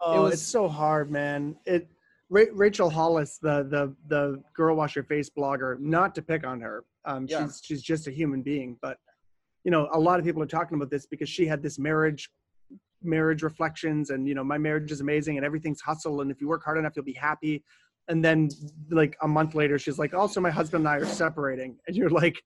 oh 0.00 0.22
was- 0.22 0.34
it's 0.34 0.42
so 0.42 0.68
hard 0.68 1.10
man 1.10 1.56
it 1.66 1.88
Ra- 2.30 2.44
Rachel 2.54 2.88
Hollis, 2.90 3.38
the 3.38 3.64
the 3.64 3.94
the 4.08 4.42
girl 4.54 4.76
wash 4.76 4.96
your 4.96 5.04
face 5.04 5.28
blogger, 5.30 5.78
not 5.78 6.14
to 6.14 6.22
pick 6.22 6.44
on 6.46 6.60
her. 6.62 6.82
Um, 7.04 7.26
Yeah. 7.28 7.44
she's 7.44 7.60
she's 7.62 7.82
just 7.82 8.06
a 8.06 8.10
human 8.10 8.42
being, 8.42 8.78
but 8.80 8.96
you 9.62 9.70
know, 9.70 9.88
a 9.92 10.00
lot 10.00 10.18
of 10.18 10.24
people 10.24 10.42
are 10.42 10.46
talking 10.46 10.76
about 10.76 10.90
this 10.90 11.06
because 11.06 11.28
she 11.28 11.46
had 11.46 11.62
this 11.62 11.78
marriage 11.78 12.30
marriage 13.02 13.42
reflections 13.42 14.08
and 14.08 14.26
you 14.26 14.34
know 14.34 14.42
my 14.42 14.56
marriage 14.56 14.90
is 14.90 15.02
amazing 15.02 15.36
and 15.36 15.44
everything's 15.44 15.82
hustle 15.82 16.22
and 16.22 16.30
if 16.30 16.40
you 16.40 16.48
work 16.48 16.64
hard 16.64 16.78
enough 16.78 16.94
you'll 16.96 17.04
be 17.04 17.12
happy 17.12 17.62
and 18.08 18.24
then 18.24 18.48
like 18.90 19.16
a 19.22 19.28
month 19.28 19.54
later 19.54 19.78
she's 19.78 19.98
like 19.98 20.12
also 20.14 20.40
my 20.40 20.50
husband 20.50 20.82
and 20.82 20.88
i 20.88 20.96
are 20.96 21.06
separating. 21.06 21.76
And 21.86 21.96
you're 21.96 22.10
like 22.10 22.42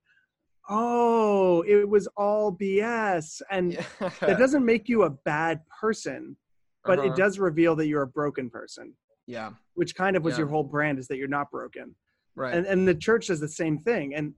oh 0.71 1.63
it 1.67 1.89
was 1.89 2.07
all 2.17 2.53
bs 2.53 3.41
and 3.51 3.73
that 4.21 4.39
doesn't 4.39 4.65
make 4.65 4.89
you 4.89 5.05
a 5.05 5.11
bad 5.11 5.61
person 5.81 6.37
but 6.85 6.99
Uh-huh. 6.99 7.09
it 7.13 7.17
does 7.17 7.39
reveal 7.39 7.75
that 7.77 7.87
you're 7.87 8.03
a 8.03 8.07
broken 8.07 8.49
person. 8.49 8.95
Yeah. 9.27 9.51
Which 9.75 9.95
kind 9.95 10.17
of 10.17 10.23
was 10.25 10.35
Yeah. 10.35 10.39
your 10.41 10.49
whole 10.49 10.63
brand 10.65 10.99
is 10.99 11.07
that 11.09 11.17
you're 11.19 11.29
not 11.29 11.51
broken. 11.51 11.95
Right. 12.35 12.55
And 12.55 12.67
and 12.67 12.87
the 12.89 12.95
church 12.95 13.27
does 13.27 13.41
the 13.41 13.49
same 13.49 13.79
thing. 13.79 14.15
And 14.15 14.35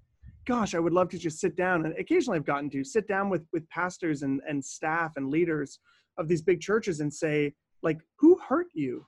gosh 0.46 0.74
i 0.74 0.78
would 0.78 0.94
love 0.94 1.08
to 1.10 1.18
just 1.18 1.38
sit 1.38 1.54
down 1.54 1.84
and 1.84 1.94
occasionally 1.98 2.36
i've 2.38 2.46
gotten 2.46 2.70
to 2.70 2.82
sit 2.82 3.06
down 3.06 3.28
with 3.28 3.44
with 3.52 3.68
pastors 3.68 4.22
and 4.22 4.40
and 4.48 4.64
staff 4.64 5.12
and 5.16 5.28
leaders 5.28 5.78
of 6.16 6.28
these 6.28 6.40
big 6.42 6.60
churches 6.62 7.00
and 7.00 7.12
say 7.12 7.52
like 7.82 7.98
who 8.18 8.38
hurt 8.48 8.66
you 8.72 9.04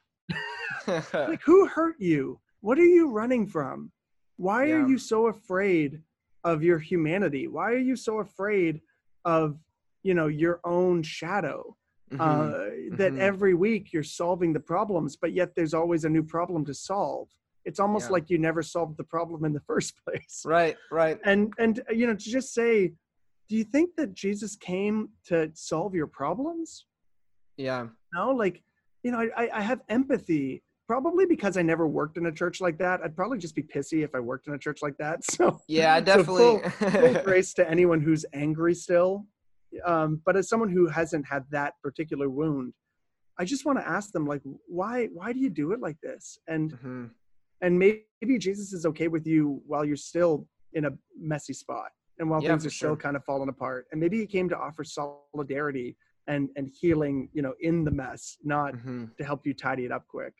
like 1.14 1.42
who 1.42 1.66
hurt 1.66 1.96
you? 1.98 2.40
What 2.60 2.78
are 2.78 2.84
you 2.84 3.10
running 3.10 3.46
from? 3.46 3.90
Why 4.36 4.66
Yeah. 4.66 4.74
are 4.74 4.88
you 4.88 4.98
so 4.98 5.26
afraid 5.28 6.00
of 6.44 6.62
your 6.62 6.78
humanity? 6.78 7.48
Why 7.48 7.72
are 7.72 7.78
you 7.90 7.96
so 7.96 8.18
afraid 8.18 8.80
of 9.24 9.58
you 10.02 10.14
know 10.14 10.26
your 10.28 10.60
own 10.64 11.02
shadow? 11.02 11.76
Mhm. 12.12 12.20
uh, 12.20 12.96
that 12.98 13.12
mhm. 13.14 13.18
every 13.18 13.54
week 13.54 13.90
you're 13.92 14.02
solving 14.02 14.52
the 14.52 14.60
problems 14.60 15.16
but 15.16 15.32
yet 15.32 15.54
there's 15.56 15.72
always 15.72 16.04
a 16.04 16.10
new 16.10 16.22
problem 16.22 16.62
to 16.66 16.74
solve. 16.74 17.28
It's 17.64 17.80
almost 17.80 18.08
Yeah. 18.08 18.12
like 18.12 18.28
you 18.28 18.38
never 18.38 18.62
solved 18.62 18.96
the 18.98 19.04
problem 19.04 19.44
in 19.46 19.52
the 19.54 19.60
first 19.70 19.94
place. 20.04 20.42
Right 20.44 20.76
right. 20.90 21.18
And 21.24 21.52
and 21.58 21.80
uh, 21.88 21.92
you 21.94 22.06
know 22.06 22.14
to 22.14 22.30
just 22.38 22.52
say 22.52 22.92
do 23.48 23.56
you 23.56 23.64
think 23.64 23.96
that 23.96 24.14
jesus 24.14 24.56
came 24.56 25.10
to 25.26 25.50
solve 25.54 25.94
your 25.94 26.06
problems? 26.06 26.86
Yeah. 27.56 27.86
No 28.14 28.30
like 28.32 28.62
you 29.02 29.10
know 29.10 29.20
i 29.36 29.48
i 29.52 29.60
have 29.60 29.80
empathy 29.88 30.62
probably 30.88 31.26
because 31.26 31.56
i 31.56 31.62
never 31.62 31.86
worked 31.86 32.16
in 32.18 32.26
a 32.26 32.32
church 32.32 32.60
like 32.60 32.76
that. 32.78 33.00
I'd 33.02 33.16
probably 33.16 33.38
just 33.38 33.54
be 33.54 33.62
pissy 33.62 34.04
if 34.04 34.14
i 34.14 34.20
worked 34.20 34.46
in 34.48 34.54
a 34.54 34.58
church 34.58 34.80
like 34.82 34.96
that. 34.98 35.20
So 35.30 35.60
yeah 35.68 35.94
I 35.94 36.00
so 36.04 36.04
definitely. 36.04 36.70
full, 36.80 36.90
full 36.90 37.14
grace 37.24 37.54
to 37.54 37.68
anyone 37.68 38.00
who's 38.00 38.24
angry 38.34 38.74
still. 38.74 39.26
Um, 39.86 40.20
but 40.26 40.36
as 40.36 40.48
someone 40.50 40.68
who 40.70 40.86
hasn't 40.86 41.26
had 41.26 41.44
that 41.50 41.74
particular 41.82 42.28
wound 42.28 42.74
i 43.38 43.44
just 43.52 43.64
want 43.64 43.78
to 43.78 43.88
ask 43.88 44.12
them 44.12 44.26
like 44.26 44.42
why 44.66 45.06
why 45.18 45.32
do 45.32 45.38
you 45.38 45.48
do 45.50 45.72
it 45.72 45.80
like 45.80 45.98
this? 46.02 46.38
And 46.48 46.72
Mhm. 46.72 47.10
and 47.62 47.78
maybe 47.78 48.34
jesus 48.46 48.72
is 48.74 48.84
okay 48.90 49.08
with 49.08 49.26
you 49.26 49.62
while 49.66 49.84
you're 49.84 49.96
still 50.12 50.46
in 50.74 50.84
a 50.86 50.92
messy 51.18 51.54
spot 51.54 51.90
and 52.18 52.28
while 52.28 52.42
Yeah, 52.42 52.48
things 52.50 52.66
are 52.66 52.70
still 52.70 52.96
kind 52.96 53.16
of 53.16 53.24
falling 53.24 53.48
apart. 53.48 53.86
And 53.90 53.98
maybe 54.00 54.18
he 54.18 54.26
came 54.26 54.48
to 54.50 54.58
offer 54.66 54.84
solidarity 54.84 55.96
and 56.26 56.48
and 56.56 56.68
healing 56.68 57.28
you 57.32 57.42
know 57.42 57.54
in 57.60 57.84
the 57.84 57.90
mess 57.90 58.36
not 58.44 58.74
Mhm. 58.74 59.16
to 59.16 59.24
help 59.24 59.46
you 59.46 59.54
tidy 59.54 59.84
it 59.84 59.92
up 59.92 60.06
quick 60.06 60.34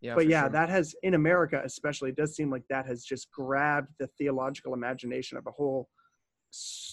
yeah 0.00 0.14
but 0.14 0.26
yeah 0.26 0.42
sure. 0.42 0.50
that 0.50 0.68
has 0.68 0.94
in 1.02 1.14
america 1.14 1.60
especially 1.64 2.10
it 2.10 2.16
does 2.16 2.34
seem 2.34 2.50
like 2.50 2.62
that 2.68 2.86
has 2.86 3.04
just 3.04 3.30
grabbed 3.30 3.92
the 3.98 4.06
theological 4.18 4.72
imagination 4.74 5.36
of 5.36 5.46
a 5.46 5.50
whole 5.50 5.88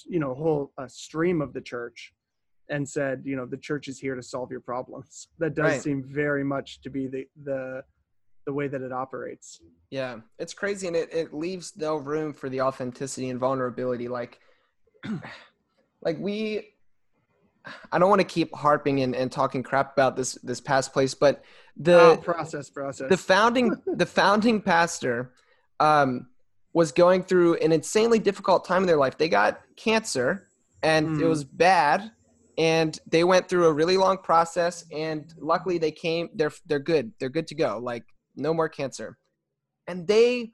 you 0.08 0.19
know 0.19 0.34
whole 0.34 0.74
uh, 0.78 0.88
stream 0.88 1.41
of 1.41 1.53
the 1.53 1.62
church 1.62 2.14
and 2.70 2.88
said 2.88 3.22
you 3.24 3.36
know 3.36 3.45
the 3.45 3.57
church 3.57 3.88
is 3.88 3.99
here 3.99 4.16
to 4.16 4.24
solve 4.24 4.51
your 4.51 4.59
problems 4.59 5.28
that 5.39 5.53
does 5.55 5.66
Right. 5.66 5.82
seem 5.82 6.03
very 6.03 6.43
much 6.43 6.82
to 6.82 6.89
be 6.89 7.07
the 7.07 7.26
the 7.43 7.84
the 8.45 8.53
way 8.53 8.68
that 8.68 8.82
it 8.82 8.91
operates 8.91 9.62
Yeah, 9.89 10.20
it's 10.39 10.53
crazy, 10.53 10.88
and 10.88 10.95
it, 10.95 11.12
it 11.14 11.34
leaves 11.34 11.74
no 11.78 11.95
room 11.95 12.34
for 12.34 12.49
the 12.49 12.62
authenticity 12.62 13.30
and 13.30 13.39
vulnerability. 13.39 14.07
Like, 14.07 14.39
like 16.01 16.18
we, 16.20 16.74
I 17.91 17.99
don't 17.99 18.09
want 18.09 18.22
to 18.22 18.26
keep 18.28 18.53
harping 18.55 19.01
and, 19.01 19.16
and 19.16 19.32
talking 19.32 19.63
crap 19.63 19.93
about 19.93 20.16
this 20.16 20.34
this 20.43 20.61
past 20.61 20.93
place, 20.93 21.13
but 21.13 21.43
the 21.78 21.99
oh, 21.99 22.18
process 22.18 22.70
process 22.70 23.09
the 23.09 23.18
founding 23.18 23.74
the 23.88 24.05
founding 24.05 24.61
pastor 24.61 25.34
um, 25.80 26.28
was 26.74 26.91
going 26.91 27.24
through 27.24 27.55
an 27.55 27.72
insanely 27.72 28.20
difficult 28.20 28.66
time 28.66 28.84
in 28.84 28.88
their 28.88 28.97
life. 28.97 29.18
They 29.18 29.30
got 29.30 29.61
cancer, 29.76 30.47
and 30.84 31.07
it 31.22 31.24
Mm. 31.24 31.30
was 31.30 31.43
bad. 31.43 32.11
and 32.57 32.97
they 33.05 33.26
went 33.26 33.49
through 33.49 33.66
a 33.68 33.74
really 33.74 33.97
long 33.97 34.18
process 34.18 34.86
and 34.93 35.34
luckily 35.38 35.78
they 35.78 35.91
came 35.91 36.30
they're 36.36 36.53
they're 36.68 36.80
good 36.80 37.11
they're 37.20 37.28
good 37.38 37.47
to 37.47 37.55
go 37.55 37.78
like 37.84 38.05
no 38.38 38.53
more 38.53 38.70
cancer 38.70 39.18
and 39.88 40.07
they 40.07 40.51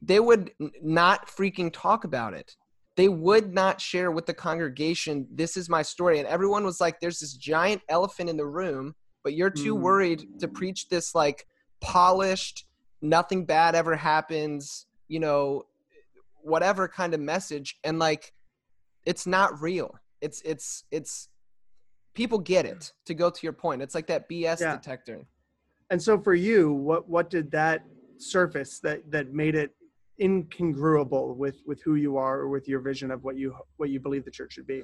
they 0.00 0.20
would 0.20 0.52
not 0.80 1.26
freaking 1.26 1.70
talk 1.72 2.04
about 2.04 2.32
it 2.34 2.54
they 2.96 3.08
would 3.08 3.52
not 3.52 3.80
share 3.80 4.10
with 4.10 4.26
the 4.26 4.34
congregation 4.34 5.26
this 5.30 5.56
is 5.56 5.68
my 5.68 5.82
story. 5.82 6.18
And 6.18 6.28
everyone 6.28 6.64
was 6.64 6.80
like 6.80 7.00
there's 7.00 7.20
this 7.20 7.34
giant 7.34 7.82
elephant 7.88 8.30
in 8.30 8.36
the 8.36 8.46
room 8.46 8.94
but 9.22 9.34
you're 9.34 9.50
too 9.50 9.74
mm. 9.74 9.80
worried 9.80 10.38
to 10.40 10.48
preach 10.48 10.88
this 10.88 11.14
like 11.14 11.46
polished 11.80 12.66
nothing 13.00 13.44
bad 13.44 13.74
ever 13.74 13.96
happens 13.96 14.86
you 15.08 15.18
know 15.18 15.64
whatever 16.44 16.86
kind 16.86 17.14
of 17.14 17.20
message. 17.20 17.78
And 17.82 17.98
like 17.98 18.32
it's 19.04 19.26
not 19.26 19.60
real. 19.60 19.98
It's 20.20 20.40
it's 20.42 20.84
it's 20.90 21.28
people 22.14 22.38
get 22.38 22.64
it 22.66 22.92
to 23.06 23.14
go 23.14 23.30
to 23.30 23.40
your 23.42 23.52
point. 23.52 23.82
It's 23.82 23.94
like 23.94 24.06
that 24.06 24.28
bs 24.28 24.60
yeah. 24.60 24.76
detector. 24.76 25.26
And 25.90 26.00
so 26.00 26.18
for 26.18 26.34
you 26.34 26.72
what 26.72 27.08
what 27.08 27.30
did 27.30 27.50
that 27.52 27.84
surface 28.18 28.78
that 28.80 29.10
that 29.10 29.32
made 29.32 29.54
it 29.54 29.74
incongruable 30.20 31.36
with 31.36 31.60
with 31.66 31.82
who 31.82 31.96
you 31.96 32.16
are 32.16 32.40
or 32.40 32.48
with 32.48 32.68
your 32.68 32.80
vision 32.80 33.10
of 33.10 33.24
what 33.24 33.36
you 33.36 33.54
what 33.76 33.90
you 33.90 34.00
believe 34.00 34.24
the 34.24 34.30
church 34.30 34.52
should 34.54 34.66
be? 34.66 34.82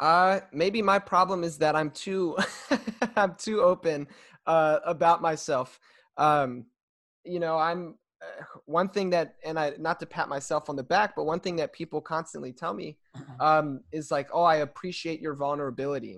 Uh 0.00 0.40
maybe 0.52 0.80
my 0.80 0.98
problem 0.98 1.42
is 1.42 1.58
that 1.58 1.74
i'm 1.74 1.90
too 1.90 2.36
i'm 3.16 3.34
too 3.34 3.62
open 3.62 4.06
uh 4.46 4.78
about 4.84 5.20
myself. 5.20 5.80
Um 6.16 6.66
you 7.24 7.40
know 7.40 7.58
i'm 7.58 7.96
uh, 8.22 8.44
one 8.64 8.88
thing 8.88 9.10
that 9.10 9.34
and 9.44 9.58
i 9.58 9.72
not 9.78 10.00
to 10.00 10.06
pat 10.06 10.28
myself 10.28 10.68
on 10.68 10.76
the 10.76 10.82
back 10.82 11.14
but 11.14 11.24
one 11.24 11.40
thing 11.40 11.56
that 11.56 11.72
people 11.72 12.00
constantly 12.00 12.52
tell 12.52 12.74
me 12.74 12.96
um 13.40 13.80
is 13.92 14.10
like 14.10 14.28
oh 14.32 14.42
i 14.42 14.56
appreciate 14.56 15.20
your 15.20 15.34
vulnerability. 15.34 16.16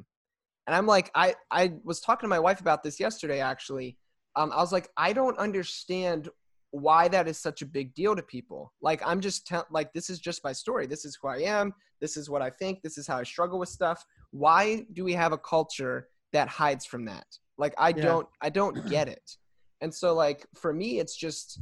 And 0.67 0.77
i'm 0.77 0.87
like 0.87 1.11
i 1.15 1.35
i 1.51 1.73
was 1.85 2.01
talking 2.01 2.27
to 2.27 2.29
my 2.29 2.39
wife 2.39 2.61
about 2.61 2.83
this 2.83 3.01
yesterday 3.01 3.41
actually. 3.41 3.97
Um 4.37 4.53
i 4.53 4.57
was 4.57 4.73
like 4.73 4.89
i 4.97 5.13
don't 5.13 5.39
understand 5.39 6.29
why 6.73 7.09
that 7.09 7.27
is 7.27 7.39
such 7.39 7.63
a 7.63 7.67
big 7.67 7.95
deal 7.95 8.15
to 8.15 8.23
people. 8.23 8.73
Like 8.81 9.03
I'm 9.05 9.21
just 9.21 9.47
te- 9.47 9.57
like 9.71 9.93
this 9.93 10.11
is 10.11 10.19
just 10.19 10.45
my 10.45 10.53
story. 10.53 10.87
This 10.87 11.05
is 11.05 11.19
who 11.21 11.29
I 11.29 11.39
am. 11.39 11.75
This 12.01 12.17
is 12.17 12.31
what 12.31 12.43
I 12.43 12.51
think. 12.51 12.83
This 12.83 12.97
is 12.97 13.07
how 13.07 13.19
I 13.19 13.25
struggle 13.25 13.59
with 13.59 13.69
stuff. 13.69 14.05
Why 14.31 14.85
do 14.93 15.05
we 15.05 15.13
have 15.15 15.33
a 15.33 15.39
culture 15.39 16.09
that 16.33 16.49
hides 16.49 16.87
from 16.87 17.05
that? 17.07 17.27
Like 17.59 17.75
I 17.77 17.89
yeah. 17.89 18.03
don't 18.03 18.29
I 18.41 18.51
don't 18.51 18.89
get 18.89 19.09
it. 19.09 19.37
And 19.81 19.93
so 19.93 20.15
like 20.15 20.47
for 20.55 20.73
me 20.73 21.01
it's 21.01 21.17
just 21.17 21.61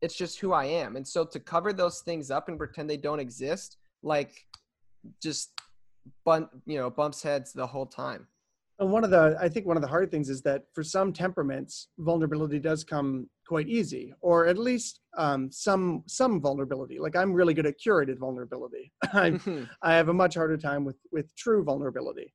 it's 0.00 0.16
just 0.16 0.40
who 0.40 0.52
I 0.52 0.64
am. 0.64 0.96
And 0.96 1.06
so 1.06 1.24
to 1.24 1.40
cover 1.40 1.72
those 1.72 2.00
things 2.00 2.30
up 2.30 2.48
and 2.48 2.58
pretend 2.58 2.90
they 2.90 2.96
don't 2.96 3.20
exist 3.20 3.76
like 4.02 4.32
just 5.22 5.52
bump 6.24 6.50
you 6.66 6.78
know 6.78 6.88
bumps 6.90 7.22
heads 7.22 7.52
the 7.52 7.66
whole 7.66 7.86
time. 7.86 8.26
And 8.80 8.92
one 8.92 9.02
of 9.02 9.10
the, 9.10 9.36
I 9.40 9.48
think 9.48 9.66
one 9.66 9.76
of 9.76 9.82
the 9.82 9.88
hard 9.88 10.10
things 10.10 10.28
is 10.28 10.40
that 10.42 10.64
for 10.72 10.84
some 10.84 11.12
temperaments, 11.12 11.88
vulnerability 11.98 12.60
does 12.60 12.84
come 12.84 13.28
quite 13.48 13.68
easy, 13.68 14.12
or 14.20 14.46
at 14.46 14.58
least 14.58 15.00
um, 15.16 15.50
some 15.50 16.04
some 16.06 16.40
vulnerability. 16.40 16.98
Like 16.98 17.16
I'm 17.16 17.32
really 17.32 17.54
good 17.54 17.66
at 17.66 17.80
curated 17.80 18.18
vulnerability. 18.18 18.92
I, 19.12 19.30
mm-hmm. 19.30 19.64
I 19.82 19.94
have 19.94 20.08
a 20.08 20.14
much 20.14 20.34
harder 20.34 20.56
time 20.56 20.84
with 20.84 20.98
with 21.10 21.34
true 21.34 21.64
vulnerability, 21.64 22.34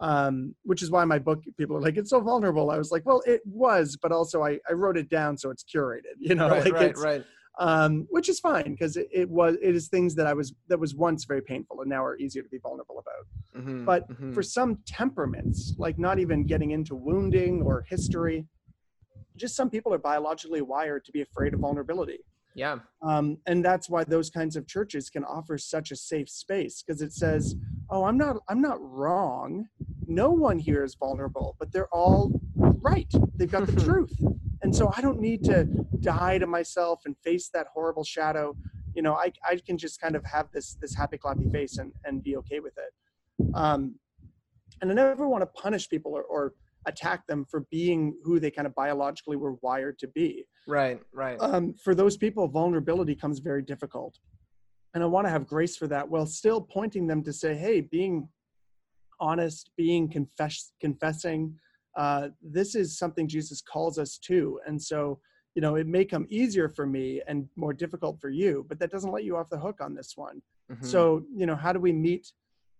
um, 0.00 0.54
which 0.62 0.82
is 0.82 0.90
why 0.90 1.04
my 1.04 1.18
book 1.18 1.42
people 1.58 1.76
are 1.76 1.80
like 1.80 1.96
it's 1.96 2.10
so 2.10 2.20
vulnerable. 2.20 2.70
I 2.70 2.78
was 2.78 2.90
like, 2.92 3.04
well, 3.04 3.22
it 3.26 3.42
was, 3.44 3.98
but 4.00 4.12
also 4.12 4.42
I 4.42 4.58
I 4.70 4.72
wrote 4.72 4.96
it 4.96 5.10
down 5.10 5.36
so 5.36 5.50
it's 5.50 5.64
curated. 5.64 6.16
You 6.18 6.36
know, 6.36 6.48
right, 6.50 6.64
like 6.64 6.74
right, 6.74 6.90
it's, 6.90 7.02
right 7.02 7.24
um, 7.58 8.06
which 8.10 8.28
is 8.28 8.40
fine 8.40 8.72
because 8.72 8.96
it, 8.96 9.08
it, 9.12 9.28
was 9.28 9.56
it 9.62 9.74
is 9.74 9.88
things 9.88 10.14
that 10.14 10.26
I 10.26 10.32
was 10.32 10.54
that 10.68 10.78
was 10.78 10.94
once 10.94 11.24
very 11.24 11.42
painful 11.42 11.80
and 11.80 11.90
now 11.90 12.04
are 12.04 12.16
easier 12.18 12.42
to 12.42 12.48
be 12.48 12.58
vulnerable 12.58 12.98
about. 12.98 13.62
Mm-hmm, 13.62 13.84
but 13.84 14.08
mm-hmm. 14.08 14.32
for 14.32 14.42
some 14.42 14.78
temperaments, 14.86 15.74
like 15.76 15.98
not 15.98 16.18
even 16.18 16.44
getting 16.44 16.70
into 16.70 16.94
wounding 16.94 17.62
or 17.62 17.84
history, 17.88 18.46
just 19.36 19.56
some 19.56 19.70
people 19.70 19.92
are 19.92 19.98
biologically 19.98 20.62
wired 20.62 21.04
to 21.04 21.12
be 21.12 21.22
afraid 21.22 21.54
of 21.54 21.60
vulnerability. 21.60 22.20
Yeah. 22.54 22.78
Um, 23.00 23.38
and 23.46 23.64
that's 23.64 23.88
why 23.88 24.04
those 24.04 24.28
kinds 24.28 24.56
of 24.56 24.66
churches 24.66 25.08
can 25.08 25.24
offer 25.24 25.56
such 25.56 25.90
a 25.90 25.96
safe 25.96 26.28
space 26.28 26.82
because 26.82 27.00
it 27.00 27.12
says, 27.12 27.54
"Oh, 27.88 28.04
I'm 28.04 28.18
not 28.18 28.36
I'm 28.48 28.60
not 28.60 28.78
wrong. 28.80 29.68
No 30.06 30.30
one 30.30 30.58
here 30.58 30.84
is 30.84 30.94
vulnerable, 30.94 31.56
but 31.58 31.72
they're 31.72 31.88
all 31.88 32.40
right. 32.56 33.10
They've 33.36 33.50
got 33.50 33.66
the 33.66 33.80
truth." 33.84 34.14
And 34.62 34.74
so 34.74 34.92
I 34.96 35.00
don't 35.00 35.20
need 35.20 35.44
to 35.44 35.64
die 36.00 36.38
to 36.38 36.46
myself 36.46 37.02
and 37.04 37.16
face 37.24 37.48
that 37.54 37.68
horrible 37.72 38.04
shadow. 38.04 38.56
You 38.94 39.02
know, 39.02 39.14
I, 39.14 39.32
I 39.48 39.56
can 39.56 39.78
just 39.78 40.00
kind 40.00 40.14
of 40.14 40.24
have 40.24 40.50
this 40.52 40.76
this 40.80 40.94
happy 40.94 41.16
clappy 41.16 41.50
face 41.50 41.78
and, 41.78 41.92
and 42.04 42.22
be 42.22 42.36
okay 42.36 42.60
with 42.60 42.74
it. 42.76 42.92
Um, 43.54 43.96
and 44.80 44.90
I 44.90 44.94
never 44.94 45.28
want 45.28 45.42
to 45.42 45.46
punish 45.46 45.88
people 45.88 46.12
or, 46.12 46.22
or 46.22 46.54
attack 46.86 47.26
them 47.26 47.44
for 47.48 47.66
being 47.70 48.16
who 48.24 48.40
they 48.40 48.50
kind 48.50 48.66
of 48.66 48.74
biologically 48.74 49.36
were 49.36 49.54
wired 49.62 49.98
to 50.00 50.08
be. 50.08 50.46
Right, 50.66 51.00
right. 51.12 51.36
Um, 51.40 51.74
for 51.74 51.94
those 51.94 52.16
people, 52.16 52.48
vulnerability 52.48 53.14
comes 53.14 53.38
very 53.38 53.62
difficult. 53.62 54.18
And 54.94 55.02
I 55.02 55.06
want 55.06 55.26
to 55.26 55.30
have 55.30 55.46
grace 55.46 55.76
for 55.76 55.86
that 55.88 56.08
while 56.08 56.26
still 56.26 56.60
pointing 56.60 57.06
them 57.06 57.22
to 57.24 57.32
say, 57.32 57.54
hey, 57.54 57.80
being 57.80 58.28
honest, 59.20 59.70
being 59.76 60.08
confess, 60.08 60.72
confessing, 60.80 61.56
uh, 61.96 62.28
this 62.42 62.74
is 62.74 62.98
something 62.98 63.28
Jesus 63.28 63.62
calls 63.62 63.98
us 63.98 64.18
to. 64.18 64.60
And 64.66 64.80
so, 64.80 65.20
you 65.54 65.62
know, 65.62 65.76
it 65.76 65.86
may 65.86 66.04
come 66.04 66.26
easier 66.28 66.68
for 66.68 66.86
me 66.86 67.22
and 67.26 67.48
more 67.56 67.72
difficult 67.72 68.20
for 68.20 68.30
you, 68.30 68.66
but 68.68 68.78
that 68.80 68.90
doesn't 68.90 69.12
let 69.12 69.24
you 69.24 69.36
off 69.36 69.50
the 69.50 69.58
hook 69.58 69.80
on 69.80 69.94
this 69.94 70.12
one. 70.16 70.42
Mm-hmm. 70.70 70.84
So, 70.84 71.24
you 71.34 71.46
know, 71.46 71.56
how 71.56 71.72
do 71.72 71.80
we 71.80 71.92
meet 71.92 72.32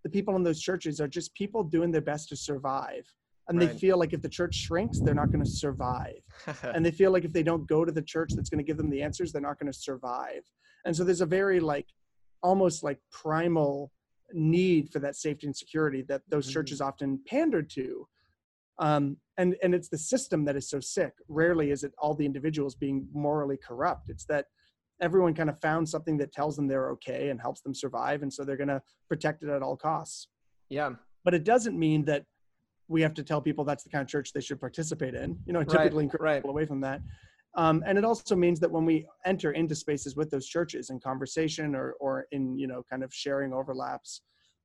the 0.03 0.11
people 0.11 0.37
in 0.37 0.43
those 0.43 0.61
churches 0.61 1.01
are 1.01 1.09
just 1.09 1.35
people 1.35 1.63
doing 1.63 1.91
their 1.91 2.01
best 2.01 2.29
to 2.31 2.37
survive. 2.37 3.07
And 3.49 3.59
right. 3.59 3.73
they 3.73 3.79
feel 3.79 3.99
like 3.99 4.13
if 4.13 4.23
the 4.23 4.29
church 4.29 4.55
shrinks, 4.55 5.01
they're 5.01 5.15
not 5.15 5.33
going 5.33 5.45
to 5.45 5.51
survive. 5.51 6.21
and 6.63 6.85
they 6.85 6.91
feel 6.93 7.11
like 7.11 7.25
if 7.25 7.33
they 7.33 7.43
don't 7.43 7.67
go 7.67 7.85
to 7.85 7.93
the 7.93 8.03
church 8.03 8.31
that's 8.35 8.49
going 8.49 8.59
to 8.59 8.65
give 8.65 8.77
them 8.77 8.89
the 8.89 9.03
answers, 9.03 9.33
they're 9.33 9.43
not 9.43 9.59
going 9.59 9.73
to 9.73 9.79
survive. 9.79 10.43
And 10.85 10.97
so 10.97 11.05
there's 11.05 11.21
a 11.21 11.27
very 11.27 11.61
like 11.61 11.87
almost 12.43 12.83
like 12.83 12.99
primal 13.11 13.91
need 14.33 14.91
for 14.91 14.99
that 15.01 15.17
safety 15.17 15.47
and 15.47 15.57
security 15.57 16.03
that 16.03 16.23
those 16.29 16.47
mm-hmm. 16.47 16.55
churches 16.55 16.81
often 16.81 17.21
pander 17.27 17.63
to 17.63 18.07
um, 18.79 19.17
and 19.39 19.57
and 19.63 19.75
it's 19.75 19.89
the 19.89 19.99
system 19.99 20.45
that 20.45 20.57
is 20.57 20.69
so 20.69 20.81
sick 20.81 21.13
rarely 21.29 21.71
is 21.71 21.85
it 21.85 21.93
all 21.99 22.15
the 22.15 22.25
individuals 22.25 22.75
being 22.75 23.07
morally 23.13 23.57
corrupt 23.57 24.09
it's 24.09 24.25
that 24.25 24.47
everyone 25.01 25.35
kind 25.35 25.51
of 25.51 25.61
found 25.61 25.89
something 25.89 26.17
that 26.17 26.33
tells 26.33 26.57
them 26.57 26.67
they're 26.67 26.91
okay 26.91 27.31
and 27.31 27.41
helps 27.41 27.61
them 27.61 27.75
survive 27.75 28.23
and 28.23 28.33
so 28.33 28.45
they're 28.45 28.57
going 28.57 28.69
to 28.69 28.81
protect 29.09 29.43
it 29.43 29.49
at 29.49 29.63
all 29.63 29.77
costs 29.77 30.29
yeah 30.69 30.91
but 31.25 31.35
it 31.35 31.45
doesn't 31.45 31.79
mean 31.79 32.05
that 32.05 32.25
we 32.93 33.01
have 33.03 33.15
to 33.15 33.23
tell 33.23 33.41
people 33.41 33.65
that's 33.65 33.83
the 33.83 33.91
kind 33.91 34.03
of 34.03 34.09
church 34.09 34.33
they 34.33 34.41
should 34.41 34.61
participate 34.61 35.15
in 35.15 35.39
you 35.47 35.53
know 35.53 35.65
typically 35.65 36.07
right, 36.07 36.21
right. 36.21 36.37
people 36.37 36.51
away 36.51 36.67
from 36.67 36.81
that 36.81 37.01
um, 37.55 37.83
and 37.87 37.99
it 37.99 38.05
also 38.05 38.35
means 38.35 38.61
that 38.61 38.71
when 38.71 38.87
we 38.87 39.07
enter 39.27 39.53
into 39.53 39.75
spaces 39.75 40.17
with 40.17 40.31
those 40.31 40.47
churches 40.47 40.91
in 40.91 41.01
conversation 41.01 41.75
or 41.75 41.95
or 42.01 42.27
in 42.31 42.57
you 42.59 42.67
know 42.67 42.85
kind 42.89 43.03
of 43.03 43.13
sharing 43.13 43.53
overlaps 43.53 44.23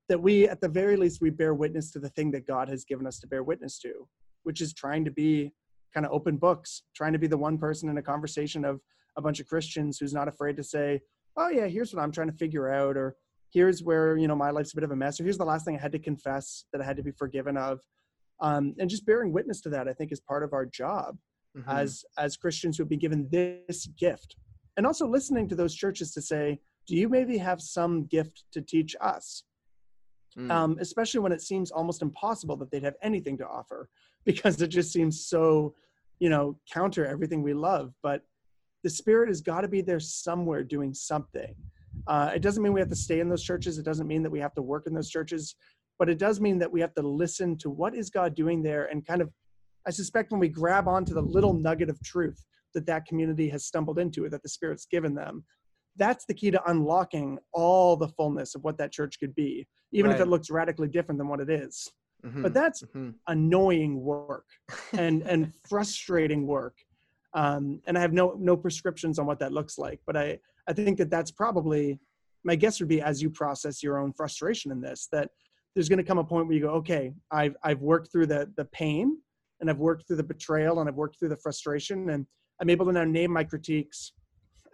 that 0.09 0.21
we 0.21 0.47
at 0.47 0.61
the 0.61 0.69
very 0.69 0.95
least 0.95 1.21
we 1.21 1.29
bear 1.29 1.53
witness 1.53 1.91
to 1.91 1.99
the 1.99 2.09
thing 2.09 2.29
that 2.31 2.45
god 2.45 2.69
has 2.69 2.83
given 2.83 3.07
us 3.07 3.19
to 3.19 3.27
bear 3.27 3.43
witness 3.43 3.79
to 3.79 4.07
which 4.43 4.61
is 4.61 4.73
trying 4.73 5.03
to 5.05 5.11
be 5.11 5.51
kind 5.93 6.05
of 6.05 6.11
open 6.11 6.37
books 6.37 6.83
trying 6.95 7.13
to 7.13 7.19
be 7.19 7.27
the 7.27 7.37
one 7.37 7.57
person 7.57 7.89
in 7.89 7.97
a 7.97 8.03
conversation 8.03 8.65
of 8.65 8.81
a 9.17 9.21
bunch 9.21 9.39
of 9.39 9.47
christians 9.47 9.97
who's 9.97 10.13
not 10.13 10.27
afraid 10.27 10.55
to 10.55 10.63
say 10.63 10.99
oh 11.37 11.49
yeah 11.49 11.65
here's 11.65 11.93
what 11.93 12.01
i'm 12.01 12.11
trying 12.11 12.29
to 12.29 12.37
figure 12.37 12.69
out 12.69 12.97
or 12.97 13.15
here's 13.53 13.83
where 13.83 14.17
you 14.17 14.27
know 14.27 14.35
my 14.35 14.51
life's 14.51 14.73
a 14.73 14.75
bit 14.75 14.83
of 14.83 14.91
a 14.91 14.95
mess 14.95 15.19
or 15.19 15.23
here's 15.23 15.37
the 15.37 15.45
last 15.45 15.65
thing 15.65 15.75
i 15.75 15.81
had 15.81 15.91
to 15.91 15.99
confess 15.99 16.65
that 16.71 16.81
i 16.81 16.85
had 16.85 16.97
to 16.97 17.03
be 17.03 17.11
forgiven 17.11 17.57
of 17.57 17.79
um, 18.39 18.75
and 18.79 18.89
just 18.89 19.05
bearing 19.05 19.31
witness 19.31 19.61
to 19.61 19.69
that 19.69 19.87
i 19.87 19.93
think 19.93 20.11
is 20.11 20.19
part 20.19 20.43
of 20.43 20.53
our 20.53 20.65
job 20.65 21.17
mm-hmm. 21.57 21.69
as 21.69 22.03
as 22.17 22.37
christians 22.37 22.77
who 22.77 22.83
have 22.83 22.89
been 22.89 22.99
given 22.99 23.27
this 23.31 23.87
gift 23.99 24.35
and 24.77 24.85
also 24.85 25.07
listening 25.07 25.47
to 25.47 25.55
those 25.55 25.75
churches 25.75 26.11
to 26.13 26.21
say 26.21 26.59
do 26.87 26.95
you 26.95 27.09
maybe 27.09 27.37
have 27.37 27.61
some 27.61 28.05
gift 28.05 28.45
to 28.51 28.61
teach 28.61 28.95
us 29.01 29.43
mm. 30.37 30.51
um, 30.51 30.77
especially 30.79 31.19
when 31.19 31.31
it 31.31 31.41
seems 31.41 31.71
almost 31.71 32.01
impossible 32.01 32.55
that 32.57 32.71
they'd 32.71 32.83
have 32.83 32.95
anything 33.01 33.37
to 33.37 33.47
offer 33.47 33.89
because 34.25 34.61
it 34.61 34.67
just 34.67 34.91
seems 34.91 35.25
so, 35.25 35.73
you 36.19 36.29
know, 36.29 36.59
counter 36.71 37.05
everything 37.05 37.41
we 37.41 37.53
love. 37.53 37.93
But 38.03 38.23
the 38.83 38.89
spirit 38.89 39.29
has 39.29 39.41
got 39.41 39.61
to 39.61 39.67
be 39.67 39.81
there 39.81 39.99
somewhere 39.99 40.63
doing 40.63 40.93
something. 40.93 41.55
Uh, 42.05 42.31
it 42.35 42.41
doesn't 42.41 42.61
mean 42.61 42.73
we 42.73 42.79
have 42.79 42.89
to 42.89 42.95
stay 42.95 43.19
in 43.19 43.29
those 43.29 43.43
churches. 43.43 43.77
It 43.77 43.85
doesn't 43.85 44.07
mean 44.07 44.23
that 44.23 44.29
we 44.29 44.39
have 44.39 44.53
to 44.55 44.61
work 44.61 44.85
in 44.85 44.93
those 44.93 45.09
churches, 45.09 45.55
but 45.99 46.09
it 46.09 46.19
does 46.19 46.39
mean 46.39 46.59
that 46.59 46.71
we 46.71 46.81
have 46.81 46.93
to 46.95 47.01
listen 47.01 47.57
to 47.57 47.69
what 47.69 47.95
is 47.95 48.09
God 48.09 48.35
doing 48.35 48.61
there 48.61 48.85
and 48.85 49.05
kind 49.05 49.21
of, 49.21 49.31
I 49.87 49.91
suspect 49.91 50.31
when 50.31 50.39
we 50.39 50.49
grab 50.49 50.87
onto 50.87 51.13
the 51.13 51.21
little 51.21 51.53
nugget 51.53 51.89
of 51.89 52.01
truth 52.03 52.43
that 52.73 52.85
that 52.85 53.05
community 53.05 53.49
has 53.49 53.65
stumbled 53.65 53.99
into 53.99 54.25
or 54.25 54.29
that 54.29 54.43
the 54.43 54.49
Spirit's 54.49 54.85
given 54.85 55.15
them, 55.15 55.43
that's 55.95 56.25
the 56.25 56.33
key 56.33 56.51
to 56.51 56.61
unlocking 56.69 57.39
all 57.53 57.95
the 57.95 58.09
fullness 58.09 58.55
of 58.55 58.63
what 58.63 58.77
that 58.77 58.91
church 58.91 59.19
could 59.19 59.33
be, 59.33 59.67
even 59.91 60.11
right. 60.11 60.15
if 60.19 60.21
it 60.21 60.29
looks 60.29 60.49
radically 60.49 60.87
different 60.87 61.17
than 61.17 61.27
what 61.27 61.39
it 61.39 61.49
is. 61.49 61.91
Mm-hmm. 62.25 62.43
But 62.43 62.53
that's 62.53 62.83
mm-hmm. 62.83 63.11
annoying 63.27 64.01
work 64.01 64.45
and 64.97 65.21
and 65.23 65.53
frustrating 65.67 66.47
work. 66.47 66.75
Um, 67.33 67.81
and 67.87 67.97
I 67.97 68.01
have 68.01 68.13
no 68.13 68.35
no 68.39 68.57
prescriptions 68.57 69.19
on 69.19 69.25
what 69.25 69.39
that 69.39 69.51
looks 69.51 69.77
like. 69.77 69.99
But 70.05 70.17
I 70.17 70.39
I 70.67 70.73
think 70.73 70.97
that 70.97 71.09
that's 71.09 71.31
probably 71.31 71.99
my 72.43 72.55
guess 72.55 72.79
would 72.79 72.89
be 72.89 73.01
as 73.01 73.21
you 73.21 73.29
process 73.29 73.83
your 73.83 73.99
own 73.99 74.13
frustration 74.13 74.71
in 74.71 74.81
this 74.81 75.07
that 75.11 75.29
there's 75.77 75.89
going 75.89 75.99
to 75.99 76.03
come 76.03 76.17
a 76.17 76.23
point 76.23 76.47
where 76.47 76.55
you 76.55 76.61
go, 76.61 76.71
okay, 76.71 77.13
I've 77.29 77.55
I've 77.61 77.81
worked 77.81 78.11
through 78.11 78.25
the 78.25 78.51
the 78.57 78.65
pain, 78.65 79.15
and 79.61 79.69
I've 79.69 79.77
worked 79.77 80.07
through 80.07 80.15
the 80.15 80.23
betrayal, 80.23 80.79
and 80.79 80.89
I've 80.89 80.95
worked 80.95 81.19
through 81.19 81.29
the 81.29 81.37
frustration, 81.37 82.09
and 82.09 82.25
I'm 82.59 82.71
able 82.71 82.87
to 82.87 82.91
now 82.91 83.03
name 83.03 83.31
my 83.31 83.43
critiques, 83.43 84.13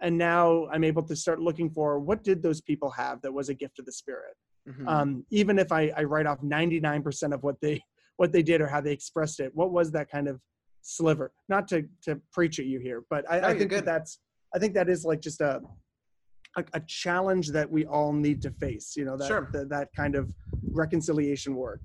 and 0.00 0.16
now 0.16 0.66
I'm 0.72 0.82
able 0.82 1.02
to 1.02 1.14
start 1.14 1.42
looking 1.42 1.68
for 1.68 1.98
what 1.98 2.24
did 2.24 2.42
those 2.42 2.62
people 2.62 2.90
have 2.92 3.20
that 3.20 3.30
was 3.30 3.50
a 3.50 3.54
gift 3.54 3.78
of 3.78 3.84
the 3.84 3.92
Spirit. 3.92 4.34
Mhm. 4.66 4.88
Um, 4.88 5.26
even 5.30 5.58
if 5.58 5.70
I, 5.72 5.92
I 5.94 6.04
write 6.04 6.24
off 6.24 6.40
99% 6.40 7.34
of 7.34 7.42
what 7.42 7.60
they 7.60 7.82
what 8.16 8.32
they 8.32 8.42
did 8.42 8.62
or 8.62 8.66
how 8.66 8.80
they 8.80 8.92
expressed 8.92 9.40
it, 9.40 9.54
what 9.54 9.72
was 9.72 9.92
that 9.92 10.10
kind 10.10 10.26
of 10.26 10.40
sliver? 10.80 11.34
Not 11.50 11.68
to 11.68 11.86
to 12.04 12.18
preach 12.32 12.58
at 12.60 12.64
you 12.64 12.78
here, 12.78 13.02
but 13.10 13.30
I, 13.30 13.40
No, 13.40 13.48
I 13.48 13.58
think 13.58 13.70
that 13.72 13.84
that's 13.84 14.20
I 14.54 14.58
think 14.58 14.72
that 14.72 14.88
is 14.88 15.04
like 15.04 15.20
just 15.20 15.42
a 15.42 15.60
a, 16.56 16.64
a 16.74 16.80
challenge 16.80 17.48
that 17.50 17.70
we 17.70 17.84
all 17.86 18.12
need 18.12 18.40
to 18.42 18.50
face. 18.50 18.96
You 18.96 19.04
know 19.04 19.16
that 19.16 19.26
Sure. 19.28 19.48
that, 19.52 19.68
that 19.70 19.88
kind 19.94 20.14
of 20.14 20.32
reconciliation 20.72 21.54
work. 21.54 21.80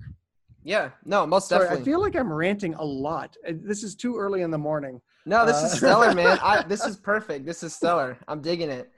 yeah, 0.62 0.90
no, 1.04 1.26
most 1.26 1.48
Sorry, 1.48 1.62
definitely. 1.64 1.82
I 1.82 1.84
feel 1.84 2.00
like 2.00 2.16
I'm 2.16 2.32
ranting 2.32 2.74
a 2.74 2.84
lot. 2.84 3.36
Uh, 3.48 3.52
This 3.56 3.82
is 3.82 3.94
too 3.94 4.16
early 4.18 4.42
in 4.42 4.50
the 4.50 4.58
morning. 4.58 5.00
No, 5.26 5.44
this 5.46 5.56
is 5.62 5.72
Uh, 5.72 5.76
stellar, 5.76 6.14
man. 6.14 6.38
I, 6.42 6.62
this 6.62 6.84
is 6.84 6.96
perfect. 6.96 7.46
This 7.46 7.62
is 7.62 7.74
stellar. 7.74 8.18
I'm 8.28 8.40
digging 8.40 8.70
it. 8.70 8.90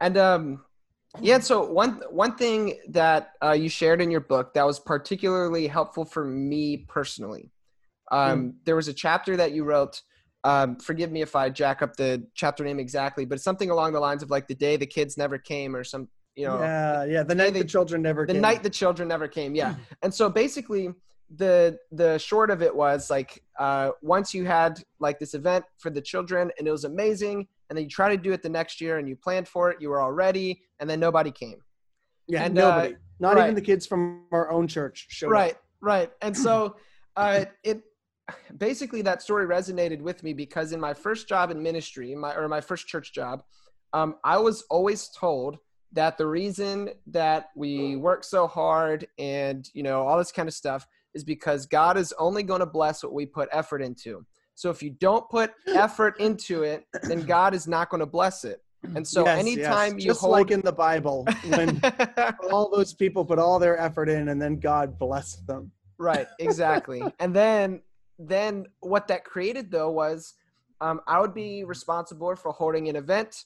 And 0.00 0.16
um, 0.16 0.64
yeah. 1.20 1.38
So 1.40 1.70
one 1.72 2.02
one 2.10 2.36
thing 2.36 2.78
that 2.90 3.32
uh, 3.42 3.52
you 3.52 3.68
shared 3.68 4.00
in 4.00 4.10
your 4.10 4.20
book 4.20 4.54
that 4.54 4.64
was 4.66 4.78
particularly 4.78 5.66
helpful 5.66 6.04
for 6.04 6.24
me 6.24 6.78
personally. 6.88 7.50
Um, 8.10 8.54
There 8.64 8.76
was 8.76 8.88
a 8.88 8.94
chapter 8.94 9.36
that 9.36 9.52
you 9.52 9.64
wrote. 9.64 10.02
Um, 10.44 10.76
forgive 10.76 11.10
me 11.10 11.22
if 11.22 11.34
I 11.34 11.50
jack 11.50 11.82
up 11.82 11.96
the 11.96 12.24
chapter 12.34 12.64
name 12.64 12.78
exactly, 12.78 13.24
but 13.24 13.36
it's 13.36 13.44
something 13.44 13.70
along 13.70 13.92
the 13.92 14.00
lines 14.00 14.22
of 14.22 14.30
like 14.30 14.46
the 14.46 14.54
day 14.54 14.76
the 14.76 14.86
kids 14.86 15.16
never 15.16 15.36
came, 15.38 15.74
or 15.74 15.84
some 15.84 16.08
you 16.38 16.46
know 16.46 16.60
yeah, 16.60 17.04
yeah. 17.04 17.22
The 17.24 17.34
night 17.34 17.54
the 17.54 17.64
children 17.64 18.00
never 18.00 18.24
the 18.24 18.32
came. 18.34 18.40
night 18.40 18.62
the 18.62 18.70
children 18.70 19.08
never 19.08 19.26
came 19.26 19.54
yeah 19.54 19.74
and 20.02 20.14
so 20.14 20.30
basically 20.30 20.90
the 21.36 21.76
the 21.90 22.16
short 22.18 22.50
of 22.50 22.62
it 22.62 22.74
was 22.74 23.10
like 23.10 23.42
uh, 23.58 23.90
once 24.00 24.32
you 24.32 24.46
had 24.46 24.80
like 25.00 25.18
this 25.18 25.34
event 25.34 25.64
for 25.78 25.90
the 25.90 26.00
children 26.00 26.50
and 26.58 26.66
it 26.66 26.70
was 26.70 26.84
amazing 26.84 27.46
and 27.68 27.76
then 27.76 27.84
you 27.84 27.90
try 27.90 28.08
to 28.08 28.16
do 28.16 28.32
it 28.32 28.42
the 28.42 28.48
next 28.48 28.80
year 28.80 28.98
and 28.98 29.08
you 29.08 29.16
planned 29.16 29.48
for 29.48 29.70
it 29.70 29.78
you 29.80 29.90
were 29.90 30.00
all 30.00 30.12
ready 30.12 30.62
and 30.78 30.88
then 30.88 31.00
nobody 31.00 31.30
came 31.30 31.60
yeah, 32.28 32.44
and, 32.44 32.58
uh, 32.58 32.76
nobody. 32.76 32.96
Not 33.20 33.34
right. 33.34 33.44
even 33.44 33.54
the 33.56 33.62
kids 33.62 33.84
from 33.86 34.26
our 34.30 34.50
own 34.50 34.68
church 34.68 35.06
showed 35.10 35.26
up. 35.26 35.32
right 35.32 35.56
right 35.80 36.10
and 36.22 36.36
so 36.36 36.76
uh, 37.16 37.46
it 37.64 37.82
basically 38.56 39.02
that 39.02 39.22
story 39.22 39.46
resonated 39.46 40.00
with 40.00 40.22
me 40.22 40.32
because 40.32 40.72
in 40.72 40.80
my 40.80 40.94
first 40.94 41.28
job 41.28 41.50
in 41.50 41.62
ministry 41.62 42.14
my 42.14 42.34
or 42.34 42.48
my 42.48 42.60
first 42.60 42.86
church 42.86 43.12
job 43.12 43.42
um, 43.92 44.16
i 44.24 44.36
was 44.36 44.64
always 44.70 45.08
told 45.08 45.58
that 45.92 46.18
the 46.18 46.26
reason 46.26 46.90
that 47.06 47.48
we 47.56 47.96
work 47.96 48.22
so 48.24 48.46
hard 48.46 49.06
and 49.18 49.70
you 49.72 49.82
know 49.82 50.06
all 50.06 50.18
this 50.18 50.32
kind 50.32 50.48
of 50.48 50.54
stuff 50.54 50.86
is 51.14 51.24
because 51.24 51.66
god 51.66 51.96
is 51.96 52.12
only 52.18 52.42
going 52.42 52.60
to 52.60 52.66
bless 52.66 53.02
what 53.02 53.12
we 53.12 53.24
put 53.24 53.48
effort 53.52 53.80
into 53.82 54.24
so 54.54 54.70
if 54.70 54.82
you 54.82 54.90
don't 54.90 55.28
put 55.30 55.52
effort 55.68 56.18
into 56.20 56.62
it 56.64 56.84
then 57.04 57.22
god 57.22 57.54
is 57.54 57.66
not 57.66 57.88
going 57.88 58.00
to 58.00 58.06
bless 58.06 58.44
it 58.44 58.62
and 58.94 59.06
so 59.06 59.24
Yes, 59.24 59.40
anytime 59.40 59.94
yes. 59.94 60.04
you 60.04 60.10
just 60.10 60.20
hold 60.20 60.32
like 60.32 60.50
in 60.52 60.60
the 60.60 60.70
Bible, 60.72 61.26
when 61.48 61.80
all 62.52 62.70
those 62.70 62.94
people 62.94 63.24
put 63.24 63.38
all 63.38 63.58
their 63.58 63.76
effort 63.76 64.08
in, 64.08 64.28
and 64.28 64.40
then 64.40 64.60
God 64.60 64.98
blessed 64.98 65.46
them. 65.48 65.72
right 65.98 66.28
exactly 66.38 67.02
and 67.18 67.34
then 67.34 67.80
then 68.18 68.66
what 68.80 69.08
that 69.08 69.24
created 69.24 69.70
though 69.70 69.90
was 69.90 70.34
um, 70.80 71.00
i 71.06 71.20
would 71.20 71.34
be 71.34 71.64
responsible 71.64 72.34
for 72.36 72.52
holding 72.52 72.88
an 72.88 72.96
event. 72.96 73.44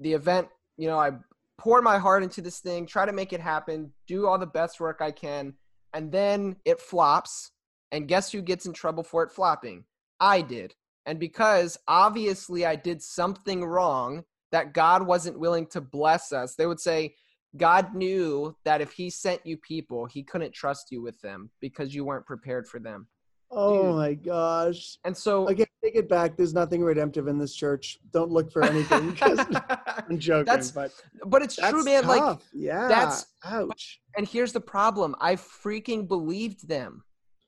The 0.00 0.12
event 0.12 0.48
you 0.76 0.88
know 0.88 0.98
i 0.98 1.12
pour 1.58 1.82
my 1.82 1.98
heart 1.98 2.22
into 2.22 2.40
this 2.40 2.60
thing 2.60 2.86
try 2.86 3.04
to 3.04 3.12
make 3.12 3.32
it 3.32 3.40
happen 3.40 3.92
do 4.06 4.26
all 4.26 4.38
the 4.38 4.46
best 4.46 4.80
work 4.80 4.98
i 5.00 5.10
can 5.10 5.54
and 5.92 6.10
then 6.10 6.56
it 6.64 6.80
flops 6.80 7.52
and 7.92 8.08
guess 8.08 8.32
who 8.32 8.40
gets 8.40 8.66
in 8.66 8.72
trouble 8.72 9.02
for 9.02 9.24
it 9.24 9.32
flopping? 9.32 9.84
I 10.20 10.42
did. 10.42 10.74
And 11.06 11.18
because 11.18 11.76
obviously 11.86 12.64
i 12.64 12.76
did 12.76 13.02
something 13.02 13.64
wrong 13.64 14.24
that 14.52 14.72
god 14.72 15.06
wasn't 15.06 15.38
willing 15.38 15.66
to 15.66 15.80
bless 15.80 16.32
us 16.32 16.54
they 16.54 16.66
would 16.66 16.80
say 16.80 17.14
God 17.56 17.94
knew 17.94 18.56
that 18.64 18.80
if 18.80 18.92
he 18.92 19.10
sent 19.10 19.44
you 19.44 19.56
people, 19.56 20.06
he 20.06 20.22
couldn't 20.22 20.54
trust 20.54 20.92
you 20.92 21.02
with 21.02 21.20
them 21.20 21.50
because 21.60 21.94
you 21.94 22.04
weren't 22.04 22.26
prepared 22.26 22.68
for 22.68 22.78
them. 22.78 23.08
Oh 23.52 23.82
Dude. 23.88 23.96
my 23.96 24.14
gosh! 24.14 24.98
And 25.04 25.16
so 25.16 25.48
Again, 25.48 25.66
take 25.82 25.96
it 25.96 26.08
back. 26.08 26.36
There's 26.36 26.54
nothing 26.54 26.82
redemptive 26.82 27.26
in 27.26 27.36
this 27.38 27.54
church. 27.54 27.98
Don't 28.12 28.30
look 28.30 28.52
for 28.52 28.62
anything. 28.62 29.16
I'm 29.22 30.18
joking, 30.18 30.44
That's- 30.44 30.70
but 30.70 30.92
but 31.26 31.42
it's 31.42 31.56
true, 31.56 31.82
man. 31.84 32.06
Like 32.06 32.38
yeah, 32.52 32.86
that's- 32.88 33.26
ouch. 33.44 34.00
and 34.16 34.26
here's 34.28 34.52
the 34.52 34.60
problem. 34.60 35.16
I 35.20 35.34
freaking 35.36 36.06
believed 36.06 36.68
them. 36.68 37.02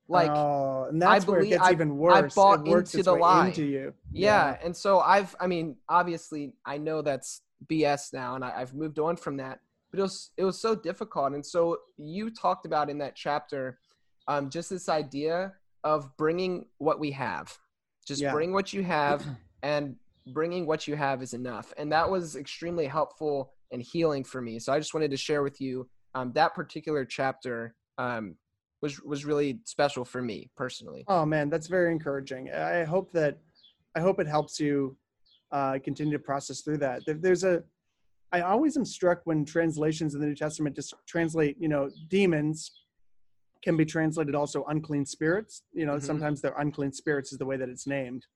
Like 0.09 0.30
oh, 0.30 0.86
and 0.90 1.00
that's 1.00 1.26
where 1.26 1.38
it 1.38 1.42
believe- 1.42 1.59
gets 1.59 1.68
I- 1.68 1.72
even 1.72 1.96
worse. 1.96 2.34
bought 2.34 2.66
it 2.66 2.70
works 2.70 2.92
into 2.94 2.98
its 3.00 3.07
the 3.07 3.14
way 3.14 3.20
lie. 3.20 3.46
into 3.48 3.64
you. 3.64 3.94
yeah. 4.11 4.57
And 4.62 4.76
so 4.76 4.98
I've 5.00 5.34
I 5.40 5.46
mean, 5.46 5.76
obviously 5.88 6.53
I 6.66 6.78
know 6.78 7.03
that's 7.03 7.42
BS 7.70 8.12
now 8.12 8.34
and 8.34 8.44
I, 8.44 8.53
I've 8.57 8.74
moved 8.74 8.98
on 8.98 9.14
from 9.16 9.36
that. 9.36 9.61
But 9.92 10.00
it 10.00 10.03
was 10.03 10.30
it 10.36 10.44
was 10.44 10.59
so 10.61 10.74
difficult. 10.74 11.32
And 11.34 11.46
so 11.46 11.78
you 11.96 12.30
talked 12.30 12.66
about 12.66 12.90
in 12.90 12.98
that 12.98 13.14
chapter 13.14 13.78
um, 14.28 14.50
just 14.50 14.68
this 14.70 14.88
idea 14.88 15.53
of 15.85 16.16
bringing 16.16 16.66
what 16.78 16.99
we 17.01 17.11
have. 17.12 17.57
Just 18.07 18.22
Yeah. 18.22 18.33
bring 18.33 18.53
what 18.53 18.72
you 18.72 18.83
have 18.83 19.24
and 19.62 19.97
bringing 20.28 20.66
what 20.66 20.87
you 20.87 20.95
have 20.97 21.22
is 21.22 21.35
enough. 21.35 21.72
And 21.76 21.91
that 21.93 22.09
was 22.11 22.37
extremely 22.37 22.87
helpful 22.87 23.53
and 23.72 23.83
healing 23.83 24.22
for 24.24 24.41
me. 24.41 24.59
So 24.59 24.72
I 24.72 24.78
just 24.78 24.95
wanted 24.95 25.11
to 25.11 25.16
share 25.16 25.43
with 25.43 25.61
you 25.61 25.89
um, 26.14 26.33
that 26.35 26.55
particular 26.55 27.05
chapter 27.05 27.74
um, 27.99 28.37
was 28.83 29.01
was 29.03 29.24
really 29.24 29.61
special 29.64 30.05
for 30.05 30.20
me 30.20 30.51
personally. 30.57 31.05
Oh 31.09 31.24
man, 31.24 31.49
that's 31.49 31.68
very 31.68 31.91
encouraging. 31.93 32.51
I 32.53 32.85
hope 32.85 33.12
that 33.12 33.39
I 33.95 34.01
hope 34.01 34.20
it 34.20 34.26
helps 34.26 34.59
you 34.61 34.97
uh, 35.53 35.78
continue 35.83 36.12
to 36.12 36.18
process 36.18 36.61
through 36.61 36.78
that. 36.78 37.03
There- 37.07 37.14
There's 37.14 37.45
a 37.45 37.62
I 38.33 38.41
always 38.41 38.76
am 38.78 38.85
struck 38.85 39.20
when 39.24 39.45
translations 39.45 40.14
in 40.14 40.20
the 40.20 40.26
New 40.26 40.35
Testament 40.35 40.74
just 40.74 40.95
translate, 41.07 41.57
you 41.61 41.68
know, 41.68 41.91
demons 42.09 42.70
can 43.62 43.76
be 43.76 43.84
translated 43.84 44.34
also 44.34 44.64
unclean 44.68 45.06
spirits. 45.06 45.62
You 45.72 45.86
know, 45.86 45.96
Mhm. 45.96 46.02
sometimes 46.02 46.40
they're 46.40 46.58
unclean 46.58 46.92
spirits 46.92 47.32
is 47.32 47.38
the 47.38 47.46
way 47.46 47.56
that 47.56 47.68
it's 47.68 47.86
named. 47.86 48.26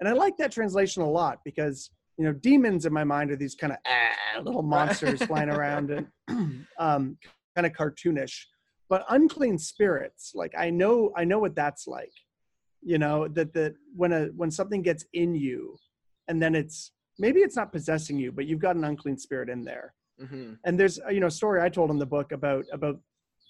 And 0.00 0.08
I 0.08 0.12
like 0.12 0.36
that 0.38 0.52
translation 0.52 1.02
a 1.02 1.10
lot 1.10 1.40
because, 1.44 1.90
you 2.16 2.24
know, 2.24 2.32
demons 2.32 2.86
in 2.86 2.92
my 2.92 3.04
mind 3.04 3.30
are 3.30 3.36
these 3.36 3.54
kind 3.54 3.72
of 3.72 3.78
ah, 3.86 4.40
little 4.40 4.62
monsters 4.62 5.22
flying 5.22 5.48
around 5.56 5.90
and 5.90 6.08
um, 6.78 7.18
kind 7.54 7.66
of 7.66 7.72
cartoonish. 7.72 8.46
But 8.88 9.04
unclean 9.08 9.58
spirits, 9.58 10.32
like 10.34 10.54
I 10.56 10.70
know, 10.70 11.12
I 11.16 11.24
know 11.24 11.38
what 11.38 11.54
that's 11.54 11.86
like. 11.86 12.12
You 12.82 12.98
know 12.98 13.28
that 13.28 13.52
that 13.54 13.74
when 13.94 14.12
a 14.12 14.26
when 14.36 14.50
something 14.50 14.82
gets 14.82 15.04
in 15.12 15.34
you, 15.36 15.76
and 16.28 16.42
then 16.42 16.54
it's 16.56 16.90
maybe 17.18 17.40
it's 17.40 17.54
not 17.56 17.72
possessing 17.72 18.18
you, 18.18 18.32
but 18.32 18.46
you've 18.46 18.58
got 18.58 18.74
an 18.76 18.84
unclean 18.84 19.16
spirit 19.18 19.48
in 19.48 19.62
there. 19.64 19.94
hmm 20.18 20.54
And 20.64 20.78
there's 20.78 20.98
you 21.10 21.20
know 21.20 21.28
a 21.28 21.30
story 21.30 21.60
I 21.62 21.68
told 21.68 21.90
in 21.90 21.98
the 21.98 22.06
book 22.06 22.32
about 22.32 22.64
about 22.72 22.98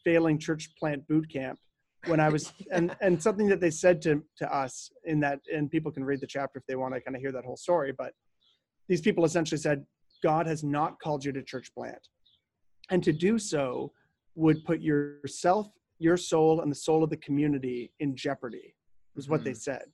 failing 0.05 0.39
church 0.39 0.71
plant 0.79 1.07
boot 1.09 1.31
camp 1.31 1.59
when 2.07 2.21
I 2.21 2.29
was 2.29 2.53
and 2.73 2.95
and 3.01 3.23
something 3.23 3.49
that 3.49 3.61
they 3.61 3.71
said 3.71 4.03
to 4.03 4.23
to 4.39 4.55
us 4.55 4.91
in 5.05 5.21
that 5.21 5.41
and 5.53 5.71
people 5.71 5.93
can 5.93 6.05
read 6.05 6.21
the 6.21 6.27
chapter 6.27 6.59
if 6.59 6.67
they 6.67 6.77
want 6.77 6.95
to 6.95 7.01
kind 7.01 7.17
of 7.17 7.23
hear 7.23 7.33
that 7.33 7.45
whole 7.45 7.57
story. 7.57 7.93
But 7.97 8.13
these 8.89 9.01
people 9.01 9.25
essentially 9.25 9.59
said 9.59 9.85
God 10.23 10.47
has 10.47 10.63
not 10.63 11.01
called 11.01 11.25
you 11.25 11.33
to 11.33 11.43
church 11.43 11.73
plant, 11.75 12.09
and 12.91 13.03
to 13.03 13.13
do 13.13 13.39
so 13.39 13.93
would 14.35 14.65
put 14.65 14.81
yourself, 14.81 15.69
your 15.99 16.17
soul, 16.17 16.61
and 16.61 16.71
the 16.71 16.77
soul 16.77 17.05
of 17.05 17.11
the 17.11 17.17
community 17.19 17.93
in 18.01 18.17
jeopardy. 18.17 18.75
Was 19.15 19.29
what 19.29 19.45
they 19.45 19.51
mm-hmm. 19.51 19.59
said, 19.59 19.85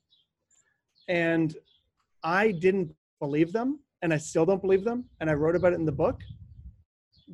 and 1.09 1.55
I 2.23 2.51
didn't 2.51 2.93
believe 3.19 3.51
them, 3.51 3.79
and 4.01 4.13
I 4.13 4.17
still 4.17 4.45
don't 4.45 4.61
believe 4.61 4.85
them, 4.85 5.05
and 5.19 5.29
I 5.29 5.33
wrote 5.33 5.57
about 5.57 5.73
it 5.73 5.79
in 5.79 5.85
the 5.85 5.91
book 5.91 6.21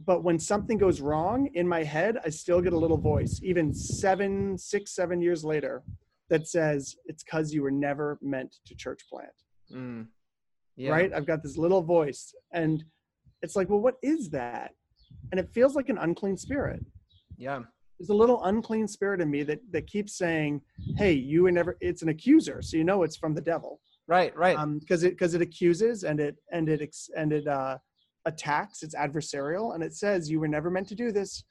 but 0.03 0.23
when 0.23 0.37
something 0.37 0.77
goes 0.77 0.99
wrong 0.99 1.47
in 1.53 1.67
my 1.67 1.83
head 1.83 2.17
i 2.25 2.29
still 2.29 2.59
get 2.61 2.73
a 2.73 2.77
little 2.77 2.97
voice 2.97 3.39
even 3.43 3.73
seven 3.73 4.57
six 4.57 4.91
seven 4.93 5.21
years 5.21 5.43
later 5.45 5.83
that 6.29 6.47
says 6.47 6.97
it's 7.05 7.23
because 7.23 7.53
you 7.53 7.61
were 7.61 7.71
never 7.71 8.17
meant 8.21 8.57
to 8.65 8.75
church 8.75 9.01
plant 9.09 9.29
Mm. 9.73 10.07
Yeah. 10.75 10.91
right 10.91 11.11
i've 11.13 11.25
got 11.25 11.41
this 11.41 11.57
little 11.57 11.81
voice 11.81 12.35
and 12.51 12.83
it's 13.41 13.55
like 13.55 13.69
well 13.69 13.79
what 13.79 13.95
is 14.03 14.29
that 14.31 14.71
and 15.31 15.39
it 15.39 15.49
feels 15.49 15.75
like 15.75 15.89
an 15.89 15.97
unclean 15.97 16.37
spirit 16.37 16.85
Yeah. 17.37 17.61
there's 17.97 18.09
a 18.09 18.13
little 18.13 18.43
unclean 18.43 18.87
spirit 18.87 19.21
in 19.21 19.31
me 19.31 19.41
that 19.43 19.59
that 19.71 19.87
keeps 19.87 20.17
saying 20.17 20.61
hey 20.97 21.13
you 21.13 21.43
were 21.43 21.51
never 21.51 21.77
it's 21.79 22.03
an 22.03 22.09
accuser 22.09 22.61
so 22.61 22.77
you 22.77 22.83
know 22.83 23.01
it's 23.03 23.15
from 23.17 23.33
the 23.33 23.41
devil 23.41 23.79
Right. 24.07 24.35
Right. 24.37 24.55
um 24.55 24.77
because 24.77 25.03
it 25.03 25.11
because 25.11 25.33
it 25.33 25.41
accuses 25.41 26.03
and 26.03 26.19
it 26.19 26.35
and 26.51 26.69
it 26.69 26.81
ex- 26.83 27.09
and 27.17 27.31
it 27.33 27.47
uh 27.47 27.77
attacks 28.25 28.81
it's 28.83 28.95
adversarial 28.95 29.73
and 29.75 29.83
it 29.83 29.93
says 29.93 30.29
you 30.29 30.39
were 30.39 30.47
never 30.47 30.69
meant 30.69 30.87
to 30.87 30.95
do 30.95 31.11
this 31.11 31.43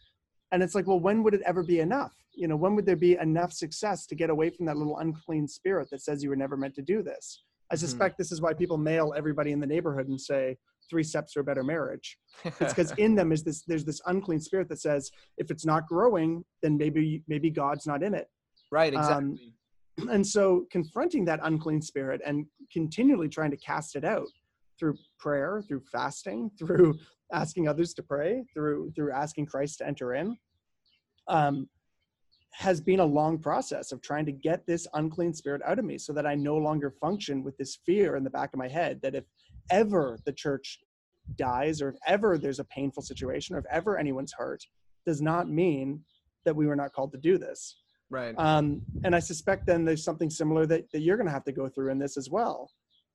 and 0.52 0.62
it's 0.62 0.74
like 0.74 0.86
well 0.86 1.00
when 1.00 1.22
would 1.22 1.34
it 1.34 1.42
ever 1.46 1.62
be 1.62 1.80
enough 1.80 2.14
you 2.34 2.48
know 2.48 2.56
when 2.56 2.74
would 2.74 2.86
there 2.86 2.96
be 2.96 3.16
enough 3.18 3.52
success 3.52 4.06
to 4.06 4.14
get 4.14 4.30
away 4.30 4.50
from 4.50 4.66
that 4.66 4.76
little 4.76 4.98
unclean 4.98 5.46
spirit 5.46 5.88
that 5.90 6.02
says 6.02 6.22
you 6.22 6.28
were 6.30 6.36
never 6.36 6.56
meant 6.56 6.74
to 6.74 6.82
do 6.82 7.02
this 7.02 7.44
i 7.70 7.74
Mhm. 7.74 7.78
suspect 7.78 8.18
this 8.18 8.32
is 8.32 8.40
why 8.40 8.52
people 8.52 8.76
mail 8.78 9.14
everybody 9.16 9.52
in 9.52 9.60
the 9.60 9.66
neighborhood 9.66 10.08
and 10.08 10.20
say 10.20 10.56
three 10.90 11.02
steps 11.02 11.32
to 11.32 11.40
a 11.40 11.42
better 11.42 11.64
marriage. 11.64 12.18
It's 12.44 12.74
because 12.74 12.92
in 12.98 13.14
them 13.14 13.32
is 13.32 13.42
this 13.42 13.62
there's 13.62 13.86
this 13.86 14.02
unclean 14.04 14.38
spirit 14.38 14.68
that 14.68 14.80
says 14.80 15.10
if 15.38 15.50
it's 15.50 15.64
not 15.64 15.86
growing, 15.88 16.44
then 16.62 16.76
maybe 16.76 17.22
maybe 17.26 17.48
God's 17.48 17.86
not 17.86 18.02
in 18.02 18.12
it. 18.12 18.28
right, 18.70 18.92
Um, 18.94 19.00
exactly. 19.00 19.54
And 20.14 20.26
so 20.26 20.66
confronting 20.70 21.24
that 21.24 21.40
unclean 21.42 21.80
spirit 21.80 22.20
and 22.26 22.44
continually 22.70 23.30
trying 23.30 23.50
to 23.52 23.56
cast 23.56 23.96
it 23.96 24.04
out 24.04 24.28
through 24.84 24.98
prayer, 25.18 25.62
through 25.66 25.80
fasting, 25.80 26.50
through 26.58 26.98
asking 27.32 27.68
others 27.68 27.94
to 27.94 28.02
pray, 28.02 28.44
through 28.52 28.92
through 28.94 29.12
asking 29.12 29.46
Christ 29.46 29.78
to 29.78 29.86
enter 29.86 30.14
in, 30.14 30.36
um, 31.28 31.68
has 32.52 32.80
been 32.80 33.00
a 33.00 33.04
long 33.04 33.38
process 33.38 33.92
of 33.92 34.02
trying 34.02 34.26
to 34.26 34.32
get 34.32 34.66
this 34.66 34.86
unclean 34.94 35.32
spirit 35.32 35.62
out 35.66 35.78
of 35.78 35.84
me 35.84 35.96
so 35.98 36.12
that 36.12 36.26
I 36.26 36.34
no 36.34 36.56
longer 36.56 36.90
function 37.00 37.42
with 37.42 37.56
this 37.56 37.78
fear 37.86 38.16
in 38.16 38.24
the 38.24 38.30
back 38.30 38.50
of 38.52 38.58
my 38.58 38.68
head 38.68 39.00
that 39.02 39.14
if 39.14 39.24
ever 39.70 40.18
the 40.26 40.32
church 40.32 40.78
dies 41.36 41.80
or 41.80 41.88
if 41.88 41.96
ever 42.06 42.36
there's 42.36 42.60
a 42.60 42.64
painful 42.64 43.02
situation 43.02 43.56
or 43.56 43.58
if 43.58 43.64
ever 43.70 43.98
anyone's 43.98 44.34
hurt, 44.36 44.62
does 45.06 45.22
not 45.22 45.48
mean 45.48 46.00
that 46.44 46.54
we 46.54 46.66
were 46.66 46.76
not 46.76 46.92
called 46.92 47.10
to 47.12 47.18
do 47.18 47.38
this. 47.38 47.78
right. 48.10 48.34
Um, 48.38 48.82
and 49.02 49.16
I 49.16 49.18
suspect 49.18 49.66
then 49.66 49.84
there's 49.84 50.04
something 50.04 50.30
similar 50.30 50.66
that, 50.66 50.92
that 50.92 51.00
you're 51.00 51.16
going 51.16 51.26
to 51.26 51.32
have 51.32 51.44
to 51.44 51.52
go 51.52 51.68
through 51.68 51.90
in 51.90 51.98
this 51.98 52.16
as 52.18 52.28
well, 52.30 52.70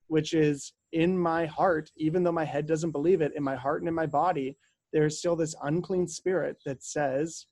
which 0.09 0.33
is 0.33 0.73
in 0.91 1.17
my 1.17 1.45
heart, 1.45 1.89
even 1.95 2.23
though 2.23 2.31
my 2.31 2.43
head 2.43 2.65
doesn't 2.65 2.91
believe 2.91 3.21
it, 3.21 3.31
in 3.35 3.43
my 3.43 3.55
heart 3.55 3.81
and 3.81 3.87
in 3.87 3.93
my 3.93 4.07
body, 4.07 4.57
there's 4.91 5.19
still 5.19 5.35
this 5.35 5.55
unclean 5.63 6.07
spirit 6.07 6.57
that 6.65 6.83
says, 6.83 7.45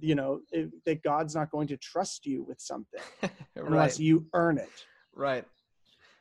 you 0.00 0.16
know, 0.16 0.40
it, 0.50 0.70
that 0.84 1.02
God's 1.04 1.36
not 1.36 1.50
going 1.50 1.68
to 1.68 1.76
trust 1.76 2.26
you 2.26 2.42
with 2.42 2.60
something 2.60 3.00
unless 3.56 3.98
you 4.00 4.26
earn 4.34 4.58
it. 4.58 4.84
Right. 5.14 5.44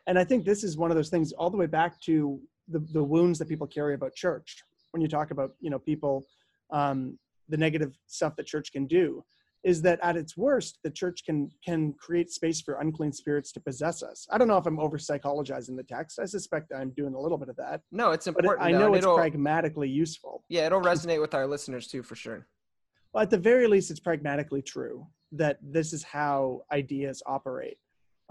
And 0.05 0.19
I 0.19 0.23
think 0.23 0.45
this 0.45 0.63
is 0.63 0.77
one 0.77 0.91
of 0.91 0.95
those 0.95 1.09
things 1.09 1.33
all 1.33 1.49
the 1.49 1.57
way 1.57 1.65
back 1.65 1.99
to 2.01 2.39
the, 2.67 2.79
the 2.93 3.03
wounds 3.03 3.39
that 3.39 3.49
people 3.49 3.65
carry 3.65 3.95
about 3.95 4.13
church. 4.13 4.63
When 4.91 5.01
you 5.01 5.07
talk 5.07 5.31
about, 5.31 5.53
you 5.59 5.71
know, 5.71 5.79
people, 5.79 6.23
um, 6.69 7.17
the 7.49 7.57
negative 7.57 7.97
stuff 8.05 8.35
that 8.35 8.45
church 8.45 8.71
can 8.71 8.85
do 8.85 9.23
is 9.63 9.81
that 9.81 9.99
at 10.03 10.17
its 10.17 10.35
worst, 10.35 10.79
the 10.83 10.89
church 10.89 11.23
can 11.25 11.49
can 11.63 11.93
create 11.93 12.29
space 12.29 12.61
for 12.61 12.75
unclean 12.75 13.13
spirits 13.13 13.51
to 13.53 13.59
possess 13.59 14.03
us. 14.03 14.27
I 14.31 14.37
don't 14.37 14.47
know 14.47 14.57
if 14.57 14.65
I'm 14.65 14.79
over 14.79 14.97
psychologizing 14.97 15.77
the 15.77 15.83
text. 15.83 16.19
I 16.19 16.25
suspect 16.25 16.73
I'm 16.75 16.91
doing 16.91 17.13
a 17.13 17.19
little 17.19 17.37
bit 17.37 17.49
of 17.49 17.55
that, 17.57 17.81
No, 17.91 18.11
it's 18.11 18.25
but 18.25 18.37
important. 18.39 18.65
I 18.65 18.71
know 18.71 18.93
it's 18.93 19.05
pragmatically 19.05 19.89
useful. 19.89 20.43
Yeah, 20.49 20.65
it'll 20.65 20.81
resonate 20.81 21.21
with 21.21 21.33
our 21.33 21.47
listeners 21.47 21.87
too, 21.87 22.03
for 22.03 22.15
sure. 22.15 22.47
Well, 23.13 23.23
at 23.23 23.29
the 23.29 23.37
very 23.37 23.67
least, 23.67 23.91
it's 23.91 23.99
pragmatically 23.99 24.61
true 24.61 25.07
that 25.33 25.57
this 25.61 25.93
is 25.93 26.03
how 26.03 26.61
ideas 26.71 27.21
operate. 27.25 27.77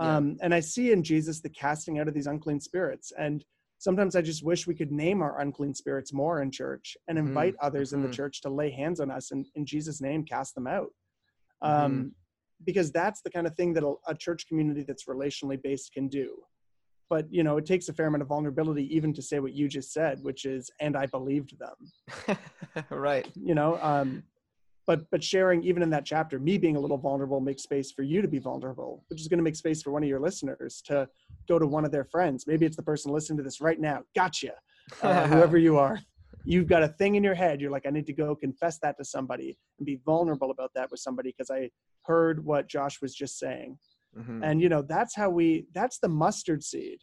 Yeah. 0.01 0.17
Um, 0.17 0.37
and 0.43 0.55
I 0.55 0.61
see 0.61 0.93
in 0.93 1.03
Jesus 1.03 1.41
the 1.41 1.49
casting 1.49 1.99
out 1.99 2.09
of 2.09 2.15
these 2.15 2.27
unclean 2.27 2.61
spirits. 2.61 3.13
And 3.17 3.45
sometimes 3.79 4.17
I 4.17 4.23
just 4.23 4.45
wish 4.45 4.67
we 4.67 4.75
could 4.75 4.93
name 4.93 5.23
our 5.23 5.41
unclean 5.41 5.75
spirits 5.75 6.13
more 6.13 6.43
in 6.43 6.51
church 6.51 6.97
and 7.09 7.19
invite 7.19 7.55
others 7.61 7.93
in 7.93 8.03
the 8.03 8.09
mhm. 8.09 8.15
church 8.15 8.41
to 8.43 8.49
lay 8.49 8.71
hands 8.71 9.01
on 9.01 9.11
us 9.11 9.31
and 9.31 9.47
in 9.55 9.67
Jesus' 9.67 10.01
name 10.01 10.25
cast 10.25 10.55
them 10.55 10.67
out. 10.67 10.91
Mm-hmm. 11.63 11.85
Um, 11.85 12.13
Because 12.65 12.93
that's 12.93 13.23
the 13.23 13.31
kind 13.31 13.47
of 13.47 13.55
thing 13.57 13.75
that 13.75 13.85
a, 13.85 13.95
a 14.07 14.15
church 14.15 14.47
community 14.47 14.85
that's 14.87 15.07
relationally 15.07 15.61
based 15.61 15.93
can 15.93 16.09
do. 16.09 16.37
But 17.11 17.27
you 17.31 17.43
know, 17.43 17.57
it 17.59 17.67
takes 17.67 17.89
a 17.89 17.93
fair 17.93 18.07
amount 18.07 18.23
of 18.23 18.29
vulnerability 18.29 18.85
even 18.97 19.13
to 19.15 19.23
say 19.23 19.39
what 19.41 19.53
you 19.53 19.69
just 19.69 19.93
said, 19.93 20.23
which 20.23 20.45
is, 20.45 20.71
"And 20.81 20.97
I 20.97 21.07
believed 21.07 21.59
them." 21.59 22.39
right. 22.91 23.29
you 23.35 23.55
know 23.55 23.79
um 23.83 24.23
but 24.87 25.05
but 25.11 25.23
sharing 25.23 25.63
even 25.63 25.83
in 25.83 25.91
that 25.91 26.05
chapter 26.05 26.39
me 26.39 26.59
being 26.59 26.77
a 26.77 26.81
little 26.81 26.99
vulnerable 26.99 27.41
makes 27.41 27.63
space 27.63 27.91
for 27.93 28.03
you 28.03 28.23
to 28.23 28.29
be 28.29 28.39
vulnerable 28.39 29.05
which 29.09 29.21
is 29.21 29.29
going 29.29 29.39
to 29.39 29.45
make 29.45 29.57
space 29.57 29.83
for 29.83 29.91
one 29.91 30.03
of 30.03 30.09
your 30.09 30.21
listeners 30.21 30.83
to 30.85 31.09
go 31.49 31.59
to 31.59 31.67
one 31.67 31.85
of 31.85 31.93
their 31.93 32.05
friends 32.05 32.47
maybe 32.47 32.67
it's 32.67 32.77
the 32.77 32.83
person 32.83 33.13
listening 33.13 33.37
to 33.37 33.43
this 33.43 33.61
right 33.61 33.81
now 33.81 34.03
gotcha 34.15 34.53
uh, 35.03 35.27
whoever 35.33 35.59
you 35.59 35.77
are 35.77 35.99
you've 36.45 36.67
got 36.67 36.83
a 36.83 36.89
thing 36.89 37.15
in 37.15 37.23
your 37.25 37.35
head 37.35 37.61
you're 37.61 37.71
like 37.71 37.87
i 37.87 37.91
need 37.91 38.07
to 38.07 38.13
go 38.13 38.35
confess 38.35 38.79
that 38.79 38.97
to 38.97 39.05
somebody 39.05 39.57
and 39.79 39.87
be 39.87 40.01
vulnerable 40.05 40.51
about 40.51 40.71
that 40.75 40.91
with 40.91 41.01
somebody 41.01 41.31
because 41.31 41.51
i 41.51 41.71
heard 42.05 42.45
what 42.45 42.69
josh 42.69 43.01
was 43.01 43.15
just 43.15 43.39
saying 43.39 43.79
Mhm. 44.17 44.45
and 44.45 44.61
you 44.61 44.69
know 44.69 44.83
that's 44.83 45.15
how 45.17 45.31
we 45.31 45.67
that's 45.73 45.99
the 45.99 46.09
mustard 46.09 46.63
seed 46.63 46.99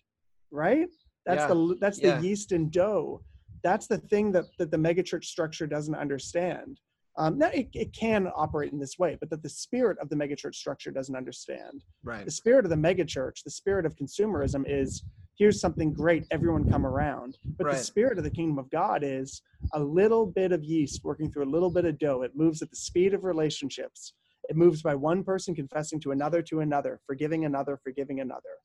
right 0.51 0.87
that's 1.25 1.43
Yeah. 1.43 1.47
the 1.53 1.77
that's 1.81 1.99
Yeah. 1.99 2.19
the 2.19 2.27
yeast 2.27 2.51
and 2.51 2.71
dough 2.71 3.21
that's 3.63 3.87
the 3.87 3.97
thing 3.97 4.31
that, 4.33 4.45
that 4.57 4.71
the 4.71 4.77
megachurch 4.77 5.25
structure 5.25 5.67
doesn't 5.67 5.95
understand 5.95 6.79
um, 7.17 7.37
now 7.37 7.49
it, 7.49 7.67
it 7.73 7.91
can 7.93 8.29
operate 8.35 8.71
in 8.71 8.79
this 8.79 8.97
way 8.99 9.17
but 9.19 9.29
that 9.29 9.41
the 9.43 9.49
spirit 9.49 9.97
of 9.99 10.09
the 10.09 10.15
megachurch 10.15 10.55
structure 10.55 10.91
doesn't 10.91 11.15
understand 11.15 11.83
Right. 12.03 12.25
the 12.25 12.31
spirit 12.31 12.65
of 12.65 12.69
the 12.69 12.77
megachurch 12.77 13.43
the 13.43 13.49
spirit 13.51 13.85
of 13.85 13.95
consumerism 13.95 14.63
is 14.67 15.03
here's 15.39 15.59
something 15.59 15.91
great 15.93 16.25
everyone 16.29 16.69
come 16.69 16.85
around 16.85 17.37
but 17.57 17.65
Right. 17.65 17.77
the 17.77 17.83
spirit 17.83 18.17
of 18.19 18.23
the 18.23 18.29
kingdom 18.29 18.59
of 18.59 18.69
god 18.69 19.03
is 19.03 19.41
a 19.73 19.79
little 19.79 20.25
bit 20.27 20.51
of 20.51 20.63
yeast 20.63 21.03
working 21.03 21.31
through 21.31 21.45
a 21.45 21.53
little 21.55 21.71
bit 21.71 21.85
of 21.85 21.97
dough 21.97 22.21
it 22.21 22.35
moves 22.35 22.61
at 22.61 22.69
the 22.69 22.75
speed 22.75 23.13
of 23.15 23.23
relationships 23.23 24.13
it 24.49 24.55
moves 24.55 24.81
by 24.83 24.93
one 24.93 25.23
person 25.23 25.55
confessing 25.55 25.99
to 26.01 26.11
another 26.11 26.41
to 26.43 26.59
another 26.59 26.99
forgiving 27.07 27.45
another 27.45 27.79
forgiving 27.83 28.19
another 28.19 28.55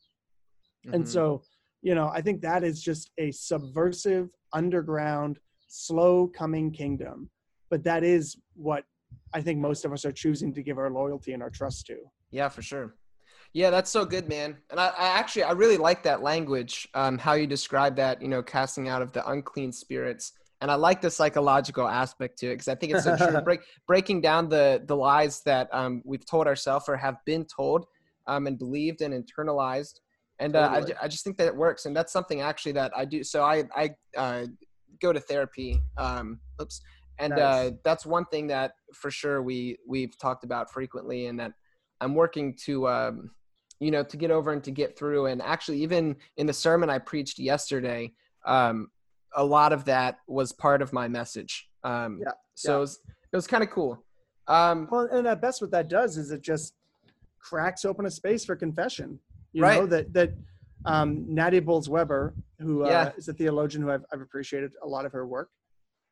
and 0.93 1.05
Mhm. 1.05 1.09
so 1.09 1.43
you 1.81 1.95
know 1.95 2.09
i 2.09 2.20
think 2.20 2.43
that 2.43 2.62
is 2.64 2.83
just 2.83 3.11
a 3.18 3.31
subversive 3.31 4.29
underground 4.53 5.39
slow 5.68 6.27
coming 6.27 6.70
kingdom 6.72 7.31
but 7.70 7.85
that 7.85 8.03
is 8.05 8.37
what 8.55 8.85
i 9.33 9.41
think 9.41 9.59
most 9.61 9.85
of 9.85 9.93
us 9.93 10.05
are 10.05 10.12
choosing 10.12 10.53
to 10.53 10.62
give 10.62 10.77
our 10.79 10.91
loyalty 10.91 11.33
and 11.33 11.43
our 11.43 11.51
trust 11.51 11.87
to 11.87 11.97
Yeah, 12.31 12.49
for 12.49 12.62
sure. 12.62 12.97
Yeah, 13.55 13.71
that's 13.71 13.91
so 13.91 14.05
good, 14.05 14.29
man. 14.29 14.57
And 14.71 14.81
I, 14.81 14.89
I 14.89 15.07
actually 15.19 15.45
I 15.45 15.53
really 15.53 15.77
like 15.77 16.03
that 16.03 16.23
language, 16.23 16.89
um, 16.95 17.19
how 17.19 17.35
you 17.35 17.47
describe 17.47 17.95
that, 17.97 18.21
you 18.21 18.27
know, 18.27 18.43
casting 18.43 18.89
out 18.89 19.01
of 19.01 19.13
the 19.13 19.27
unclean 19.29 19.73
spirits. 19.73 20.33
And 20.61 20.71
I 20.71 20.75
like 20.75 21.01
the 21.01 21.11
psychological 21.11 21.87
aspect 21.87 22.39
to 22.39 22.47
it 22.49 22.55
because 22.55 22.69
I 22.69 22.75
think 22.75 22.93
it's 22.93 23.05
so 23.05 23.17
true. 23.17 23.41
Break, 23.45 23.61
breaking 23.87 24.21
down 24.23 24.49
the 24.49 24.83
the 24.87 24.97
lies 24.97 25.41
that 25.43 25.69
um, 25.73 26.03
we've 26.05 26.27
told 26.27 26.49
ourselves 26.49 26.87
or 26.89 26.97
have 26.97 27.17
been 27.27 27.45
told 27.45 27.87
um, 28.27 28.49
and 28.49 28.59
believed 28.59 29.03
and 29.03 29.15
internalized. 29.15 30.01
And 30.41 30.57
uh, 30.57 30.69
I, 30.69 30.75
Totally. 30.81 30.93
ju- 30.93 30.99
I 31.03 31.09
just 31.09 31.23
think 31.23 31.37
that 31.37 31.47
it 31.47 31.55
works. 31.55 31.87
And 31.87 31.97
that's 31.97 32.13
something 32.13 32.41
actually 32.41 32.73
that 32.73 32.91
I 32.97 33.05
do. 33.05 33.23
So 33.23 33.45
I 33.45 33.65
I 33.77 33.91
uh, 34.17 34.47
go 35.01 35.13
to 35.13 35.21
therapy. 35.21 35.81
Um, 35.97 36.41
oops. 36.61 36.81
And 37.21 37.35
uh, 37.35 37.71
that's 37.85 38.05
one 38.05 38.25
thing 38.25 38.49
that 38.49 38.73
for 38.93 39.13
sure 39.13 39.43
we 39.43 39.79
we've 39.87 40.19
talked 40.19 40.43
about 40.43 40.73
frequently, 40.73 41.27
and 41.27 41.39
that 41.39 41.53
I'm 42.01 42.15
working 42.15 42.57
to, 42.65 42.89
um, 42.89 43.31
you 43.81 43.91
know, 43.91 44.03
to 44.05 44.16
get 44.16 44.31
over 44.31 44.53
and 44.53 44.62
to 44.64 44.70
get 44.70 44.97
through. 44.97 45.27
And 45.27 45.43
actually, 45.43 45.83
even 45.83 46.16
in 46.37 46.47
the 46.47 46.53
sermon 46.53 46.91
I 46.91 46.99
preached 46.99 47.39
yesterday, 47.39 48.12
um, 48.47 48.89
a 49.37 49.45
lot 49.45 49.72
of 49.72 49.85
that 49.87 50.18
was 50.29 50.53
part 50.53 50.81
of 50.83 50.93
my 50.93 51.09
message. 51.09 51.68
Um, 51.83 52.20
Yeah, 52.22 52.33
So 52.55 52.72
yeah. 52.72 52.77
it 52.77 52.81
was, 52.81 52.99
was 53.33 53.47
kind 53.47 53.62
of 53.64 53.70
cool. 53.70 54.05
Um, 54.47 54.89
well 54.91 55.09
and 55.11 55.27
at 55.27 55.41
best 55.41 55.62
what 55.62 55.70
that 55.70 55.89
does 55.89 56.18
is 56.18 56.31
it 56.31 56.43
just 56.43 56.75
cracks 57.41 57.85
open 57.87 58.05
a 58.05 58.11
space 58.11 58.45
for 58.45 58.55
confession 58.55 59.18
you 59.55 59.62
know 59.62 59.66
Right. 59.66 59.89
that 59.91 60.12
that 60.12 60.35
um, 60.87 61.25
Nadia 61.35 61.62
Bolz-Weber, 61.62 62.35
who 62.61 62.85
uh, 62.85 62.89
Yeah. 62.89 63.12
is 63.16 63.27
a 63.29 63.33
theologian 63.33 63.83
who 63.83 63.91
I've, 63.91 64.05
I've 64.12 64.20
appreciated 64.20 64.72
a 64.83 64.87
lot 64.87 65.07
of 65.07 65.12
her 65.12 65.27
work. 65.27 65.49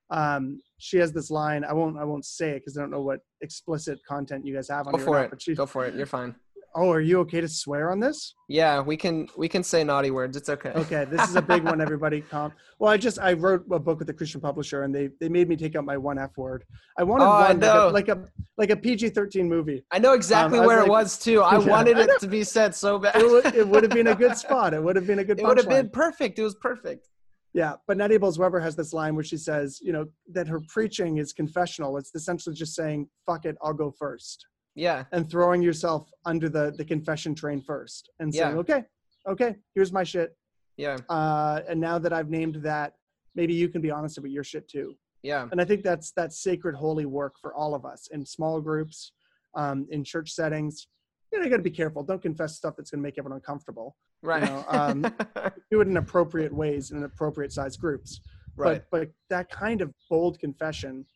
Um, 0.08 0.62
she 0.78 0.96
has 0.96 1.12
this 1.12 1.30
line. 1.30 1.62
I 1.62 1.74
won't. 1.74 1.98
I 1.98 2.04
won't 2.04 2.24
say 2.24 2.50
it 2.52 2.60
because 2.60 2.78
I 2.78 2.80
don't 2.80 2.90
know 2.90 3.02
what 3.02 3.20
explicit 3.42 4.00
content 4.08 4.46
you 4.46 4.54
guys 4.54 4.68
have 4.70 4.86
on 4.86 4.92
go 4.94 4.98
for 4.98 5.16
not, 5.16 5.24
it. 5.24 5.30
But 5.30 5.42
she, 5.42 5.54
Go 5.54 5.66
for 5.66 5.84
it. 5.86 5.94
You're 5.94 6.06
fine. 6.06 6.34
Oh, 6.74 6.90
are 6.90 7.00
you 7.00 7.20
okay 7.20 7.40
to 7.40 7.48
swear 7.48 7.90
on 7.90 8.00
this? 8.00 8.34
Yeah, 8.48 8.80
we 8.80 8.96
can 8.96 9.28
we 9.36 9.48
can 9.48 9.62
say 9.62 9.84
naughty 9.84 10.10
words. 10.10 10.36
It's 10.36 10.48
okay. 10.48 10.70
Okay, 10.70 11.04
this 11.04 11.28
is 11.28 11.36
a 11.36 11.42
big 11.42 11.64
one. 11.64 11.80
Everybody, 11.80 12.20
calm. 12.30 12.52
Well, 12.78 12.90
I 12.90 12.96
just 12.96 13.18
I 13.18 13.34
wrote 13.34 13.64
a 13.70 13.78
book 13.78 13.98
with 13.98 14.08
a 14.08 14.14
Christian 14.14 14.40
publisher, 14.40 14.84
and 14.84 14.94
they 14.94 15.10
they 15.20 15.28
made 15.28 15.48
me 15.48 15.56
take 15.56 15.76
out 15.76 15.84
my 15.84 15.96
one 15.98 16.18
F 16.18 16.30
word. 16.36 16.64
I 16.98 17.02
wanted 17.02 17.24
Oh, 17.24 17.30
I 17.30 17.52
know. 17.52 17.88
like 17.88 18.08
a 18.08 18.14
like 18.14 18.18
a 18.18 18.28
like 18.58 18.70
a 18.70 18.76
PG 18.76 19.10
thirteen 19.10 19.48
movie. 19.48 19.84
I 19.90 19.98
know 19.98 20.14
exactly 20.14 20.58
Um, 20.58 20.64
I 20.64 20.66
was 20.66 20.74
where 20.76 20.84
it 20.84 20.88
was 20.88 21.18
too. 21.18 21.42
I 21.42 21.58
Yeah, 21.58 21.66
wanted 21.68 21.98
I 21.98 22.02
it 22.04 22.20
to 22.20 22.26
be 22.26 22.42
said 22.44 22.74
so 22.74 22.98
bad. 22.98 23.16
It 23.16 23.28
would 23.30 23.46
it 23.54 23.68
would 23.68 23.82
have 23.82 23.92
been 23.92 24.06
a 24.08 24.14
good 24.14 24.36
spot. 24.44 24.72
It 24.72 24.82
would 24.82 24.96
have 24.96 25.06
been 25.06 25.18
a 25.18 25.24
good. 25.24 25.40
It 25.40 25.44
would 25.46 25.58
have 25.58 25.68
been 25.68 25.90
perfect. 25.90 26.38
It 26.38 26.42
was 26.42 26.54
perfect. 26.54 27.08
Yeah, 27.54 27.74
but 27.86 27.98
Nadia 27.98 28.18
Bolz-Weber 28.18 28.60
has 28.60 28.76
this 28.76 28.94
line 28.94 29.14
where 29.14 29.22
she 29.24 29.36
says, 29.36 29.78
you 29.82 29.92
know, 29.92 30.06
that 30.32 30.48
her 30.48 30.58
preaching 30.68 31.18
is 31.18 31.34
confessional. 31.34 31.98
It's 31.98 32.10
essentially 32.14 32.54
just 32.56 32.74
saying, 32.74 33.08
"Fuck 33.26 33.44
it, 33.44 33.56
I'll 33.62 33.74
go 33.74 33.90
first. 33.90 34.46
Yeah. 34.74 35.04
and 35.12 35.28
throwing 35.30 35.62
yourself 35.62 36.10
under 36.24 36.48
the 36.48 36.72
the 36.76 36.84
confession 36.84 37.34
train 37.34 37.60
first, 37.60 38.10
and 38.18 38.34
saying, 38.34 38.54
Yeah. 38.54 38.60
"Okay, 38.60 38.84
okay, 39.28 39.56
here's 39.74 39.92
my 39.92 40.04
shit. 40.04 40.36
Yeah. 40.76 40.96
Uh, 41.08 41.60
and 41.68 41.80
now 41.80 41.98
that 41.98 42.12
I've 42.12 42.30
named 42.30 42.56
that, 42.62 42.94
maybe 43.34 43.52
you 43.54 43.68
can 43.68 43.80
be 43.82 43.90
honest 43.90 44.18
about 44.18 44.30
your 44.30 44.44
shit 44.44 44.68
too." 44.68 44.96
Yeah. 45.22 45.48
And 45.52 45.60
I 45.60 45.64
think 45.64 45.82
that's 45.84 46.10
that 46.12 46.32
sacred, 46.32 46.74
holy 46.74 47.06
work 47.06 47.34
for 47.40 47.54
all 47.54 47.74
of 47.74 47.84
us 47.84 48.08
in 48.10 48.24
small 48.26 48.60
groups, 48.60 49.12
um, 49.54 49.86
in 49.90 50.02
church 50.04 50.32
settings. 50.32 50.88
You 51.32 51.38
know, 51.38 51.44
you 51.44 51.50
got 51.50 51.58
to 51.58 51.62
be 51.62 51.70
careful. 51.70 52.02
Don't 52.02 52.20
confess 52.20 52.56
stuff 52.56 52.74
that's 52.76 52.90
going 52.90 52.98
to 53.00 53.02
make 53.02 53.16
everyone 53.18 53.36
uncomfortable. 53.36 53.96
Right. 54.22 54.42
know, 54.42 54.64
um, 54.68 55.02
Do 55.70 55.80
it 55.80 55.88
in 55.88 55.96
appropriate 55.96 56.52
ways 56.52 56.90
in 56.90 57.02
appropriate 57.04 57.52
size 57.52 57.76
groups. 57.76 58.20
right. 58.56 58.82
But 58.90 58.98
but 58.98 59.10
that 59.30 59.48
kind 59.50 59.80
of 59.80 59.92
bold 60.10 60.38
confession, 60.38 61.06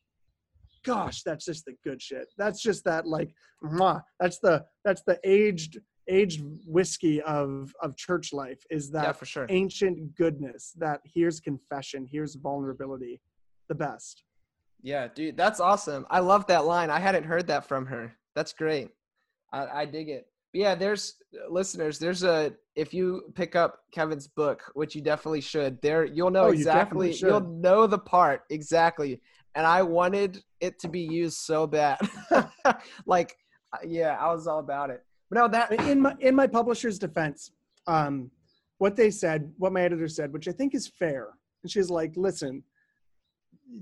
gosh, 0.87 1.22
that's 1.22 1.45
just 1.45 1.64
the 1.64 1.74
good 1.84 2.01
shit. 2.01 2.28
That's 2.39 2.62
just 2.62 2.84
that 2.84 3.07
like, 3.07 3.34
mwah, 3.62 4.03
that's 4.20 4.39
the 4.39 4.64
that's 4.84 5.03
the 5.07 5.18
aged 5.24 5.78
aged 6.09 6.43
whiskey 6.66 7.20
of 7.22 7.72
of 7.82 7.97
church 7.97 8.32
life 8.32 8.61
is 8.70 8.91
that 8.93 9.03
yeah, 9.05 9.12
for 9.12 9.26
sure. 9.26 9.47
ancient 9.49 10.14
goodness 10.14 10.72
that 10.78 11.01
here's 11.05 11.41
confession 11.41 12.07
here's 12.11 12.37
vulnerability 12.37 13.20
the 13.68 13.74
best 13.74 14.22
Yeah, 14.82 15.09
dude, 15.09 15.37
that's 15.37 15.59
awesome. 15.59 16.07
I 16.11 16.20
love 16.20 16.47
that 16.47 16.64
line. 16.64 16.91
I 16.91 17.01
hadn't 17.01 17.24
heard 17.24 17.47
that 17.49 17.66
from 17.66 17.87
her. 17.87 18.14
That's 18.37 18.53
great. 18.53 18.91
I, 19.53 19.66
I 19.80 19.84
dig 19.84 20.09
it. 20.09 20.28
But 20.53 20.61
yeah, 20.61 20.74
there's 20.76 21.14
listeners. 21.51 21.99
There's 21.99 22.22
a 22.22 22.53
if 22.76 22.95
you 22.95 23.22
pick 23.34 23.57
up 23.57 23.80
Kevin's 23.91 24.28
book, 24.28 24.62
which 24.74 24.95
you 24.95 25.03
definitely 25.03 25.41
should. 25.41 25.80
There, 25.82 26.05
you'll 26.05 26.30
know 26.30 26.45
Oh, 26.45 26.51
you 26.53 26.59
exactly. 26.59 27.12
You'll 27.14 27.41
know 27.41 27.87
the 27.89 27.99
part 27.99 28.43
exactly. 28.51 29.20
And 29.57 29.66
I 29.66 29.82
wanted 29.82 30.44
it 30.61 30.78
to 30.80 30.88
be 30.88 31.00
used 31.00 31.38
so 31.38 31.66
bad. 31.66 31.98
like, 33.07 33.34
uh, 33.72 33.78
yeah, 33.84 34.16
I 34.20 34.32
was 34.32 34.46
all 34.46 34.61
about 34.61 34.90
it. 34.90 35.02
But 35.30 35.38
now 35.38 35.48
that 35.48 35.72
in 35.88 36.00
my 36.00 36.14
in 36.20 36.34
my 36.36 36.46
publisher's 36.46 36.98
defense 37.00 37.50
um 37.88 38.30
what 38.78 38.94
they 38.96 39.11
said 39.11 39.52
what 39.59 39.72
my 39.72 39.82
editor 39.82 40.09
said 40.09 40.32
which 40.32 40.48
i 40.48 40.52
think 40.52 40.74
is 40.74 40.86
fair 40.88 41.28
and 41.62 41.70
she's 41.70 41.90
like 41.90 42.12
listen 42.16 42.62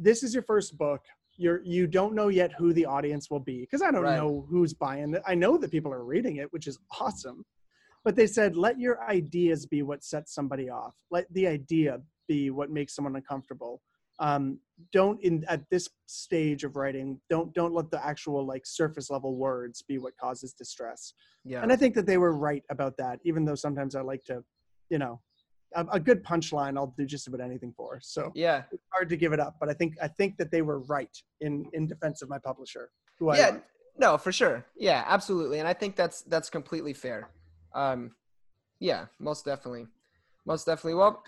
this 0.00 0.22
is 0.22 0.32
your 0.34 0.42
first 0.42 0.76
book 0.78 1.02
you're 1.36 1.60
you 1.64 1.86
don't 1.86 2.14
know 2.14 2.28
yet 2.28 2.52
who 2.58 2.72
the 2.72 2.84
audience 2.86 3.30
will 3.30 3.40
be 3.40 3.60
because 3.60 3.82
i 3.82 3.90
don't 3.90 4.02
Right. 4.02 4.16
know 4.16 4.46
who's 4.48 4.72
buying 4.74 5.14
it 5.14 5.22
i 5.26 5.34
know 5.34 5.56
that 5.58 5.70
people 5.70 5.92
are 5.92 6.04
reading 6.04 6.36
it 6.36 6.52
which 6.52 6.66
is 6.66 6.78
awesome 7.00 7.44
but 8.04 8.14
they 8.16 8.26
said 8.26 8.56
let 8.56 8.78
your 8.78 9.02
ideas 9.08 9.66
be 9.66 9.82
what 9.82 10.04
sets 10.04 10.34
somebody 10.34 10.68
off 10.70 10.94
let 11.10 11.32
the 11.32 11.46
idea 11.46 12.00
be 12.28 12.50
what 12.50 12.70
makes 12.70 12.94
someone 12.94 13.16
uncomfortable 13.16 13.82
um, 14.18 14.58
don't 14.92 15.20
in 15.22 15.44
at 15.48 15.62
this 15.70 15.88
stage 16.06 16.64
of 16.64 16.76
writing 16.76 17.20
don't 17.30 17.54
don't 17.54 17.74
let 17.74 17.90
the 17.90 18.04
actual 18.04 18.44
like 18.44 18.66
surface 18.66 19.10
level 19.10 19.36
words 19.36 19.82
be 19.82 19.98
what 19.98 20.12
causes 20.18 20.52
distress 20.52 21.14
yeah, 21.44 21.62
and 21.62 21.72
I 21.72 21.76
think 21.76 21.94
that 21.94 22.06
they 22.06 22.16
were 22.16 22.32
right 22.32 22.62
about 22.70 22.96
that, 22.96 23.20
even 23.24 23.44
though 23.44 23.54
sometimes 23.54 23.94
I 23.94 24.00
like 24.00 24.24
to, 24.24 24.42
you 24.88 24.98
know, 24.98 25.20
a, 25.74 25.84
a 25.92 26.00
good 26.00 26.24
punchline 26.24 26.76
I'll 26.76 26.94
do 26.96 27.04
just 27.04 27.28
about 27.28 27.40
anything 27.40 27.74
for. 27.76 28.00
So 28.02 28.32
yeah, 28.34 28.62
it's 28.72 28.82
hard 28.92 29.10
to 29.10 29.16
give 29.16 29.32
it 29.32 29.40
up, 29.40 29.56
but 29.60 29.68
I 29.68 29.74
think 29.74 29.94
I 30.02 30.08
think 30.08 30.38
that 30.38 30.50
they 30.50 30.62
were 30.62 30.80
right 30.80 31.14
in 31.40 31.66
in 31.74 31.86
defense 31.86 32.22
of 32.22 32.30
my 32.30 32.38
publisher, 32.38 32.90
who 33.18 33.28
I 33.28 33.38
yeah. 33.38 33.46
love. 33.46 33.62
No, 33.96 34.18
for 34.18 34.32
sure. 34.32 34.64
Yeah, 34.76 35.04
absolutely. 35.06 35.58
And 35.60 35.68
I 35.68 35.72
think 35.74 35.96
that's 35.96 36.22
that's 36.22 36.48
completely 36.48 36.94
fair. 36.94 37.28
Um, 37.74 38.12
yeah, 38.80 39.06
most 39.18 39.44
definitely, 39.44 39.86
most 40.46 40.64
definitely. 40.64 40.94
Well, 40.94 41.22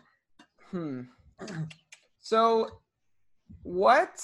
hmm. 0.71 1.03
So, 2.29 2.81
what 3.63 4.19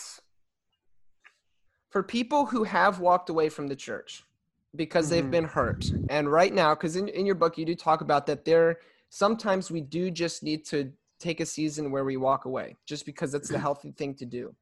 for 1.90 2.02
people 2.02 2.46
who 2.46 2.64
have 2.64 2.98
walked 2.98 3.30
away 3.30 3.48
from 3.48 3.68
the 3.68 3.76
church 3.76 4.24
because 4.74 5.08
they've 5.08 5.26
Mhm. 5.26 5.30
been 5.30 5.44
hurt, 5.44 5.92
and 6.08 6.28
right 6.28 6.52
now, 6.52 6.74
because 6.74 6.96
in 6.96 7.06
in 7.06 7.26
your 7.26 7.36
book 7.36 7.56
you 7.56 7.64
do 7.64 7.76
talk 7.76 8.00
about 8.00 8.26
that 8.26 8.44
there 8.44 8.80
sometimes 9.08 9.70
we 9.70 9.80
do 9.80 10.10
just 10.10 10.42
need 10.42 10.64
to 10.64 10.92
take 11.20 11.38
a 11.38 11.46
season 11.46 11.92
where 11.92 12.04
we 12.04 12.16
walk 12.16 12.44
away, 12.44 12.76
just 12.86 13.06
because 13.06 13.34
it's 13.34 13.50
the 13.50 13.58
healthy 13.66 13.92
thing 13.92 14.16
to 14.16 14.26
do. 14.26 14.56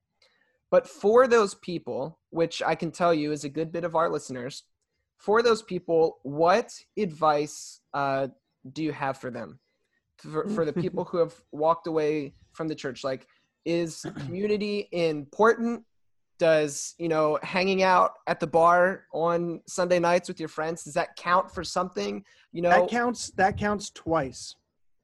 But 0.69 0.87
for 0.87 1.27
those 1.27 1.55
people, 1.55 2.19
which 2.29 2.61
I 2.63 2.75
can 2.75 2.91
tell 2.93 3.15
you 3.15 3.33
is 3.33 3.45
a 3.45 3.57
good 3.59 3.73
bit 3.73 3.85
of 3.85 3.95
our 3.97 4.11
listeners, 4.11 4.65
for 5.17 5.43
those 5.43 5.63
people, 5.63 6.19
what 6.25 6.69
advice 6.99 7.81
uh, 7.95 8.29
do 8.71 8.83
you 8.83 8.93
have 8.93 9.17
for 9.17 9.31
them? 9.31 9.61
For, 10.19 10.47
for 10.47 10.67
the 10.67 10.75
people 10.75 11.05
who 11.09 11.17
have 11.17 11.43
walked 11.53 11.87
away 11.87 12.35
from 12.53 12.69
the 12.69 12.75
church, 12.75 13.05
like, 13.05 13.27
is 13.65 14.05
community 14.25 14.89
important? 14.93 15.85
Does 16.39 16.95
you 16.99 17.09
know 17.09 17.39
hanging 17.43 17.83
out 17.83 18.13
at 18.27 18.41
the 18.41 18.47
bar 18.47 19.05
on 19.13 19.61
Sunday 19.67 19.99
nights 19.99 20.27
with 20.27 20.41
your 20.41 20.49
friends 20.49 20.85
does 20.85 20.95
that 20.95 21.15
count 21.17 21.51
for 21.53 21.63
something? 21.63 22.25
You 22.53 22.63
know, 22.63 22.71
That 22.71 22.89
counts. 22.89 23.31
That 23.33 23.59
counts 23.59 23.91
twice. 23.91 24.57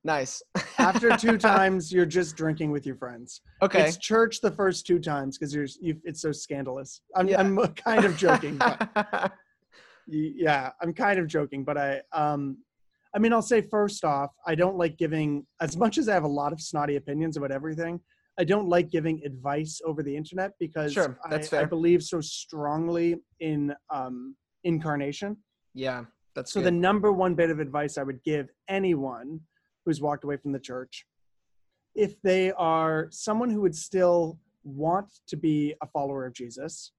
nice. 0.03 0.43
After 0.79 1.15
two 1.17 1.37
times, 1.37 1.93
you're 1.93 2.07
just 2.07 2.37
drinking 2.37 2.71
with 2.71 2.87
your 2.87 2.97
friends. 2.97 3.43
okay, 3.61 3.83
It's 3.87 3.99
church 3.99 4.41
the 4.41 4.51
first 4.51 4.87
two 4.87 4.99
times 4.99 5.37
because 5.37 5.55
you're 5.55 5.67
you, 5.79 6.01
it's 6.05 6.23
so 6.23 6.33
scandalous. 6.33 7.03
I'm 7.15 7.29
Yeah. 7.29 7.41
I'm 7.41 7.59
kind 7.75 8.07
of 8.07 8.17
joking. 8.17 8.57
but 8.57 9.33
yeah 10.07 10.71
i'm 10.81 10.95
kind 10.95 11.19
of 11.19 11.27
joking 11.27 11.65
but 11.65 11.77
i 11.77 12.01
um 12.13 12.57
i 13.17 13.19
mean 13.19 13.33
i'll 13.33 13.43
say 13.43 13.61
first 13.61 14.05
off 14.05 14.31
i 14.47 14.55
don't 14.55 14.77
like 14.77 14.97
giving 14.97 15.45
as 15.61 15.77
much 15.77 15.99
as 15.99 16.09
i 16.09 16.15
have 16.15 16.25
a 16.25 16.29
lot 16.29 16.53
of 16.53 16.61
snotty 16.61 16.97
opinions 16.97 17.37
about 17.37 17.51
everything 17.51 17.99
i 18.39 18.45
don't 18.45 18.69
like 18.69 18.91
giving 18.91 19.21
advice 19.25 19.81
over 19.85 20.03
the 20.03 20.15
internet 20.15 20.53
because 20.61 20.93
Sure, 20.93 21.19
I, 21.25 21.43
I 21.53 21.65
believe 21.65 22.03
so 22.03 22.21
strongly 22.21 23.17
in 23.41 23.75
um 23.93 24.37
incarnation 24.63 25.37
yeah, 25.75 26.05
that's 26.35 26.53
so 26.53 26.61
good. 26.61 26.67
the 26.67 26.71
number 26.71 27.13
one 27.13 27.35
bit 27.35 27.51
of 27.51 27.59
advice 27.59 27.99
i 27.99 28.03
would 28.03 28.23
give 28.23 28.49
anyone 28.69 29.41
who's 29.85 30.01
walked 30.01 30.25
away 30.25 30.37
from 30.37 30.53
the 30.53 30.61
church 30.61 31.07
if 31.95 32.21
they 32.23 32.53
are 32.53 33.09
someone 33.11 33.51
who 33.51 33.63
would 33.63 33.75
still 33.75 34.39
want 34.65 35.11
to 35.29 35.37
be 35.37 35.75
a 35.83 35.87
follower 35.87 36.27
of 36.27 36.35
jesus 36.35 36.93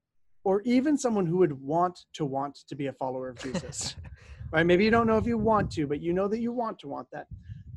or 0.44 0.62
even 0.62 0.96
someone 0.96 1.26
who 1.26 1.36
would 1.36 1.52
want 1.52 1.98
to 2.14 2.24
want 2.24 2.58
to 2.68 2.74
be 2.74 2.86
a 2.86 2.92
follower 2.92 3.28
of 3.28 3.38
jesus 3.42 3.94
right? 4.50 4.66
Maybe 4.66 4.84
you 4.84 4.90
don't 4.90 5.06
know 5.06 5.18
if 5.18 5.26
you 5.26 5.38
want 5.38 5.70
to 5.72 5.86
but 5.86 6.00
you 6.00 6.12
know 6.12 6.28
that 6.28 6.40
you 6.40 6.52
want 6.52 6.78
to 6.80 6.88
want 6.88 7.08
that. 7.12 7.26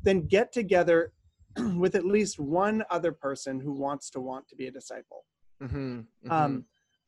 Then 0.02 0.26
get 0.26 0.52
together 0.52 1.12
with 1.76 1.94
at 1.94 2.04
least 2.04 2.38
one 2.38 2.82
other 2.90 3.12
person 3.12 3.60
who 3.60 3.72
wants 3.72 4.10
to 4.10 4.20
want 4.20 4.48
to 4.48 4.56
be 4.56 4.66
a 4.66 4.70
disciple. 4.70 5.24
Mhm, 5.62 6.06
mhm. 6.26 6.30
um, 6.30 6.64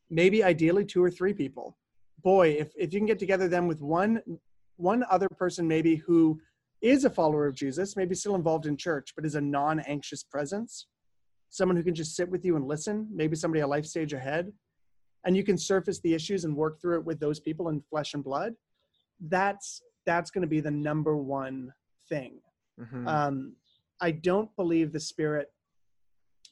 maybe 0.09 0.43
ideally 0.43 0.85
two 0.85 1.03
or 1.03 1.11
three 1.11 1.33
people. 1.33 1.77
Boy 2.21 2.49
if, 2.59 2.71
if 2.77 2.93
you 2.93 2.99
can 2.99 3.07
get 3.07 3.19
together 3.19 3.47
then 3.47 3.67
with 3.67 3.81
one 3.81 4.21
one 4.77 5.05
other 5.09 5.29
person 5.29 5.67
maybe 5.67 5.95
who 5.95 6.39
is 6.81 7.05
a 7.05 7.09
follower 7.09 7.45
of 7.45 7.55
jesus 7.55 7.95
maybe 7.95 8.15
still 8.15 8.35
involved 8.35 8.65
in 8.65 8.75
church 8.75 9.13
but 9.15 9.25
is 9.25 9.35
a 9.35 9.41
non-anxious 9.41 10.23
presence 10.23 10.87
someone 11.49 11.77
who 11.77 11.83
can 11.83 11.95
just 11.95 12.15
sit 12.15 12.29
with 12.29 12.43
you 12.43 12.55
and 12.55 12.67
listen 12.67 13.07
maybe 13.13 13.35
somebody 13.35 13.61
a 13.61 13.67
life 13.67 13.85
stage 13.85 14.13
ahead 14.13 14.51
and 15.25 15.35
you 15.35 15.43
can 15.43 15.57
surface 15.57 15.99
the 16.01 16.13
issues 16.13 16.45
and 16.45 16.55
work 16.55 16.79
through 16.81 16.97
it 16.97 17.05
with 17.05 17.19
those 17.19 17.39
people 17.39 17.69
in 17.69 17.81
flesh 17.89 18.13
and 18.13 18.23
blood 18.23 18.53
that's 19.19 19.81
that's 20.05 20.29
going 20.31 20.41
to 20.43 20.47
be 20.47 20.59
the 20.59 20.71
number 20.71 21.15
one 21.17 21.73
thing 22.09 22.39
Mhm. 22.79 23.07
um, 23.07 23.55
I 24.01 24.11
don't 24.11 24.53
believe 24.57 24.91
the 24.91 24.99
Spirit 24.99 25.47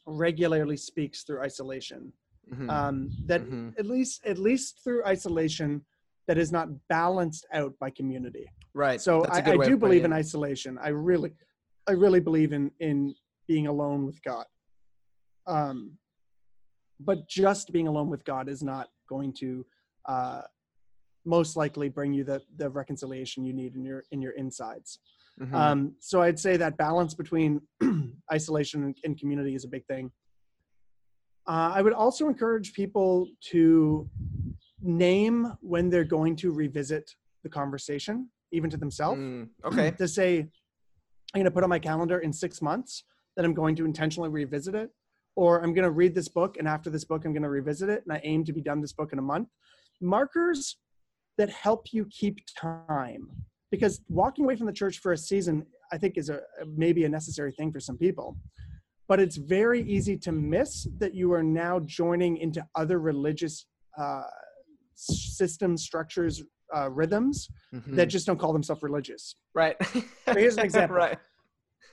regularly 0.06 0.78
speaks 0.78 1.24
through 1.24 1.42
isolation. 1.42 2.14
Mhm. 2.50 2.70
Um, 2.70 3.12
that 3.26 3.42
Mhm. 3.42 3.78
at 3.78 3.86
least 3.86 4.26
at 4.26 4.38
least 4.38 4.84
through 4.84 5.04
isolation 5.06 5.86
that 6.28 6.38
is 6.38 6.52
not 6.52 6.70
balanced 6.88 7.46
out 7.52 7.78
by 7.80 7.90
community. 7.90 8.50
right. 8.74 9.00
So 9.02 9.26
I, 9.26 9.52
I 9.52 9.58
do 9.58 9.78
believe 9.78 10.04
in 10.06 10.14
isolation. 10.14 10.78
I 10.80 10.88
really, 10.90 11.32
I 11.88 11.92
really 11.92 12.20
believe 12.22 12.54
in 12.54 12.72
in 12.80 13.14
being 13.48 13.68
alone 13.68 14.06
with 14.06 14.22
God. 14.24 14.46
Um, 15.46 15.98
but 17.00 17.28
just 17.28 17.72
being 17.72 17.88
alone 17.88 18.10
with 18.10 18.24
God 18.24 18.48
is 18.48 18.64
not 18.64 18.90
going 19.10 19.34
to 19.34 19.66
uh, 20.06 20.42
most 21.26 21.56
likely 21.56 21.90
bring 21.90 22.14
you 22.14 22.24
the 22.24 22.42
the 22.58 22.70
reconciliation 22.70 23.44
you 23.44 23.54
need 23.54 23.76
in 23.76 23.84
your 23.84 24.04
in 24.12 24.22
your 24.22 24.34
insides. 24.34 25.00
Mhm. 25.42 25.54
Um, 25.54 25.96
so 26.00 26.22
I'd 26.22 26.40
say 26.40 26.58
that 26.58 26.78
balance 26.78 27.14
between 27.16 27.62
isolation 28.32 28.84
and, 28.84 28.98
and 29.04 29.20
community 29.20 29.56
is 29.56 29.66
a 29.66 29.68
big 29.68 29.86
thing. 29.88 30.12
Uh, 31.48 31.72
I 31.74 31.82
would 31.82 31.94
also 31.94 32.28
encourage 32.28 32.74
people 32.74 33.28
to 33.52 34.10
name 34.82 35.54
when 35.62 35.90
they're 35.90 36.04
going 36.04 36.36
to 36.38 36.52
revisit 36.52 37.10
the 37.44 37.50
conversation, 37.50 38.30
even 38.52 38.70
to 38.70 38.78
themselves. 38.78 39.20
Mm, 39.20 39.50
okay. 39.66 39.92
To 39.98 40.08
say, 40.08 40.40
I'm 40.40 41.40
going 41.40 41.46
to 41.46 41.52
put 41.52 41.64
on 41.64 41.70
my 41.70 41.80
calendar 41.80 42.20
in 42.20 42.32
six 42.32 42.62
months 42.62 43.04
that 43.36 43.44
I'm 43.44 43.54
going 43.54 43.76
to 43.78 43.86
intentionally 43.86 44.30
revisit 44.30 44.76
it, 44.76 44.92
or 45.36 45.64
I'm 45.64 45.74
going 45.74 45.84
to 45.84 45.92
read 45.92 46.14
this 46.14 46.28
book, 46.28 46.58
and 46.58 46.68
after 46.68 46.90
this 46.90 47.04
book, 47.04 47.26
I'm 47.26 47.34
going 47.34 47.44
to 47.44 47.50
revisit 47.50 47.90
it, 47.90 48.04
and 48.06 48.14
I 48.14 48.22
aim 48.24 48.46
to 48.46 48.54
be 48.54 48.62
done 48.62 48.82
this 48.82 48.94
book 48.94 49.12
in 49.12 49.20
a 49.20 49.24
month. 49.24 49.50
Markers 50.00 50.78
that 51.38 51.50
help 51.50 51.88
you 51.92 52.06
keep 52.12 52.40
time 52.60 53.28
because 53.72 54.02
walking 54.10 54.46
away 54.46 54.56
from 54.56 54.68
the 54.68 54.74
church 54.74 55.00
for 55.00 55.14
a 55.14 55.18
season 55.18 55.66
i 55.92 55.98
think 55.98 56.18
is 56.18 56.30
a 56.30 56.40
maybe 56.76 57.06
a 57.06 57.10
necessary 57.10 57.52
thing 57.52 57.72
for 57.72 57.80
some 57.80 57.98
people 57.98 58.38
but 59.08 59.20
it's 59.20 59.36
very 59.36 59.82
easy 59.84 60.16
to 60.18 60.32
miss 60.32 60.88
that 60.98 61.14
you 61.14 61.32
are 61.34 61.44
now 61.44 61.80
joining 61.80 62.38
into 62.38 62.66
other 62.76 63.00
religious 63.00 63.66
uh, 63.98 64.24
systems 64.96 65.84
structures 65.84 66.44
uh, 66.76 66.90
rhythms 66.90 67.50
that 67.72 68.08
Mhm. 68.08 68.12
just 68.12 68.26
don't 68.26 68.40
call 68.40 68.54
themselves 68.54 68.82
religious 68.84 69.36
right. 69.54 69.76
here's 70.28 70.58
an 70.58 70.66
example. 70.66 70.96
right. 71.06 71.18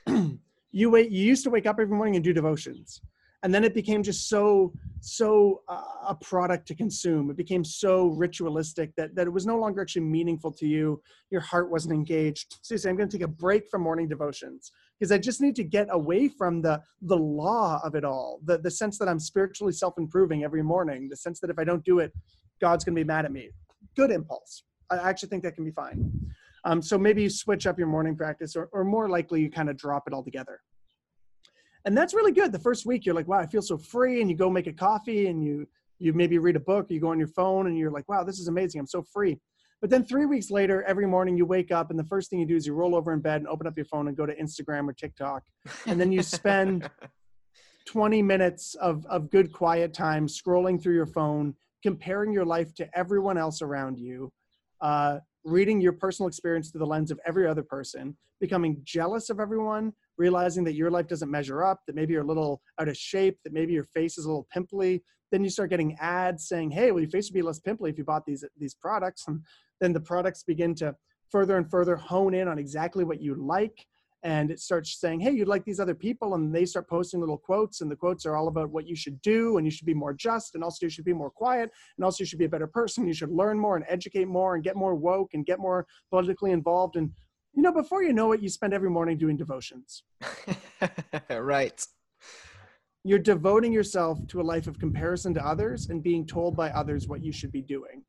you 0.70 0.91
wait 0.91 1.11
you 1.11 1.24
used 1.24 1.45
to 1.45 1.51
wake 1.51 1.66
up 1.66 1.78
every 1.80 1.95
morning 1.97 2.14
and 2.16 2.24
do 2.24 2.32
devotions 2.32 3.01
and 3.43 3.55
then 3.55 3.64
it 3.64 3.74
became 3.74 4.03
just 4.03 4.28
so 4.28 4.72
so 5.03 5.62
uh, 5.68 5.82
a 6.09 6.14
product 6.14 6.68
to 6.68 6.74
consume. 6.74 7.30
It 7.30 7.36
became 7.38 7.64
so 7.64 8.09
ritualistic 8.09 8.95
that, 8.97 9.14
that 9.14 9.26
it 9.26 9.30
was 9.30 9.47
no 9.47 9.59
longer 9.59 9.80
actually 9.80 10.03
meaningful 10.03 10.53
to 10.53 10.66
you. 10.66 11.01
Your 11.30 11.41
heart 11.41 11.70
wasn't 11.70 11.95
engaged. 11.95 12.59
So 12.61 12.74
you 12.74 12.78
say 12.78 12.91
i'm 12.91 12.97
going 12.97 13.09
to 13.09 13.16
take 13.16 13.24
a 13.24 13.28
break 13.28 13.68
from 13.70 13.82
morning 13.82 14.09
devotions 14.09 14.72
because 14.99 15.11
i 15.12 15.18
just 15.18 15.41
need 15.41 15.57
to 15.57 15.64
get 15.64 15.88
away 15.91 16.28
from 16.28 16.61
the 16.61 16.82
the 17.03 17.16
law 17.16 17.80
of 17.82 17.95
it 17.95 18.05
all 18.05 18.41
the, 18.45 18.59
the 18.59 18.70
sense 18.70 18.99
that 18.99 19.09
i'm 19.09 19.18
spiritually 19.18 19.72
self-improving 19.72 20.45
every 20.45 20.62
morning 20.62 21.09
the 21.09 21.16
sense 21.16 21.41
that 21.41 21.49
if 21.49 21.59
i 21.59 21.64
don't 21.64 21.84
do 21.84 22.01
it 22.01 22.12
god's 22.61 22.84
going 22.84 22.95
to 22.95 23.01
be 23.01 23.07
mad 23.07 23.24
at 23.24 23.32
me. 23.32 23.51
Good 23.97 24.11
impulse. 24.11 24.64
I 24.91 24.97
actually 24.97 25.30
think 25.30 25.43
that 25.45 25.55
can 25.55 25.64
be 25.64 25.70
fine. 25.70 26.12
Um, 26.64 26.82
so 26.82 26.99
maybe 26.99 27.22
you 27.22 27.30
switch 27.30 27.66
up 27.66 27.78
your 27.78 27.88
morning 27.88 28.16
practice, 28.16 28.55
or, 28.55 28.68
or 28.72 28.84
more 28.84 29.09
likely 29.09 29.41
you 29.41 29.51
kind 29.51 29.70
of 29.70 29.76
drop 29.76 30.05
it 30.07 30.12
all 30.12 30.22
together. 30.22 30.61
And 31.85 31.97
that's 31.97 32.14
really 32.14 32.33
good. 32.33 32.53
The 32.53 32.59
first 32.59 32.87
week 32.87 33.07
you're 33.07 33.14
like, 33.14 33.28
wow, 33.28 33.39
I 33.39 33.47
feel 33.47 33.62
so 33.62 33.78
free, 33.78 34.20
and 34.20 34.31
you 34.31 34.37
go 34.37 34.51
make 34.51 34.66
a 34.66 34.72
coffee, 34.72 35.26
and 35.28 35.43
you 35.43 35.66
you 35.99 36.14
maybe 36.14 36.39
read 36.39 36.57
a 36.57 36.61
book, 36.61 36.91
or 36.91 36.95
you 36.95 37.01
go 37.01 37.11
on 37.11 37.18
your 37.18 37.28
phone, 37.28 37.66
and 37.66 37.76
you're 37.76 37.91
like, 37.91 38.09
wow, 38.09 38.24
this 38.24 38.39
is 38.39 38.49
amazing. 38.49 38.81
I'm 38.81 38.87
so 38.87 39.03
free. 39.03 39.39
But 39.81 39.89
then 39.89 40.05
three 40.05 40.26
weeks 40.26 40.51
later, 40.51 40.83
every 40.83 41.07
morning 41.07 41.37
you 41.37 41.47
wake 41.47 41.70
up, 41.72 41.91
and 41.91 41.99
the 41.99 42.05
first 42.05 42.28
thing 42.28 42.39
you 42.39 42.47
do 42.47 42.57
is 42.57 42.66
you 42.66 42.74
roll 42.74 42.95
over 42.95 43.12
in 43.12 43.20
bed 43.20 43.37
and 43.37 43.49
open 43.49 43.66
up 43.66 43.76
your 43.76 43.87
phone 43.87 44.09
and 44.09 44.16
go 44.16 44.26
to 44.26 44.35
Instagram 44.37 44.89
or 44.89 44.93
TikTok, 44.93 45.43
and 45.87 46.01
then 46.01 46.12
you 46.12 46.22
spend 46.22 46.89
20 47.87 48.22
minutes 48.22 48.74
of, 48.74 49.07
of 49.07 49.31
good 49.31 49.53
quiet 49.53 49.95
time 49.95 50.26
scrolling 50.26 50.81
through 50.81 50.95
your 50.95 51.07
phone, 51.07 51.55
comparing 51.83 52.33
your 52.33 52.45
life 52.45 52.74
to 52.74 52.89
everyone 52.97 53.39
else 53.39 53.62
around 53.62 53.99
you, 53.99 54.31
uh, 54.83 55.18
reading 55.45 55.81
your 55.81 55.93
personal 55.93 56.28
experience 56.28 56.70
through 56.70 56.81
the 56.81 56.87
lens 56.87 57.11
of 57.11 57.18
every 57.26 57.47
other 57.47 57.62
person, 57.62 58.16
becoming 58.39 58.81
jealous 58.85 59.31
of 59.31 59.41
everyone, 59.41 59.93
realizing 60.21 60.62
that 60.64 60.75
your 60.75 60.91
life 60.91 61.09
doesn't 61.09 61.31
measure 61.31 61.64
up, 61.64 61.81
that 61.87 61.97
maybe 61.97 62.12
you're 62.12 62.23
a 62.23 62.33
little 62.33 62.61
out 62.79 62.89
of 62.89 62.97
shape, 62.97 63.39
that 63.43 63.53
maybe 63.53 63.73
your 63.73 63.85
face 63.85 64.18
is 64.18 64.27
a 64.27 64.29
little 64.29 64.47
pimply. 64.53 65.03
Then 65.33 65.43
you 65.43 65.51
start 65.51 65.71
getting 65.71 65.97
ads 65.99 66.47
saying, 66.47 66.71
"Hey, 66.71 66.91
well, 66.91 67.01
your 67.01 67.11
face 67.11 67.29
would 67.29 67.35
be 67.35 67.43
less 67.43 67.61
pimply 67.61 67.91
if 67.91 67.99
you 67.99 68.05
bought 68.05 68.27
these 68.27 68.45
these 68.57 68.75
products." 68.75 69.27
And 69.27 69.43
then 69.81 69.93
the 69.93 70.07
products 70.12 70.43
begin 70.43 70.75
to 70.77 70.95
further 71.31 71.57
and 71.57 71.71
further 71.71 71.97
hone 71.97 72.35
in 72.35 72.49
on 72.49 72.59
exactly 72.59 73.05
what 73.05 73.21
you 73.21 73.35
like 73.35 73.87
and 74.23 74.51
it 74.51 74.61
starts 74.61 75.01
saying, 75.01 75.21
Hey, 75.21 75.31
you'd 75.31 75.49
like 75.49 75.64
these 75.64 75.81
other 75.81 75.95
people. 75.95 76.35
And 76.35 76.55
they 76.55 76.64
start 76.64 76.89
posting 76.89 77.21
little 77.21 77.39
quotes, 77.39 77.81
and 77.81 77.91
the 77.91 77.97
quotes 77.97 78.27
are 78.27 78.37
all 78.37 78.49
about 78.49 78.71
what 78.71 78.87
you 78.87 78.95
should 78.95 79.21
do, 79.23 79.57
and 79.57 79.66
you 79.66 79.71
should 79.71 79.87
be 79.87 79.95
more 79.95 80.12
just, 80.12 80.55
and 80.55 80.62
also 80.62 80.87
you 80.87 80.91
should 80.91 81.05
be 81.05 81.12
more 81.12 81.31
quiet, 81.31 81.71
and 81.97 82.05
also 82.05 82.23
you 82.23 82.27
should 82.27 82.39
be 82.39 82.45
a 82.45 82.51
better 82.51 82.66
person. 82.66 83.07
You 83.07 83.14
should 83.14 83.31
learn 83.31 83.59
more 83.59 83.77
and 83.77 83.85
educate 83.89 84.29
more 84.29 84.55
and 84.55 84.64
get 84.64 84.77
more 84.77 84.95
woke 84.95 85.31
and 85.35 85.47
get 85.47 85.59
more 85.59 85.87
politically 86.11 86.51
involved. 86.51 86.97
And, 86.97 87.11
you 87.55 87.63
know, 87.63 87.73
before 87.73 88.03
you 88.03 88.13
know 88.13 88.33
it, 88.33 88.41
you 88.41 88.49
spend 88.49 88.73
every 88.73 88.91
morning 88.91 89.19
doing 89.19 89.37
devotions. 89.37 90.05
right. 91.31 91.85
You're 93.03 93.19
devoting 93.19 93.73
yourself 93.73 94.19
to 94.29 94.41
a 94.41 94.43
life 94.43 94.67
of 94.67 94.79
comparison 94.79 95.35
to 95.35 95.47
others 95.47 95.89
and 95.89 96.03
being 96.03 96.27
told 96.27 96.57
by 96.57 96.71
others 96.71 97.09
what 97.09 97.23
you 97.23 97.33
should 97.33 97.51
be 97.51 97.63
doing. 97.63 98.05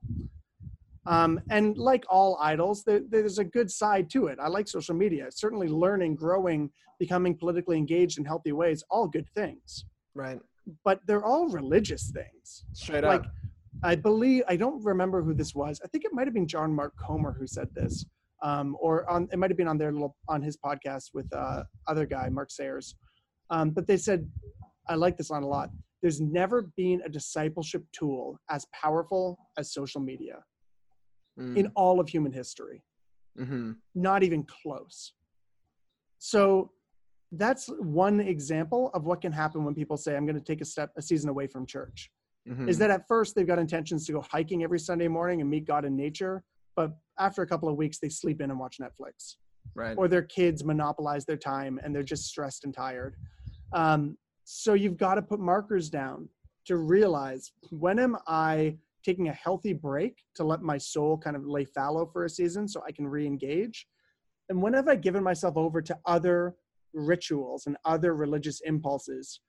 Um, 1.08 1.40
and 1.50 1.78
like 1.78 2.06
all 2.10 2.38
idols, 2.40 2.84
there, 2.84 3.02
there's 3.10 3.40
a 3.40 3.44
good 3.44 3.72
side 3.72 4.10
to 4.12 4.28
it. 4.28 4.38
I 4.40 4.48
like 4.48 4.68
social 4.68 4.96
media. 4.96 5.28
Certainly, 5.32 5.70
learning, 5.70 6.16
growing, 6.16 6.70
becoming 7.00 7.36
politically 7.36 7.78
engaged 7.78 8.20
in 8.20 8.26
healthy 8.26 8.52
ways, 8.52 8.84
all 8.92 9.08
good 9.08 9.28
things. 9.34 9.86
Right. 10.14 10.40
But 10.84 11.00
they're 11.08 11.26
all 11.26 11.50
religious 11.50 12.12
things. 12.12 12.66
Straight 12.74 13.04
like, 13.04 13.22
up. 13.22 13.32
I 13.84 13.96
believe 13.96 14.44
I 14.48 14.58
don't 14.58 14.84
remember 14.84 15.24
who 15.24 15.34
this 15.34 15.56
was. 15.56 15.82
I 15.84 15.88
think 15.88 16.06
it 16.06 16.14
might 16.14 16.28
have 16.28 16.34
been 16.36 16.48
John 16.48 16.76
Mark 16.76 16.94
Comer 16.98 17.36
who 17.38 17.48
said 17.48 17.74
this, 17.74 18.06
um, 18.42 18.76
or 18.80 19.10
on 19.10 19.28
it 19.32 19.38
might 19.40 19.50
have 19.50 19.58
been 19.58 19.68
on 19.68 19.78
their 19.78 19.92
little 19.92 20.16
on 20.28 20.42
his 20.42 20.58
podcast 20.58 21.10
with 21.14 21.32
uh, 21.34 21.64
other 21.88 22.06
guy 22.06 22.30
Mark 22.30 22.52
Sayers. 22.52 22.96
Um, 23.50 23.72
but 23.72 23.86
they 23.88 23.98
said, 23.98 24.30
I 24.88 24.96
like 24.96 25.18
this 25.18 25.30
line 25.30 25.44
a 25.44 25.48
lot. 25.48 25.70
There's 26.02 26.22
never 26.22 26.64
been 26.78 27.02
a 27.06 27.10
discipleship 27.10 27.84
tool 27.92 28.40
as 28.50 28.66
powerful 28.74 29.38
as 29.58 29.74
social 29.74 30.02
media 30.02 30.44
Mm. 31.40 31.56
in 31.56 31.72
all 31.76 32.02
of 32.02 32.10
human 32.10 32.34
history. 32.34 32.84
hmm 33.38 33.72
Not 33.96 34.22
even 34.22 34.44
close. 34.44 35.14
So 36.20 36.72
that's 37.32 37.68
one 37.80 38.20
example 38.20 38.92
of 38.94 39.06
what 39.06 39.22
can 39.22 39.32
happen 39.32 39.64
when 39.64 39.74
people 39.74 39.96
say, 39.96 40.16
I'm 40.16 40.26
going 40.26 40.38
to 40.38 40.44
take 40.44 40.60
a 40.62 40.66
step, 40.66 40.92
a 40.98 41.02
season 41.02 41.30
away 41.30 41.48
from 41.48 41.66
church. 41.66 42.12
hmm 42.46 42.68
Is 42.68 42.78
that 42.80 42.92
at 42.92 43.08
first 43.08 43.36
they've 43.36 43.48
got 43.48 43.60
intentions 43.60 44.06
to 44.08 44.12
go 44.12 44.22
hiking 44.30 44.64
every 44.64 44.80
Sunday 44.80 45.08
morning 45.08 45.40
and 45.42 45.50
meet 45.50 45.66
God 45.66 45.86
in 45.86 45.96
nature, 45.96 46.44
but 46.76 46.92
after 47.20 47.42
a 47.42 47.48
couple 47.48 47.70
of 47.70 47.76
weeks, 47.76 48.00
they 48.00 48.10
sleep 48.10 48.42
in 48.42 48.50
and 48.50 48.60
watch 48.60 48.78
Netflix, 48.82 49.36
right. 49.76 49.98
or 49.98 50.08
their 50.08 50.24
kids 50.24 50.64
monopolize 50.64 51.26
their 51.26 51.38
time 51.38 51.80
and 51.84 51.94
they're 51.94 52.04
just 52.04 52.26
stressed 52.26 52.64
and 52.66 52.74
tired. 52.74 53.16
Um, 53.74 54.18
so 54.44 54.74
you've 54.74 54.98
got 54.98 55.16
to 55.16 55.22
put 55.22 55.40
markers 55.40 55.90
down 55.90 56.28
to 56.66 56.78
realize 56.78 57.52
when 57.70 58.00
am 58.00 58.18
I 58.28 58.78
taking 59.04 59.30
a 59.30 59.34
healthy 59.34 59.74
break 59.74 60.18
to 60.36 60.44
let 60.44 60.62
my 60.62 60.78
soul 60.78 61.18
kind 61.18 61.36
of 61.36 61.46
lay 61.46 61.66
fallow 61.66 62.06
for 62.06 62.26
a 62.26 62.30
season 62.30 62.68
so 62.68 62.84
I 62.86 62.92
can 62.92 63.08
re-engage? 63.08 63.88
And 64.50 64.62
when 64.62 64.74
have 64.74 64.88
I 64.88 64.96
given 64.96 65.24
myself 65.24 65.58
over 65.58 65.82
to 65.82 65.98
other 66.06 66.56
rituals 66.94 67.68
and 67.68 67.78
other 67.86 68.16
religious 68.16 68.62
impulses 68.62 69.40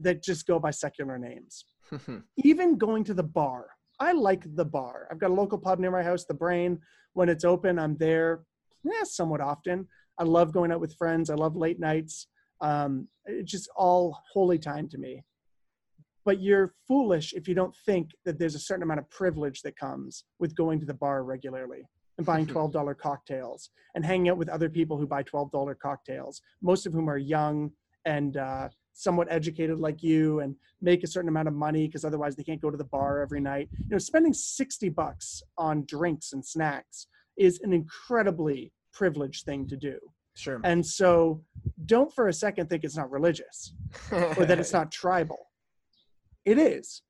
that 0.00 0.22
just 0.22 0.46
go 0.46 0.58
by 0.58 0.70
secular 0.70 1.18
names? 1.18 1.64
even 2.44 2.76
going 2.76 3.04
to 3.04 3.14
the 3.14 3.22
bar. 3.22 3.68
I 4.00 4.12
like 4.12 4.44
the 4.54 4.64
bar. 4.64 5.08
I've 5.10 5.18
got 5.18 5.30
a 5.30 5.34
local 5.34 5.58
pub 5.58 5.78
near 5.78 5.90
my 5.90 6.02
house, 6.02 6.24
the 6.24 6.34
Brain. 6.34 6.80
When 7.14 7.28
it's 7.28 7.44
open, 7.44 7.78
I'm 7.78 7.96
there, 7.96 8.42
yeah, 8.84 9.02
somewhat 9.04 9.40
often. 9.40 9.86
I 10.18 10.24
love 10.24 10.52
going 10.52 10.72
out 10.72 10.80
with 10.80 10.96
friends. 10.96 11.30
I 11.30 11.34
love 11.34 11.56
late 11.56 11.80
nights. 11.80 12.28
Um, 12.60 13.08
it's 13.26 13.50
just 13.50 13.68
all 13.76 14.18
holy 14.32 14.58
time 14.58 14.88
to 14.90 14.98
me. 14.98 15.24
But 16.24 16.40
you're 16.40 16.74
foolish 16.86 17.32
if 17.32 17.48
you 17.48 17.54
don't 17.54 17.74
think 17.86 18.10
that 18.24 18.38
there's 18.38 18.54
a 18.54 18.60
certain 18.60 18.82
amount 18.82 19.00
of 19.00 19.10
privilege 19.10 19.62
that 19.62 19.76
comes 19.76 20.24
with 20.38 20.54
going 20.54 20.78
to 20.80 20.86
the 20.86 20.94
bar 20.94 21.24
regularly 21.24 21.88
and 22.18 22.26
buying 22.26 22.46
$12 22.46 22.98
cocktails 22.98 23.70
and 23.94 24.04
hanging 24.04 24.28
out 24.28 24.36
with 24.36 24.48
other 24.48 24.68
people 24.68 24.98
who 24.98 25.06
buy 25.06 25.22
$12 25.22 25.78
cocktails, 25.78 26.42
most 26.60 26.84
of 26.84 26.92
whom 26.92 27.08
are 27.08 27.18
young 27.18 27.70
and 28.04 28.36
uh, 28.36 28.68
somewhat 28.98 29.28
educated 29.30 29.78
like 29.78 30.02
you 30.02 30.40
and 30.40 30.56
make 30.82 31.04
a 31.04 31.06
certain 31.06 31.28
amount 31.28 31.46
of 31.46 31.54
money 31.54 31.86
because 31.86 32.04
otherwise 32.04 32.34
they 32.34 32.42
can't 32.42 32.60
go 32.60 32.68
to 32.68 32.76
the 32.76 32.84
bar 32.84 33.22
every 33.22 33.40
night. 33.40 33.68
You 33.78 33.90
know, 33.90 33.98
spending 33.98 34.32
60 34.32 34.88
bucks 34.88 35.40
on 35.56 35.84
drinks 35.86 36.32
and 36.32 36.44
snacks 36.44 37.06
is 37.36 37.60
an 37.62 37.72
incredibly 37.72 38.72
privileged 38.92 39.44
thing 39.44 39.68
to 39.68 39.76
do. 39.76 39.98
sure. 40.34 40.60
And 40.64 40.84
so 40.84 41.44
don't 41.86 42.12
for 42.12 42.26
a 42.26 42.32
second 42.32 42.68
think 42.68 42.82
it's 42.82 42.96
not 42.96 43.08
religious 43.08 43.72
or 44.10 44.44
that 44.44 44.58
it's 44.58 44.72
not 44.78 44.90
tribal. 44.90 45.46
It 46.44 46.58
is. 46.58 47.02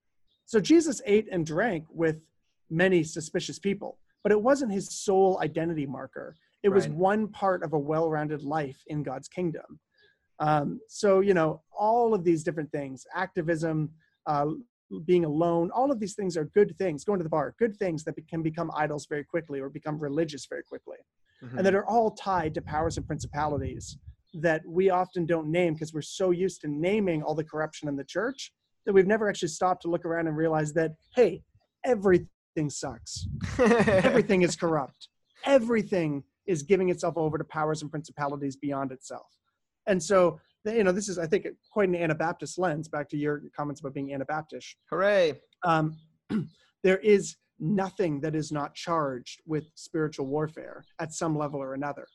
So 0.45 0.61
Jesus 0.61 1.01
ate 1.07 1.29
and 1.33 1.47
drank 1.47 1.87
with 1.89 2.21
many 2.69 3.03
suspicious 3.03 3.59
people, 3.59 3.99
but 4.23 4.31
it 4.31 4.43
wasn't 4.43 4.73
his 4.73 4.91
sole 4.91 5.39
identity 5.43 5.87
marker. 5.87 6.37
It 6.63 6.69
was 6.69 6.87
one 6.89 7.29
part 7.29 7.63
of 7.63 7.73
a 7.73 7.79
well 7.79 8.11
rounded 8.11 8.43
life 8.43 8.83
in 8.89 9.03
God's 9.03 9.29
kingdom. 9.29 9.79
Um, 10.41 10.81
so, 10.89 11.21
you 11.21 11.35
know, 11.35 11.63
all 11.77 12.15
of 12.15 12.25
these 12.25 12.43
different 12.45 12.71
things 12.71 13.05
activism, 13.15 13.91
uh, 14.27 14.47
being 15.05 15.25
alone, 15.25 15.71
all 15.73 15.91
of 15.91 16.01
these 16.01 16.15
things 16.15 16.37
are 16.37 16.45
good 16.47 16.77
things. 16.79 17.05
Going 17.05 17.19
to 17.19 17.23
the 17.25 17.29
bar, 17.29 17.55
good 17.59 17.77
things 17.77 18.05
that 18.05 18.17
be- 18.17 18.23
can 18.23 18.43
become 18.43 18.71
idols 18.75 19.07
very 19.07 19.25
quickly 19.25 19.61
or 19.61 19.69
become 19.69 19.99
religious 19.99 20.47
very 20.47 20.63
quickly 20.63 20.97
Mhm. 21.43 21.59
and 21.59 21.67
that 21.67 21.75
are 21.75 21.87
all 21.87 22.11
tied 22.13 22.55
to 22.55 22.63
powers 22.63 22.97
and 22.97 23.07
principalities 23.07 23.99
that 24.35 24.65
we 24.67 24.91
often 24.91 25.25
don't 25.27 25.49
name 25.51 25.75
because 25.75 25.93
we're 25.95 26.03
so 26.03 26.31
used 26.31 26.61
to 26.63 26.69
naming 26.69 27.23
all 27.23 27.35
the 27.35 27.45
corruption 27.45 27.89
in 27.89 27.97
the 27.97 28.05
church 28.05 28.53
that 28.85 28.93
we've 28.93 29.07
never 29.07 29.29
actually 29.29 29.49
stopped 29.49 29.83
to 29.83 29.89
look 29.89 30.05
around 30.05 30.27
and 30.27 30.37
realize 30.37 30.73
that 30.73 30.93
hey 31.15 31.43
everything 31.85 32.69
sucks 32.69 33.27
everything 33.59 34.43
is 34.43 34.57
corrupt 34.65 35.09
everything 35.45 36.23
is 36.47 36.63
giving 36.63 36.89
itself 36.91 37.17
over 37.17 37.39
to 37.39 37.45
powers 37.45 37.83
and 37.83 37.91
principalities 37.91 38.57
beyond 38.57 38.91
itself 38.93 39.29
and 39.89 40.01
so 40.01 40.41
you 40.65 40.85
know 40.85 40.93
this 40.93 41.09
is 41.09 41.19
i 41.19 41.27
think 41.27 41.47
quite 41.73 41.89
an 41.89 41.97
anabaptist 41.97 42.59
lens 42.59 42.89
back 42.89 43.09
to 43.09 43.17
your 43.17 43.43
comments 43.57 43.81
about 43.81 43.95
being 43.95 44.13
anabaptist 44.13 44.77
Hooray. 44.91 45.35
um, 45.65 45.97
there 46.85 46.99
is 46.99 47.37
nothing 47.59 48.21
that 48.21 48.35
is 48.35 48.53
not 48.53 48.75
charged 48.75 49.43
with 49.47 49.71
spiritual 49.75 50.27
warfare 50.27 50.85
at 51.01 51.13
some 51.13 51.37
level 51.37 51.61
or 51.61 51.75
another. 51.75 52.07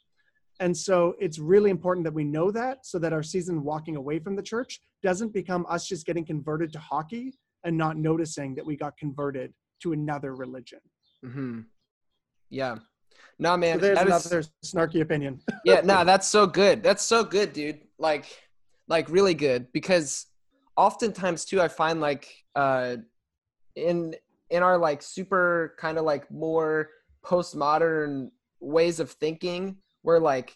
And 0.60 0.76
so 0.76 1.16
it's 1.20 1.40
really 1.40 1.70
important 1.70 2.04
that 2.06 2.14
we 2.14 2.24
know 2.24 2.52
that 2.52 2.86
so 2.86 3.00
that 3.00 3.12
our 3.12 3.24
season 3.24 3.64
walking 3.64 3.96
away 3.96 4.20
from 4.20 4.36
the 4.36 4.44
church 4.44 4.80
doesn't 5.02 5.34
become 5.34 5.66
us 5.68 5.88
just 5.88 6.06
getting 6.06 6.26
converted 6.26 6.72
to 6.74 6.80
hockey 6.80 7.34
and 7.66 7.78
not 7.78 7.98
noticing 7.98 8.56
that 8.56 8.66
we 8.66 8.76
got 8.78 8.96
converted 8.98 9.54
to 9.82 9.94
another 9.94 10.36
religion. 10.36 10.80
hmm 11.24 11.62
Yeah. 12.50 12.78
No, 13.40 13.58
man. 13.58 13.76
so 13.78 13.82
there's 13.82 13.98
that 13.98 14.08
is- 14.08 14.26
another 14.32 14.48
snarky 14.64 15.02
opinion. 15.02 15.42
yeah, 15.66 15.82
no, 15.82 16.04
that's 16.04 16.28
so 16.28 16.46
good. 16.48 16.84
That's 16.84 17.04
so 17.04 17.24
good, 17.24 17.54
dude. 17.54 17.82
Like, 17.98 18.26
like 18.88 19.10
really 19.10 19.34
good 19.34 19.72
because 19.72 20.28
oftentimes 20.76 21.46
too, 21.46 21.62
I 21.62 21.68
find 21.68 22.00
like 22.02 22.28
uh, 22.56 22.98
in 23.76 24.16
in 24.50 24.62
our 24.64 24.78
like 24.78 25.02
super 25.02 25.76
kind 25.80 25.98
of 25.98 26.06
like 26.06 26.30
more 26.30 26.90
postmodern 27.24 28.30
ways 28.60 29.00
of 29.00 29.12
thinking, 29.12 29.78
where 30.02 30.20
like 30.20 30.56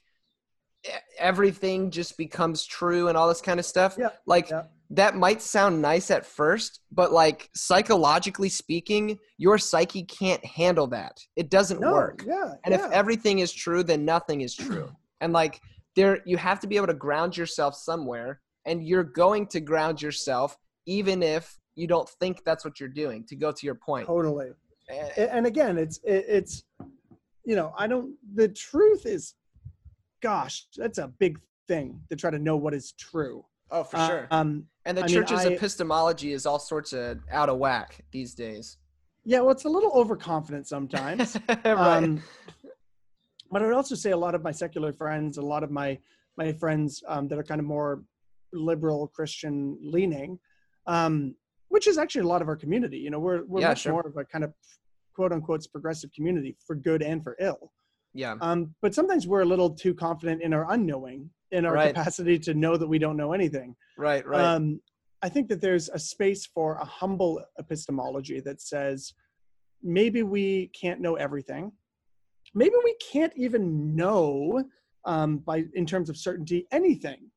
everything 1.18 1.92
just 1.92 2.18
becomes 2.18 2.66
true 2.66 3.08
and 3.08 3.18
all 3.18 3.28
this 3.28 3.42
kind 3.42 3.60
of 3.60 3.66
stuff. 3.66 3.96
Yeah, 3.98 4.10
Like 4.26 4.50
yeah. 4.50 4.64
That 4.90 5.16
might 5.16 5.42
sound 5.42 5.82
nice 5.82 6.12
at 6.12 6.26
first, 6.26 6.82
but 6.92 7.12
like 7.12 7.50
psychologically 7.56 8.50
speaking, 8.50 9.18
your 9.38 9.58
psyche 9.58 10.04
can't 10.04 10.44
handle 10.46 10.88
that. 10.88 11.20
It 11.36 11.50
doesn't 11.50 11.82
no, 11.82 11.92
work. 11.92 12.24
yeah. 12.26 12.54
And 12.64 12.74
yeah. 12.74 12.86
if 12.86 12.92
everything 12.92 13.40
is 13.40 13.52
true, 13.52 13.84
then 13.84 14.06
nothing 14.06 14.42
is 14.42 14.56
true. 14.56 14.90
and 15.22 15.34
like 15.34 15.60
there 15.96 16.20
you 16.26 16.38
have 16.38 16.60
to 16.62 16.68
be 16.68 16.78
able 16.78 16.88
to 16.88 16.94
ground 16.94 17.36
yourself 17.36 17.76
somewhere 17.76 18.42
and 18.66 18.86
you're 18.86 19.04
going 19.04 19.48
to 19.48 19.60
ground 19.60 20.02
yourself 20.02 20.58
even 20.86 21.22
if 21.22 21.58
you 21.76 21.88
don't 21.88 22.08
think 22.08 22.44
that's 22.46 22.64
what 22.64 22.80
you're 22.80 22.90
doing 22.90 23.26
to 23.26 23.36
go 23.36 23.52
to 23.52 23.66
your 23.66 23.76
point. 23.76 24.08
totally. 24.08 24.52
Eh, 24.90 25.10
A- 25.18 25.34
and 25.34 25.46
again 25.46 25.78
it's 25.78 26.00
it, 26.04 26.26
it's 26.28 26.64
you 27.48 27.56
know, 27.56 27.74
I 27.78 27.88
don't. 27.88 28.14
The 28.36 28.50
truth 28.50 29.06
is, 29.06 29.34
gosh, 30.22 30.68
that's 30.76 30.98
a 30.98 31.08
big 31.08 31.40
thing 31.70 32.02
to 32.10 32.16
try 32.18 32.30
to 32.30 32.38
know 32.38 32.58
what 32.58 32.74
is 32.74 32.92
true. 32.92 33.46
Oh, 33.72 33.84
for 33.84 33.98
sure. 33.98 34.28
Um, 34.32 34.66
and 34.86 34.98
the 34.98 35.04
I 35.04 35.06
mean, 35.08 35.14
church's 35.16 35.46
I- 35.46 35.50
epistemology 35.54 36.32
is 36.34 36.46
all 36.46 36.60
sorts 36.60 36.94
of 36.94 37.20
out 37.32 37.50
of 37.50 37.58
whack 37.58 38.04
these 38.12 38.34
days. 38.34 38.78
yeah, 39.26 39.40
well, 39.42 39.52
it's 39.52 39.66
a 39.66 39.70
little 39.70 39.92
overconfident 39.92 40.68
sometimes. 40.68 41.38
right. 41.50 41.66
Um, 41.66 42.22
but 43.52 43.62
I 43.62 43.66
would 43.66 43.76
also 43.76 43.96
say 43.96 44.12
a 44.12 44.18
lot 44.18 44.36
of 44.36 44.44
my 44.44 44.52
secular 44.52 44.92
friends, 44.94 45.38
a 45.38 45.42
lot 45.42 45.64
of 45.64 45.72
my 45.72 45.98
my 46.38 46.54
friends 46.54 47.04
um, 47.08 47.28
that 47.30 47.38
are 47.40 47.44
kind 47.44 47.60
of 47.60 47.66
more 47.66 48.04
liberal 48.54 49.08
Christian 49.08 49.78
leaning, 49.82 50.38
um, 50.86 51.36
which 51.70 51.88
is 51.88 51.98
actually 51.98 52.22
a 52.22 52.28
lot 52.28 52.42
of 52.42 52.48
our 52.48 52.56
community. 52.56 52.98
You 52.98 53.10
know, 53.10 53.20
we're 53.20 53.44
we're 53.46 53.62
Yeah, 53.62 53.70
much 53.70 53.82
sure. 53.82 53.94
more 53.94 54.08
of 54.08 54.16
a 54.18 54.24
kind 54.26 54.44
of 54.44 54.54
quote 55.16 55.32
unquote 55.32 55.66
progressive 55.72 56.12
community 56.14 56.56
for 56.66 56.76
good 56.76 57.02
and 57.02 57.24
for 57.24 57.36
ill. 57.40 57.72
yeah. 58.14 58.36
Um, 58.42 58.76
but 58.82 58.94
sometimes 58.94 59.28
we're 59.28 59.42
a 59.42 59.46
little 59.46 59.70
too 59.72 59.94
confident 59.94 60.42
in 60.44 60.54
our 60.54 60.72
unknowing, 60.72 61.30
in 61.52 61.66
our 61.66 61.74
Right. 61.74 61.94
capacity 61.96 62.38
to 62.40 62.54
know 62.54 62.78
that 62.78 62.88
we 62.88 63.00
don't 63.00 63.18
know 63.18 63.34
anything. 63.34 63.76
Right. 63.98 64.26
Right. 64.26 64.42
Um, 64.42 64.82
I 65.22 65.30
think 65.30 65.48
that 65.50 65.62
there's 65.62 65.90
a 65.90 66.00
space 66.00 66.46
for 66.46 66.76
a 66.76 66.86
humble 66.86 67.44
epistemology 67.60 68.40
that 68.42 68.62
says 68.62 69.14
maybe 69.82 70.24
we 70.24 70.68
can't 70.80 71.02
know 71.02 71.16
everything. 71.16 71.72
Maybe 72.54 72.76
we 72.84 72.96
can't 73.12 73.34
even 73.36 73.96
know 73.96 74.64
um, 75.06 75.38
by 75.40 75.66
in 75.74 75.86
terms 75.86 76.10
of 76.10 76.18
certainty 76.18 76.68
anything. 76.72 77.32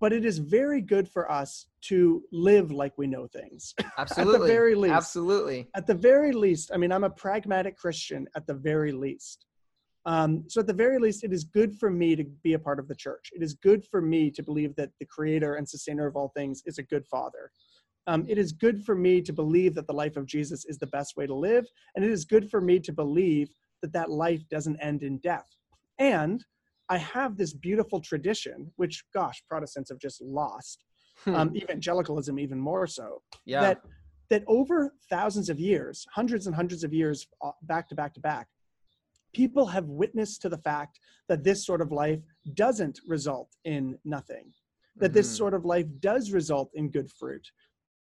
But 0.00 0.14
it 0.14 0.24
is 0.24 0.38
very 0.38 0.80
good 0.80 1.06
for 1.06 1.30
us 1.30 1.66
to 1.82 2.22
live 2.32 2.70
like 2.72 2.96
we 2.96 3.06
know 3.06 3.26
things. 3.26 3.74
Absolutely. 3.98 4.34
At 4.36 4.40
the 4.40 4.46
very 4.46 4.74
least. 4.74 4.94
Absolutely. 4.94 5.68
at 5.74 5.86
the 5.86 5.94
very 5.94 6.32
least, 6.32 6.70
I 6.72 6.78
mean, 6.78 6.90
I'm 6.90 7.04
a 7.04 7.10
pragmatic 7.10 7.76
Christian 7.76 8.26
at 8.34 8.46
the 8.46 8.54
very 8.54 8.92
least. 8.92 9.44
Um, 10.06 10.44
so, 10.48 10.60
at 10.60 10.66
the 10.66 10.72
very 10.72 10.98
least, 10.98 11.24
it 11.24 11.32
is 11.32 11.44
good 11.44 11.78
for 11.78 11.90
me 11.90 12.16
to 12.16 12.24
be 12.42 12.54
a 12.54 12.58
part 12.58 12.78
of 12.78 12.88
the 12.88 12.94
church. 12.94 13.30
It 13.34 13.42
is 13.42 13.54
good 13.54 13.84
for 13.84 14.00
me 14.00 14.30
to 14.30 14.42
believe 14.42 14.74
that 14.76 14.90
the 14.98 15.06
creator 15.06 15.54
and 15.54 15.68
sustainer 15.68 16.06
of 16.06 16.16
all 16.16 16.32
things 16.34 16.62
is 16.66 16.78
a 16.78 16.82
good 16.82 17.06
father. 17.06 17.50
Um, 18.06 18.24
it 18.28 18.38
is 18.38 18.52
good 18.52 18.82
for 18.84 18.94
me 18.94 19.20
to 19.20 19.32
believe 19.32 19.74
that 19.74 19.86
the 19.86 19.92
life 19.92 20.16
of 20.16 20.26
Jesus 20.26 20.64
is 20.64 20.78
the 20.78 20.86
best 20.86 21.16
way 21.16 21.26
to 21.26 21.34
live. 21.34 21.66
And 21.94 22.04
it 22.04 22.10
is 22.10 22.24
good 22.24 22.50
for 22.50 22.60
me 22.60 22.80
to 22.80 22.92
believe 22.92 23.50
that 23.82 23.92
that 23.92 24.10
life 24.10 24.42
doesn't 24.50 24.78
end 24.80 25.02
in 25.02 25.18
death. 25.18 25.46
And 25.98 26.42
I 26.88 26.96
have 26.96 27.36
this 27.36 27.52
beautiful 27.52 28.00
tradition, 28.00 28.72
which, 28.76 29.04
gosh, 29.14 29.42
Protestants 29.48 29.90
have 29.90 29.98
just 29.98 30.20
lost, 30.22 30.84
Hmm. 31.24 31.34
um, 31.34 31.56
evangelicalism 31.56 32.38
even 32.38 32.58
more 32.58 32.86
so 32.86 33.20
yeah. 33.44 33.60
that 33.60 33.82
that 34.30 34.44
over 34.46 34.94
thousands 35.10 35.50
of 35.50 35.58
years, 35.58 36.06
hundreds 36.14 36.46
and 36.46 36.54
hundreds 36.54 36.84
of 36.84 36.94
years 36.94 37.26
uh, 37.42 37.50
back 37.62 37.88
to 37.88 37.94
back 37.94 38.14
to 38.14 38.20
back, 38.20 38.46
people 39.32 39.66
have 39.66 39.86
witnessed 39.86 40.42
to 40.42 40.48
the 40.48 40.58
fact 40.58 41.00
that 41.28 41.44
this 41.44 41.64
sort 41.64 41.80
of 41.80 41.92
life 41.92 42.20
doesn't 42.54 43.00
result 43.06 43.56
in 43.64 43.98
nothing, 44.04 44.52
that 44.96 45.12
this 45.12 45.28
Mhm. 45.32 45.36
sort 45.36 45.54
of 45.54 45.64
life 45.64 45.86
does 46.00 46.32
result 46.32 46.70
in 46.74 46.90
good 46.90 47.10
fruit. 47.10 47.50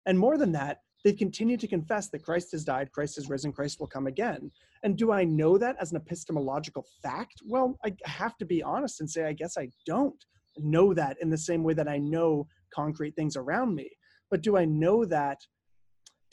And 0.05 0.17
more 0.17 0.37
than 0.37 0.51
that, 0.53 0.83
they 1.03 1.13
continue 1.13 1.57
to 1.57 1.67
confess 1.67 2.09
that 2.09 2.23
Christ 2.23 2.51
has 2.51 2.63
died, 2.63 2.91
Christ 2.91 3.15
has 3.15 3.29
risen, 3.29 3.51
Christ 3.53 3.79
will 3.79 3.87
come 3.87 4.07
again. 4.07 4.51
And 4.83 4.97
do 4.97 5.11
I 5.11 5.23
know 5.23 5.57
that 5.57 5.77
as 5.79 5.91
an 5.91 5.97
epistemological 5.97 6.85
fact? 7.01 7.41
Well, 7.45 7.77
I 7.83 7.95
have 8.05 8.37
to 8.37 8.45
be 8.45 8.63
honest 8.63 8.99
and 8.99 9.09
say, 9.09 9.25
I 9.25 9.33
guess 9.33 9.57
I 9.57 9.69
don't 9.85 10.25
know 10.57 10.93
that 10.93 11.17
in 11.21 11.29
the 11.29 11.37
same 11.37 11.63
way 11.63 11.73
that 11.75 11.87
I 11.87 11.97
know 11.97 12.47
concrete 12.73 13.15
things 13.15 13.35
around 13.37 13.75
me. 13.75 13.89
But 14.29 14.41
do 14.41 14.57
I 14.57 14.65
know 14.65 15.05
that 15.05 15.39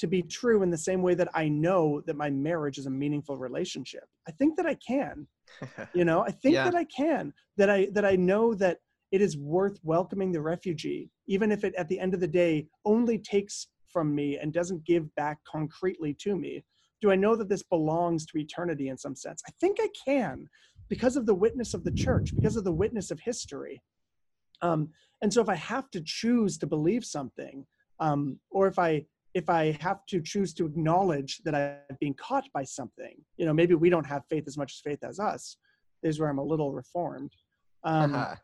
to 0.05 0.09
be 0.09 0.23
true 0.23 0.63
in 0.63 0.71
the 0.71 0.77
same 0.77 1.01
way 1.01 1.15
that 1.15 1.31
I 1.33 1.49
know 1.49 2.03
that 2.03 2.17
my 2.17 2.29
marriage 2.29 2.77
is 2.77 2.85
a 2.85 2.91
meaningful 2.91 3.39
relationship? 3.39 4.05
I 4.29 4.33
think 4.33 4.57
that 4.57 4.67
I 4.67 4.75
can. 4.75 5.27
You 5.95 6.05
know, 6.05 6.23
I 6.23 6.33
think 6.33 6.57
Yeah. 6.57 6.65
that 6.65 6.75
I 6.75 6.85
can. 6.85 7.33
That 7.57 7.71
I 7.71 7.89
that 7.93 8.05
I 8.05 8.17
know 8.17 8.53
that 8.55 8.79
it 9.13 9.21
is 9.21 9.39
worth 9.39 9.79
welcoming 9.85 10.33
the 10.33 10.41
refugee, 10.41 11.09
even 11.29 11.53
if 11.53 11.63
it 11.63 11.73
at 11.77 11.89
the 11.89 12.01
end 12.01 12.15
of 12.15 12.21
the 12.21 12.27
day 12.27 12.67
only 12.85 13.17
takes 13.17 13.69
from 13.89 14.13
me 14.13 14.37
and 14.39 14.53
doesn't 14.53 14.85
give 14.85 15.15
back 15.15 15.39
concretely 15.45 16.13
to 16.21 16.37
me. 16.37 16.65
Do 17.01 17.13
I 17.13 17.17
know 17.17 17.37
that 17.37 17.49
this 17.49 17.63
belongs 17.63 18.27
to 18.27 18.39
eternity 18.39 18.89
in 18.89 18.99
some 18.99 19.15
sense? 19.15 19.41
I 19.47 19.53
think 19.61 19.79
I 19.81 19.89
can 20.05 20.49
because 20.89 21.17
of 21.17 21.27
the 21.27 21.35
witness 21.35 21.75
of 21.75 21.85
the 21.85 21.93
church, 21.93 22.35
because 22.35 22.57
of 22.57 22.65
the 22.65 22.73
witness 22.73 23.13
of 23.13 23.21
history. 23.21 23.81
Um, 24.63 24.89
and 25.23 25.33
so 25.33 25.41
if 25.41 25.49
I 25.49 25.55
have 25.55 25.91
to 25.93 26.03
choose 26.05 26.59
to 26.59 26.67
believe 26.67 27.05
something, 27.05 27.67
um, 28.01 28.41
or 28.51 28.67
if 28.67 28.79
I 28.81 29.07
if 29.35 29.51
I 29.51 29.73
have 29.81 30.07
to 30.07 30.21
choose 30.21 30.55
to 30.55 30.67
acknowledge 30.67 31.39
that 31.45 31.55
I've 31.55 31.99
been 32.01 32.15
caught 32.15 32.45
by 32.55 32.63
something, 32.65 33.17
you 33.37 33.45
know, 33.47 33.53
maybe 33.53 33.75
we 33.75 33.91
don't 33.91 34.07
have 34.07 34.23
faith 34.31 34.45
as 34.47 34.57
much 34.57 34.73
as 34.75 34.81
faith 34.81 35.03
as 35.05 35.19
us. 35.19 35.57
Is 36.03 36.21
where 36.21 36.29
I'm 36.29 36.39
a 36.39 36.45
little 36.45 36.71
reformed. 36.73 37.33
Um, 37.83 38.15
Uh-huh. 38.15 38.35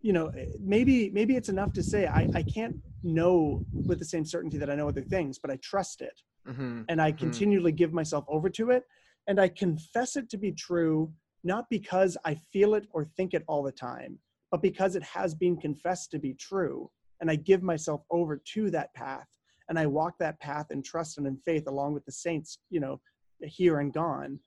you 0.00 0.12
know, 0.12 0.30
maybe 0.60 1.10
maybe 1.10 1.36
it's 1.36 1.48
enough 1.48 1.72
to 1.74 1.82
say 1.82 2.06
I, 2.06 2.28
I 2.34 2.42
can't 2.42 2.74
know 3.02 3.64
with 3.86 3.98
the 3.98 4.04
same 4.04 4.24
certainty 4.24 4.56
that 4.58 4.70
I 4.70 4.74
know 4.76 4.88
other 4.88 5.02
things, 5.02 5.38
but 5.38 5.50
I 5.50 5.56
trust 5.56 6.00
it 6.00 6.20
Mhm. 6.46 6.84
and 6.88 7.02
I 7.02 7.10
Mhm. 7.12 7.18
continually 7.18 7.72
give 7.72 7.92
myself 7.92 8.24
over 8.28 8.48
to 8.50 8.70
it 8.70 8.84
and 9.26 9.40
I 9.40 9.48
confess 9.48 10.16
it 10.16 10.28
to 10.30 10.38
be 10.38 10.52
true, 10.52 11.12
not 11.44 11.68
because 11.70 12.16
I 12.24 12.34
feel 12.36 12.74
it 12.74 12.86
or 12.92 13.04
think 13.04 13.34
it 13.34 13.44
all 13.48 13.62
the 13.64 13.72
time, 13.72 14.20
but 14.50 14.62
because 14.62 14.94
it 14.96 15.02
has 15.02 15.34
been 15.34 15.56
confessed 15.56 16.10
to 16.12 16.18
be 16.18 16.34
true. 16.34 16.90
And 17.20 17.30
I 17.30 17.36
give 17.36 17.62
myself 17.62 18.02
over 18.10 18.36
to 18.54 18.70
that 18.70 18.92
path 18.94 19.28
and 19.68 19.78
I 19.78 19.86
walk 19.86 20.14
that 20.18 20.38
path 20.40 20.70
in 20.70 20.82
trust 20.82 21.18
and 21.18 21.26
in 21.26 21.36
faith 21.36 21.66
along 21.66 21.94
with 21.94 22.04
the 22.04 22.12
saints, 22.12 22.58
you 22.70 22.80
know, 22.80 23.00
here 23.40 23.80
and 23.80 23.92
gone. 23.92 24.40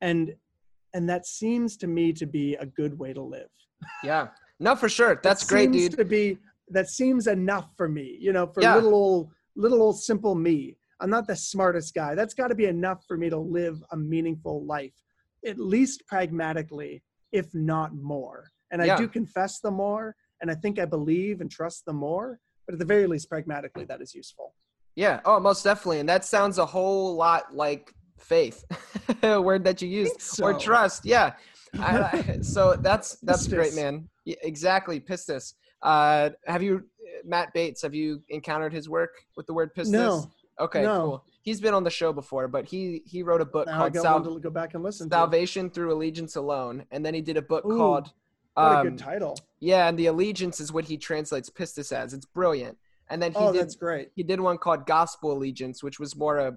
And 0.00 0.34
and 0.94 1.08
that 1.08 1.26
seems 1.26 1.76
to 1.78 1.86
me 1.86 2.12
to 2.14 2.26
be 2.26 2.54
a 2.54 2.66
good 2.66 2.98
way 2.98 3.12
to 3.12 3.20
live. 3.22 3.50
Yeah. 4.02 4.28
No, 4.58 4.74
for 4.74 4.88
sure. 4.88 5.14
That 5.16 5.22
That's 5.22 5.44
great, 5.46 5.72
seems 5.74 5.90
dude. 5.90 5.98
To 5.98 6.04
be 6.04 6.38
that 6.68 6.88
seems 6.88 7.26
enough 7.26 7.68
for 7.76 7.88
me, 7.88 8.16
you 8.20 8.32
know, 8.32 8.46
for 8.46 8.62
Yeah. 8.62 8.74
little 8.74 8.94
old 8.94 9.30
little 9.56 9.82
old 9.82 10.00
simple 10.00 10.34
me. 10.34 10.76
I'm 11.00 11.10
not 11.10 11.26
the 11.26 11.36
smartest 11.36 11.94
guy. 11.94 12.14
That's 12.14 12.34
got 12.34 12.48
to 12.48 12.54
be 12.54 12.64
enough 12.66 13.04
for 13.06 13.16
me 13.18 13.28
to 13.30 13.36
live 13.38 13.82
a 13.90 13.96
meaningful 13.96 14.64
life, 14.64 14.94
at 15.46 15.58
least 15.58 16.06
pragmatically, 16.06 17.02
if 17.32 17.54
not 17.54 17.94
more. 17.94 18.50
And 18.70 18.82
I 18.82 18.96
do 18.96 19.06
confess 19.06 19.60
the 19.60 19.70
more, 19.70 20.16
and 20.40 20.50
I 20.50 20.54
think 20.54 20.78
I 20.78 20.86
believe 20.86 21.40
and 21.40 21.50
trust 21.50 21.84
the 21.84 21.92
more. 21.92 22.40
But 22.66 22.74
at 22.74 22.78
the 22.78 22.84
very 22.84 23.06
least, 23.06 23.28
pragmatically, 23.28 23.84
that 23.84 24.00
is 24.00 24.14
useful. 24.14 24.54
Yeah. 24.96 25.20
Oh, 25.24 25.38
most 25.38 25.62
definitely. 25.62 26.00
And 26.00 26.08
that 26.08 26.24
sounds 26.24 26.58
a 26.58 26.66
whole 26.66 27.14
lot 27.16 27.54
like 27.54 27.92
faith, 28.18 28.64
a 29.22 29.40
word 29.50 29.64
that 29.64 29.80
you 29.82 29.88
used, 29.88 30.40
or 30.42 30.54
trust. 30.54 31.04
Yeah. 31.04 31.34
I, 31.78 32.38
so 32.42 32.74
that's 32.74 33.16
that's 33.20 33.46
great, 33.46 33.74
man. 33.74 34.08
Yeah, 34.24 34.36
exactly, 34.42 34.98
pistis. 34.98 35.54
Uh, 35.82 36.30
have 36.46 36.62
you, 36.62 36.84
Matt 37.24 37.52
Bates? 37.52 37.82
Have 37.82 37.94
you 37.94 38.22
encountered 38.30 38.72
his 38.72 38.88
work 38.88 39.10
with 39.36 39.46
the 39.46 39.52
word 39.52 39.74
pistis? 39.74 39.90
No, 39.90 40.30
Okay, 40.58 40.82
no. 40.82 41.00
cool. 41.00 41.24
He's 41.42 41.60
been 41.60 41.74
on 41.74 41.84
the 41.84 41.90
show 41.90 42.12
before, 42.12 42.48
but 42.48 42.64
he 42.64 43.02
he 43.04 43.22
wrote 43.22 43.40
a 43.42 43.44
book 43.44 43.66
now 43.66 43.90
called 43.90 43.94
Sal- 43.96 44.24
to 44.24 44.40
go 44.40 44.50
back 44.50 44.74
and 44.74 44.82
listen 44.82 45.10
to. 45.10 45.14
Salvation 45.14 45.68
Through 45.68 45.92
Allegiance 45.92 46.36
Alone, 46.36 46.86
and 46.90 47.04
then 47.04 47.12
he 47.12 47.20
did 47.20 47.36
a 47.36 47.42
book 47.42 47.64
Ooh, 47.66 47.76
called. 47.76 48.10
What 48.56 48.72
a 48.72 48.76
um, 48.78 48.82
good 48.88 48.98
title! 48.98 49.38
Yeah, 49.60 49.88
and 49.88 49.98
the 49.98 50.06
allegiance 50.06 50.60
is 50.60 50.72
what 50.72 50.84
he 50.86 50.96
translates 50.96 51.50
pistis 51.50 51.92
as. 51.92 52.14
It's 52.14 52.26
brilliant. 52.26 52.78
And 53.08 53.22
then 53.22 53.32
he 53.32 53.38
Oh, 53.38 53.52
did 53.52 53.62
that's 53.62 53.76
great. 53.76 54.10
he 54.16 54.22
did 54.22 54.40
one 54.40 54.58
called 54.58 54.86
Gospel 54.86 55.32
Allegiance, 55.32 55.82
which 55.82 56.00
was 56.00 56.16
more 56.16 56.38
a 56.38 56.56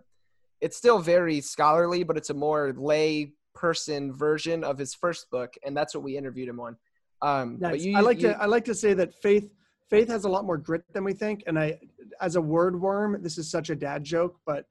it's 0.61 0.75
still 0.77 0.99
very 0.99 1.39
scholarly, 1.41 2.03
but 2.03 2.17
it's 2.17 2.29
a 2.29 2.33
more 2.33 2.73
lay 2.75 3.33
person 3.53 4.13
version 4.13 4.63
of 4.63 4.77
his 4.77 4.93
first 4.93 5.29
book, 5.29 5.53
and 5.65 5.75
that's 5.75 5.93
what 5.93 6.03
we 6.03 6.17
interviewed 6.17 6.49
him 6.49 6.59
on. 6.59 6.75
Um 7.21 7.57
but 7.57 7.71
Nice. 7.73 7.83
you, 7.83 7.97
I 7.97 8.01
like 8.01 8.21
you- 8.21 8.29
to 8.29 8.41
I 8.41 8.45
like 8.45 8.65
to 8.65 8.75
say 8.75 8.93
that 8.93 9.13
faith 9.13 9.49
faith 9.89 10.07
has 10.07 10.23
a 10.23 10.29
lot 10.29 10.45
more 10.45 10.57
grit 10.57 10.83
than 10.93 11.03
we 11.03 11.13
think. 11.13 11.43
And 11.47 11.59
I 11.59 11.79
as 12.21 12.35
a 12.37 12.41
word 12.41 12.79
worm, 12.79 13.21
this 13.21 13.37
is 13.37 13.51
such 13.51 13.69
a 13.69 13.75
dad 13.75 14.03
joke, 14.03 14.37
but 14.45 14.65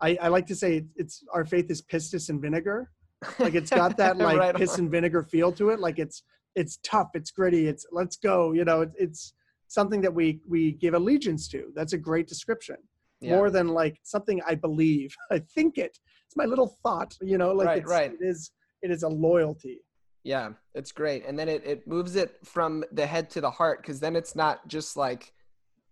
I, 0.00 0.18
I 0.20 0.28
like 0.28 0.46
to 0.48 0.54
say 0.56 0.84
it's 0.96 1.24
our 1.32 1.44
faith 1.44 1.70
is 1.70 1.80
pistis 1.80 2.28
and 2.28 2.40
vinegar. 2.42 2.90
Like 3.38 3.54
it's 3.54 3.70
got 3.70 3.96
that 3.96 4.18
like 4.28 4.38
Right 4.38 4.54
piss 4.54 4.74
on. 4.74 4.80
and 4.80 4.90
vinegar 4.90 5.22
feel 5.22 5.50
to 5.52 5.70
it. 5.70 5.80
Like 5.80 5.98
it's 5.98 6.22
it's 6.54 6.78
tough, 6.82 7.10
it's 7.14 7.30
gritty, 7.30 7.66
it's 7.68 7.86
let's 7.92 8.16
go. 8.16 8.52
You 8.52 8.64
know, 8.64 8.82
it's, 8.82 8.94
it's 8.98 9.34
something 9.68 10.00
that 10.02 10.14
we 10.14 10.40
we 10.48 10.72
give 10.72 10.94
allegiance 10.94 11.48
to. 11.48 11.72
That's 11.74 11.92
a 11.92 11.98
great 11.98 12.26
description. 12.26 12.76
Yeah. 13.20 13.36
More 13.36 13.50
than 13.50 13.68
like 13.68 13.98
something 14.02 14.40
I 14.46 14.54
believe. 14.54 15.14
I 15.30 15.38
think 15.38 15.78
it. 15.78 15.98
It's 16.26 16.36
my 16.36 16.44
little 16.44 16.76
thought. 16.82 17.16
You 17.20 17.38
know, 17.38 17.52
like 17.52 17.66
Right, 17.66 17.78
it's, 17.78 17.90
right. 17.90 18.12
it 18.12 18.24
is 18.24 18.50
it 18.82 18.90
is 18.90 19.02
a 19.02 19.08
loyalty. 19.08 19.80
Yeah, 20.24 20.50
it's 20.74 20.90
great. 20.90 21.26
And 21.26 21.38
then 21.38 21.50
it, 21.50 21.66
it 21.66 21.86
moves 21.86 22.16
it 22.16 22.36
from 22.44 22.82
the 22.92 23.06
head 23.06 23.28
to 23.30 23.42
the 23.42 23.50
heart 23.50 23.82
because 23.82 24.00
then 24.00 24.16
it's 24.16 24.34
not 24.34 24.66
just 24.68 24.96
like 24.96 25.32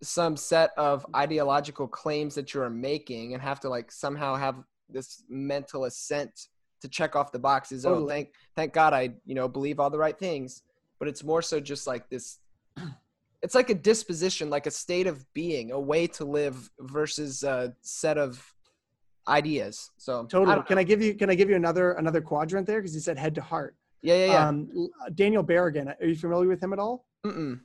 some 0.02 0.36
set 0.36 0.70
of 0.78 1.06
ideological 1.14 1.86
claims 1.86 2.34
that 2.34 2.54
you're 2.54 2.70
making 2.70 3.34
and 3.34 3.42
have 3.42 3.60
to 3.60 3.68
like 3.68 3.92
somehow 3.92 4.34
have 4.34 4.56
this 4.88 5.22
mental 5.28 5.84
assent 5.84 6.48
to 6.83 6.89
check 6.89 7.16
off 7.16 7.33
the 7.33 7.39
boxes. 7.39 7.87
Oh, 7.87 8.07
thank 8.07 8.33
thank 8.55 8.72
God 8.72 8.93
I, 8.93 9.14
you 9.24 9.35
know, 9.35 9.49
believe 9.49 9.80
all 9.80 9.91
the 9.91 9.99
right 9.99 10.18
things. 10.18 10.62
But 10.99 11.09
it's 11.09 11.24
more 11.24 11.43
so 11.43 11.59
just 11.59 11.87
like 11.87 12.09
this 12.09 12.39
it's 13.43 13.55
like 13.55 13.70
a 13.70 13.74
disposition, 13.74 14.51
like 14.51 14.66
a 14.66 14.70
state 14.70 15.07
of 15.07 15.24
being, 15.35 15.72
a 15.72 15.80
way 15.80 16.07
to 16.07 16.24
live 16.24 16.70
versus 16.78 17.43
a 17.43 17.74
set 17.83 18.16
of 18.18 18.55
ideas. 19.28 19.91
So 19.99 20.24
Totally. 20.26 20.59
I 20.59 20.62
can 20.62 20.78
I 20.78 20.85
give 20.85 21.03
you 21.03 21.14
can 21.14 21.30
I 21.30 21.35
give 21.35 21.49
you 21.49 21.57
another 21.57 21.93
another 21.93 22.20
quadrant 22.20 22.66
there 22.66 22.80
because 22.80 22.95
you 22.95 23.01
said 23.01 23.18
head 23.18 23.35
to 23.35 23.41
heart. 23.41 23.76
Yeah, 24.03 24.14
yeah, 24.14 24.33
yeah. 24.33 24.49
Um, 24.49 24.89
Daniel 25.14 25.45
Berrigan, 25.45 25.95
are 26.01 26.07
you 26.07 26.16
familiar 26.16 26.49
with 26.49 26.62
him 26.62 26.72
at 26.72 26.78
all? 26.78 27.07
Mm-mm. 27.24 27.61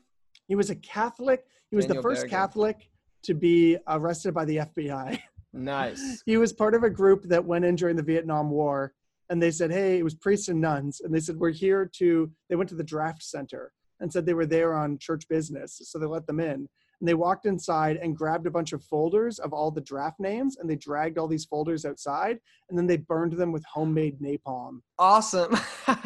He 0.47 0.55
was 0.55 0.70
a 0.70 0.76
Catholic. 0.76 1.45
He 1.72 1.76
was 1.76 1.86
Daniel 1.86 2.03
the 2.03 2.09
first 2.09 2.26
Berrigan. 2.26 2.30
Catholic 2.30 2.89
to 3.24 3.34
be 3.34 3.78
arrested 3.88 4.34
by 4.34 4.45
the 4.45 4.57
FBI. 4.57 5.20
Nice. 5.53 6.22
he 6.26 6.38
was 6.38 6.53
part 6.53 6.76
of 6.76 6.84
a 6.84 6.89
group 6.89 7.24
that 7.24 7.43
went 7.43 7.65
in 7.65 7.76
during 7.76 7.95
the 7.95 8.03
Vietnam 8.03 8.51
War, 8.51 8.93
and 9.30 9.41
they 9.41 9.51
said, 9.51 9.71
"Hey, 9.71 9.97
it 9.97 10.03
was 10.03 10.15
priests 10.15 10.49
and 10.49 10.61
nuns," 10.61 11.01
and 11.01 11.13
they 11.13 11.19
said, 11.19 11.38
"We're 11.38 11.51
here 11.51 11.89
to." 11.97 12.32
They 12.49 12.55
went 12.55 12.69
to 12.69 12.75
the 12.75 12.84
draft 12.84 13.23
center 13.23 13.73
and 13.99 14.11
said 14.11 14.25
they 14.25 14.34
were 14.34 14.45
there 14.45 14.73
on 14.73 14.97
church 14.97 15.28
business, 15.28 15.82
so 15.84 15.99
they 15.99 16.05
let 16.05 16.28
them 16.28 16.39
in. 16.39 16.67
And 16.99 17.07
they 17.07 17.13
walked 17.13 17.45
inside 17.45 17.97
and 17.97 18.17
grabbed 18.17 18.47
a 18.47 18.51
bunch 18.51 18.73
of 18.73 18.84
folders 18.84 19.38
of 19.38 19.53
all 19.53 19.69
the 19.69 19.82
draft 19.82 20.19
names, 20.19 20.57
and 20.57 20.69
they 20.69 20.75
dragged 20.75 21.17
all 21.17 21.28
these 21.28 21.45
folders 21.45 21.86
outside, 21.86 22.39
and 22.69 22.78
then 22.78 22.88
they 22.88 22.97
burned 22.97 23.34
them 23.34 23.51
with 23.51 23.63
homemade 23.65 24.19
napalm. 24.19 24.82
Awesome. 24.97 25.55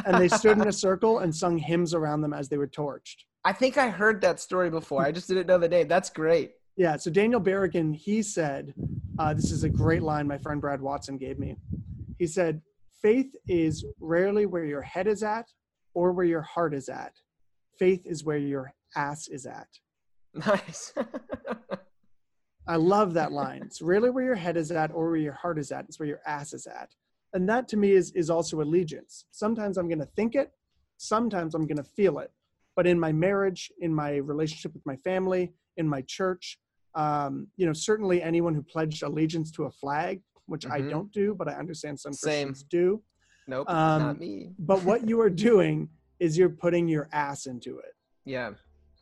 And 0.05 0.17
they 0.17 0.27
stood 0.27 0.57
in 0.57 0.67
a 0.67 0.71
circle 0.87 1.19
and 1.19 1.33
sung 1.33 1.57
hymns 1.57 1.93
around 1.93 2.21
them 2.21 2.33
as 2.33 2.49
they 2.49 2.57
were 2.57 2.67
torched. 2.67 3.23
I 3.43 3.53
think 3.53 3.77
I 3.77 3.89
heard 3.89 4.21
that 4.21 4.39
story 4.39 4.69
before. 4.69 5.01
I 5.01 5.11
just 5.11 5.27
didn't 5.27 5.47
know 5.47 5.57
the 5.57 5.69
name. 5.69 5.87
That's 5.87 6.09
great. 6.09 6.51
Yeah, 6.75 6.97
so 6.97 7.09
Daniel 7.09 7.41
Berrigan, 7.41 7.95
he 7.95 8.21
said, 8.21 8.73
uh, 9.17 9.33
this 9.33 9.51
is 9.51 9.63
a 9.63 9.69
great 9.69 10.01
line 10.01 10.27
my 10.27 10.37
friend 10.37 10.61
Brad 10.61 10.81
Watson 10.81 11.17
gave 11.17 11.39
me. 11.39 11.55
He 12.17 12.27
said, 12.27 12.61
Faith 13.01 13.35
is 13.47 13.85
rarely 13.99 14.45
where 14.45 14.65
your 14.65 14.81
head 14.81 15.07
is 15.07 15.23
at 15.23 15.47
or 15.93 16.11
where 16.11 16.25
your 16.25 16.41
heart 16.41 16.73
is 16.73 16.87
at. 16.89 17.13
Faith 17.79 18.01
is 18.05 18.23
where 18.23 18.37
your 18.37 18.73
ass 18.95 19.27
is 19.27 19.45
at. 19.45 19.67
Nice. 20.33 20.93
I 22.67 22.75
love 22.75 23.13
that 23.15 23.31
line. 23.31 23.63
It's 23.65 23.81
rarely 23.81 24.11
where 24.11 24.23
your 24.23 24.35
head 24.35 24.55
is 24.55 24.71
at 24.71 24.91
or 24.93 25.09
where 25.09 25.19
your 25.19 25.33
heart 25.33 25.57
is 25.57 25.71
at. 25.71 25.85
It's 25.85 25.99
where 25.99 26.07
your 26.07 26.21
ass 26.25 26.53
is 26.53 26.67
at. 26.67 26.89
And 27.33 27.49
that 27.49 27.67
to 27.69 27.77
me 27.77 27.91
is, 27.91 28.11
is 28.11 28.29
also 28.29 28.61
allegiance. 28.61 29.25
Sometimes 29.31 29.77
I'm 29.77 29.87
going 29.87 29.99
to 29.99 30.05
think 30.05 30.35
it, 30.35 30.51
sometimes 30.97 31.55
I'm 31.55 31.65
going 31.65 31.77
to 31.77 31.83
feel 31.83 32.19
it. 32.19 32.31
But 32.75 32.87
in 32.87 32.99
my 32.99 33.11
marriage, 33.11 33.71
in 33.79 33.93
my 33.93 34.17
relationship 34.17 34.73
with 34.73 34.85
my 34.85 34.95
family, 34.97 35.51
in 35.77 35.87
my 35.87 36.01
church, 36.03 36.57
um, 36.95 37.47
you 37.57 37.65
know, 37.65 37.73
certainly 37.73 38.21
anyone 38.21 38.53
who 38.53 38.61
pledged 38.61 39.03
allegiance 39.03 39.51
to 39.51 39.63
a 39.63 39.71
flag, 39.71 40.21
which 40.51 40.65
I 40.67 40.81
Mhm. 40.81 40.89
don't 40.89 41.11
do, 41.11 41.33
but 41.33 41.47
I 41.47 41.53
understand 41.53 41.99
some 41.99 42.13
Same. 42.13 42.49
Christians 42.49 42.63
do. 42.69 43.01
nope. 43.47 43.67
Um, 43.69 44.01
not 44.03 44.19
me. 44.19 44.53
But 44.59 44.83
what 44.83 45.07
you 45.09 45.19
are 45.21 45.29
doing 45.51 45.89
is 46.19 46.37
you're 46.37 46.49
putting 46.65 46.87
your 46.87 47.09
ass 47.11 47.47
into 47.47 47.79
it 47.79 47.93
Yeah. 48.25 48.51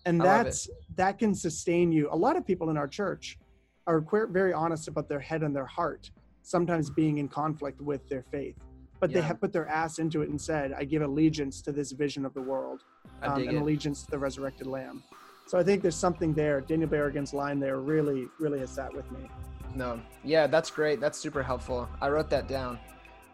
and 0.06 0.22
I 0.22 0.26
that's 0.26 0.70
that 0.96 1.20
can 1.20 1.36
sustain 1.36 1.92
you 1.92 2.08
a 2.12 2.16
lot 2.16 2.38
of 2.38 2.46
people 2.46 2.70
in 2.70 2.78
our 2.78 2.88
church 2.88 3.38
are 3.86 4.00
very 4.42 4.54
honest 4.54 4.88
about 4.88 5.10
their 5.10 5.20
head 5.20 5.44
and 5.44 5.54
their 5.54 5.66
heart 5.66 6.10
sometimes 6.44 6.90
being 6.90 7.18
in 7.18 7.28
conflict 7.28 7.82
with 7.82 8.02
their 8.08 8.24
faith 8.32 8.56
but 9.02 9.12
they 9.12 9.22
have 9.22 9.40
put 9.42 9.52
their 9.52 9.68
ass 9.68 10.00
into 10.00 10.22
it 10.22 10.30
and 10.30 10.40
said 10.40 10.72
i 10.82 10.84
give 10.86 11.02
allegiance 11.02 11.62
to 11.62 11.72
this 11.74 11.92
vision 11.92 12.26
of 12.26 12.34
the 12.34 12.42
world 12.42 12.80
um, 13.24 13.42
and 13.42 13.58
it. 13.58 13.62
allegiance 13.62 14.04
to 14.06 14.12
the 14.12 14.18
resurrected 14.28 14.66
lamb 14.68 15.04
so 15.50 15.58
i 15.60 15.64
think 15.64 15.82
there's 15.82 15.96
something 16.08 16.34
there 16.34 16.62
daniel 16.62 16.90
berrigan's 16.90 17.34
line 17.34 17.60
there 17.60 17.80
really 17.82 18.22
really 18.40 18.60
has 18.60 18.72
sat 18.74 18.92
with 18.96 19.10
me 19.12 19.30
No. 19.76 20.02
Yeah, 20.24 20.48
that's 20.48 20.70
great. 20.72 21.00
That's 21.00 21.18
super 21.18 21.44
helpful. 21.44 21.88
I 22.02 22.10
wrote 22.10 22.30
that 22.30 22.48
down. 22.48 22.80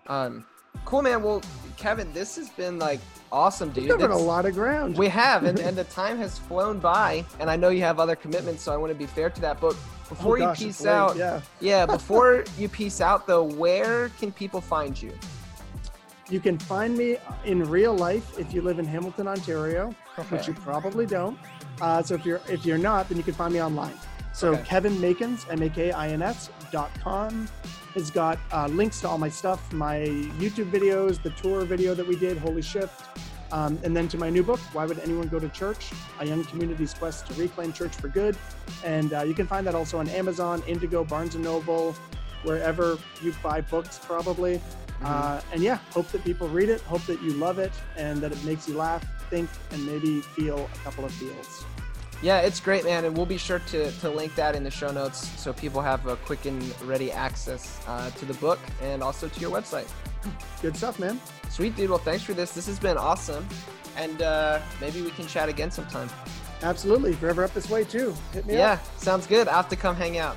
Um, 0.07 0.45
cool, 0.83 1.01
man. 1.01 1.23
Well, 1.23 1.41
Kevin, 1.77 2.11
this 2.13 2.35
has 2.35 2.49
been 2.49 2.77
like 2.79 2.99
awesome, 3.31 3.71
dude. 3.71 3.85
we 3.85 3.89
covered 3.89 4.11
a 4.11 4.15
lot 4.15 4.45
of 4.45 4.53
ground 4.53 4.97
We 4.97 5.07
have, 5.09 5.43
and, 5.43 5.59
and 5.67 5.75
the 5.75 5.83
time 5.85 6.17
has 6.17 6.37
flown 6.37 6.79
by, 6.79 7.25
and 7.39 7.49
I 7.49 7.55
know 7.55 7.69
you 7.69 7.81
have 7.81 7.99
other 7.99 8.15
commitments, 8.15 8.61
so 8.63 8.73
I 8.73 8.77
want 8.77 8.91
to 8.91 8.97
be 8.97 9.05
fair 9.07 9.29
to 9.29 9.41
that. 9.41 9.59
But 9.59 9.75
before 10.09 10.37
Oh, 10.37 10.39
gosh, 10.39 10.59
you 10.61 10.67
peace 10.67 10.85
out, 10.85 11.17
yeah 11.17 11.41
yeah, 11.59 11.85
before 11.97 12.43
you 12.57 12.69
peace 12.69 13.01
out, 13.01 13.25
though, 13.25 13.43
where 13.43 14.09
can 14.19 14.31
people 14.31 14.61
find 14.61 14.99
you? 15.01 15.13
you 16.27 16.39
can 16.39 16.57
find 16.57 16.97
me 16.97 17.17
in 17.45 17.63
real 17.69 17.95
life 17.95 18.39
if 18.39 18.51
you 18.51 18.59
live 18.59 18.79
in 18.79 18.85
hamilton 18.85 19.27
ontario 19.27 19.93
which 20.29 20.47
you 20.47 20.53
probably 20.53 21.05
don't. 21.05 21.37
Uh, 21.81 22.01
so 22.01 22.15
if 22.15 22.25
you're 22.25 22.41
if 22.47 22.65
you're 22.65 22.77
not, 22.77 23.09
then 23.09 23.17
you 23.17 23.23
can 23.23 23.33
find 23.33 23.53
me 23.53 23.61
online. 23.61 23.93
So 24.35 24.51
Okay. 24.51 24.63
Kevin 24.63 24.95
Makins, 24.97 25.49
M 25.49 25.61
A 25.63 25.69
K 25.69 25.93
I 25.93 26.09
N 26.09 26.21
S 26.21 26.49
dot 26.69 26.91
com 27.01 27.47
has 27.93 28.11
got 28.11 28.37
uh, 28.51 28.67
links 28.67 28.99
to 28.99 29.07
all 29.07 29.17
my 29.17 29.29
stuff, 29.29 29.71
my 29.71 29.99
YouTube 30.37 30.69
videos, 30.69 31.21
the 31.23 31.29
tour 31.41 31.63
video 31.63 31.93
that 31.93 32.05
we 32.05 32.17
did, 32.17 32.37
Holy 32.37 32.61
Shift, 32.61 33.01
um, 33.53 33.79
and 33.83 33.95
then 33.95 34.09
to 34.09 34.17
my 34.17 34.29
new 34.29 34.43
book, 34.43 34.59
Why 34.73 34.85
Would 34.85 34.99
Anyone 34.99 35.29
Go 35.29 35.39
to 35.39 35.47
Church? 35.47 35.91
A 36.19 36.25
Young 36.25 36.43
Community's 36.43 36.93
Quest 36.93 37.27
to 37.27 37.33
Reclaim 37.41 37.71
Church 37.71 37.95
for 37.95 38.09
Good. 38.09 38.35
And 38.83 39.13
uh, 39.13 39.23
you 39.23 39.33
can 39.33 39.47
find 39.47 39.65
that 39.67 39.75
also 39.75 39.97
on 39.99 40.09
Amazon, 40.09 40.61
Indigo, 40.67 41.05
Barnes 41.05 41.35
and 41.35 41.43
Noble, 41.45 41.93
wherever 42.43 42.99
you 43.23 43.33
buy 43.41 43.61
books, 43.61 43.97
probably. 44.03 44.57
Mm-hmm. 44.57 45.05
Uh, 45.05 45.41
and 45.53 45.63
yeah, 45.63 45.77
hope 45.91 46.09
that 46.09 46.25
people 46.25 46.49
read 46.49 46.67
it, 46.67 46.81
hope 46.81 47.05
that 47.05 47.21
you 47.21 47.31
love 47.35 47.57
it, 47.59 47.71
and 47.95 48.19
that 48.19 48.33
it 48.33 48.43
makes 48.43 48.67
you 48.67 48.75
laugh, 48.75 49.05
think, 49.29 49.49
and 49.71 49.85
maybe 49.85 50.19
feel 50.19 50.69
a 50.73 50.77
couple 50.79 51.05
of 51.05 51.13
feels. 51.13 51.63
Yeah, 52.25 52.39
it's 52.39 52.59
great, 52.59 52.83
man, 52.83 53.05
and 53.05 53.15
we'll 53.15 53.27
be 53.27 53.37
sure 53.37 53.59
to, 53.59 53.91
to 53.91 54.09
link 54.09 54.33
that 54.33 54.55
in 54.55 54.63
the 54.63 54.71
show 54.71 54.91
notes 54.91 55.27
so 55.39 55.53
people 55.53 55.79
have 55.79 56.07
a 56.07 56.15
quick 56.15 56.45
and 56.47 56.59
ready 56.81 57.11
access 57.11 57.79
uh, 57.87 58.09
to 58.09 58.25
the 58.25 58.33
book 58.35 58.57
and 58.81 59.03
also 59.03 59.27
to 59.29 59.39
your 59.39 59.51
website. 59.51 59.87
Good 60.63 60.75
stuff, 60.75 60.97
man. 60.97 61.21
Sweet, 61.51 61.75
dude. 61.75 61.91
Well, 61.91 61.99
thanks 61.99 62.23
for 62.23 62.33
this. 62.33 62.51
This 62.51 62.65
has 62.65 62.79
been 62.79 62.97
awesome, 62.97 63.47
and 63.95 64.23
uh, 64.23 64.59
maybe 64.81 65.03
we 65.03 65.11
can 65.11 65.27
chat 65.27 65.49
again 65.49 65.69
sometime. 65.69 66.09
Absolutely. 66.63 67.11
If 67.11 67.21
you're 67.21 67.29
ever 67.29 67.43
up 67.43 67.53
this 67.53 67.69
way, 67.69 67.83
too, 67.83 68.15
hit 68.33 68.47
me 68.47 68.55
Yeah, 68.55 68.71
up. 68.71 68.85
sounds 68.97 69.27
good. 69.27 69.47
I'll 69.47 69.57
have 69.57 69.69
to 69.69 69.75
come 69.75 69.95
hang 69.95 70.17
out. 70.17 70.35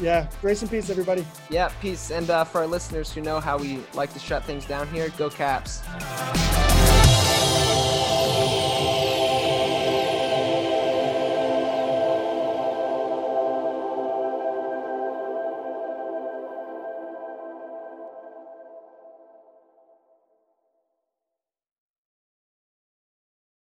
Yeah. 0.00 0.28
Grace 0.40 0.62
and 0.62 0.70
peace, 0.70 0.90
everybody. 0.90 1.24
Yeah, 1.48 1.70
peace. 1.80 2.10
And 2.10 2.28
uh, 2.28 2.42
for 2.42 2.58
our 2.62 2.66
listeners 2.66 3.12
who 3.12 3.20
know 3.20 3.38
how 3.38 3.56
we 3.56 3.78
like 3.94 4.12
to 4.14 4.18
shut 4.18 4.42
things 4.42 4.66
down 4.66 4.88
here, 4.88 5.10
go 5.16 5.30
Caps. 5.30 5.80